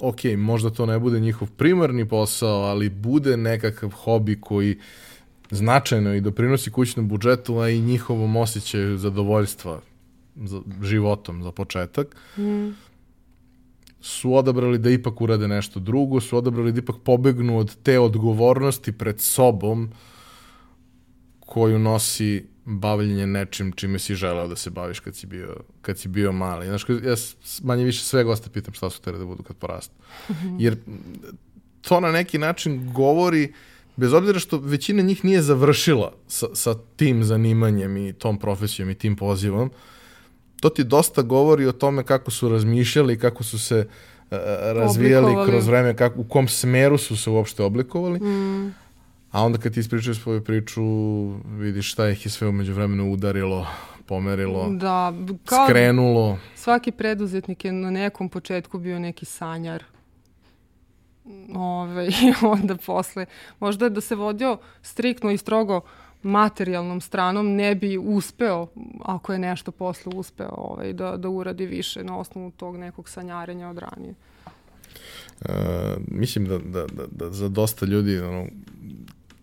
[0.00, 4.78] ok, možda to ne bude njihov primarni posao, ali bude nekakav hobi koji
[5.50, 9.80] značajno i doprinosi kućnom budžetu, a i njihovom osjećaju zadovoljstva
[10.36, 12.70] za životom za početak, mm.
[14.00, 18.92] su odabrali da ipak urade nešto drugo, su odabrali da ipak pobegnu od te odgovornosti
[18.92, 19.90] pred sobom
[21.40, 26.08] koju nosi bavljenje nečim čime si želeo da se baviš kad si bio, kad si
[26.08, 26.66] bio mali.
[26.66, 27.14] Znaš, ja
[27.62, 29.94] manje više sve goste pitam šta su tere da budu kad porastu.
[30.58, 30.76] Jer
[31.80, 33.52] to na neki način govori,
[33.96, 38.94] bez obzira što većina njih nije završila sa, sa tim zanimanjem i tom profesijom i
[38.94, 39.70] tim pozivom,
[40.60, 45.50] to ti dosta govori o tome kako su razmišljali, kako su se uh, razvijali oblikovali.
[45.50, 48.20] kroz vreme, kako, u kom smeru su se uopšte oblikovali.
[48.20, 48.83] Mm
[49.34, 50.82] A onda kad ti ispričaš svoju priču,
[51.44, 53.66] vidiš šta ih je sve umeđu vremenu udarilo,
[54.06, 55.12] pomerilo, da,
[55.44, 56.38] kao skrenulo.
[56.54, 59.84] Svaki preduzetnik je na nekom početku bio neki sanjar.
[61.54, 63.26] Ove, I onda posle,
[63.60, 65.80] možda da se vodio striktno i strogo
[66.22, 68.66] materijalnom stranom ne bi uspeo,
[69.02, 73.68] ako je nešto posle uspeo ovaj, da, da uradi više na osnovu tog nekog sanjarenja
[73.68, 74.14] od ranije.
[75.40, 75.50] Uh,
[76.08, 78.46] mislim da, da, da, da za dosta ljudi ono,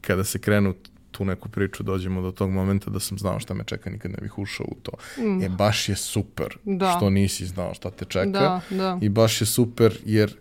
[0.02, 0.73] kada se krenu
[1.11, 4.18] tu neku priču dođemo do tog momenta da sam znao šta me čeka, nikad ne
[4.22, 4.91] bih ušao u to.
[5.22, 5.44] Mm.
[5.44, 6.94] E, baš je super da.
[6.98, 8.99] što nisi znao šta te čeka da, da.
[9.02, 10.38] i baš je super jer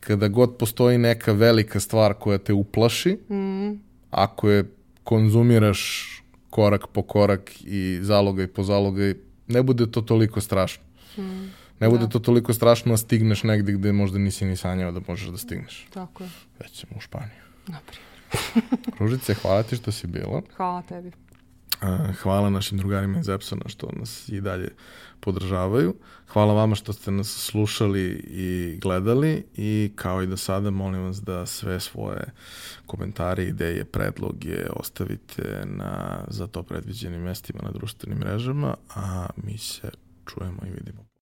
[0.00, 3.80] kada god postoji neka velika stvar koja te uplaši, mm.
[4.10, 4.70] ako je
[5.04, 6.10] konzumiraš
[6.50, 9.14] korak po korak i zalogaj po zalogaj,
[9.46, 10.82] ne bude to toliko strašno.
[11.18, 11.50] Mm.
[11.80, 12.08] Ne bude da.
[12.08, 15.86] to toliko strašno da stigneš negde gde možda nisi ni sanjao da možeš da stigneš.
[15.94, 16.30] Tako je.
[16.60, 17.42] Već ćemo u Španiju.
[17.66, 18.13] Naprijed.
[19.00, 20.42] Ružice, hvala ti što si bila.
[20.56, 21.12] Hvala tebi.
[22.22, 24.68] Hvala našim drugarima iz Epsona što nas i dalje
[25.20, 25.94] podržavaju.
[26.28, 31.22] Hvala vama što ste nas slušali i gledali i kao i do sada molim vas
[31.22, 32.24] da sve svoje
[32.86, 39.90] komentare, ideje, predloge ostavite na za to predviđenim mestima na društvenim mrežama, a mi se
[40.26, 41.04] čujemo i vidimo.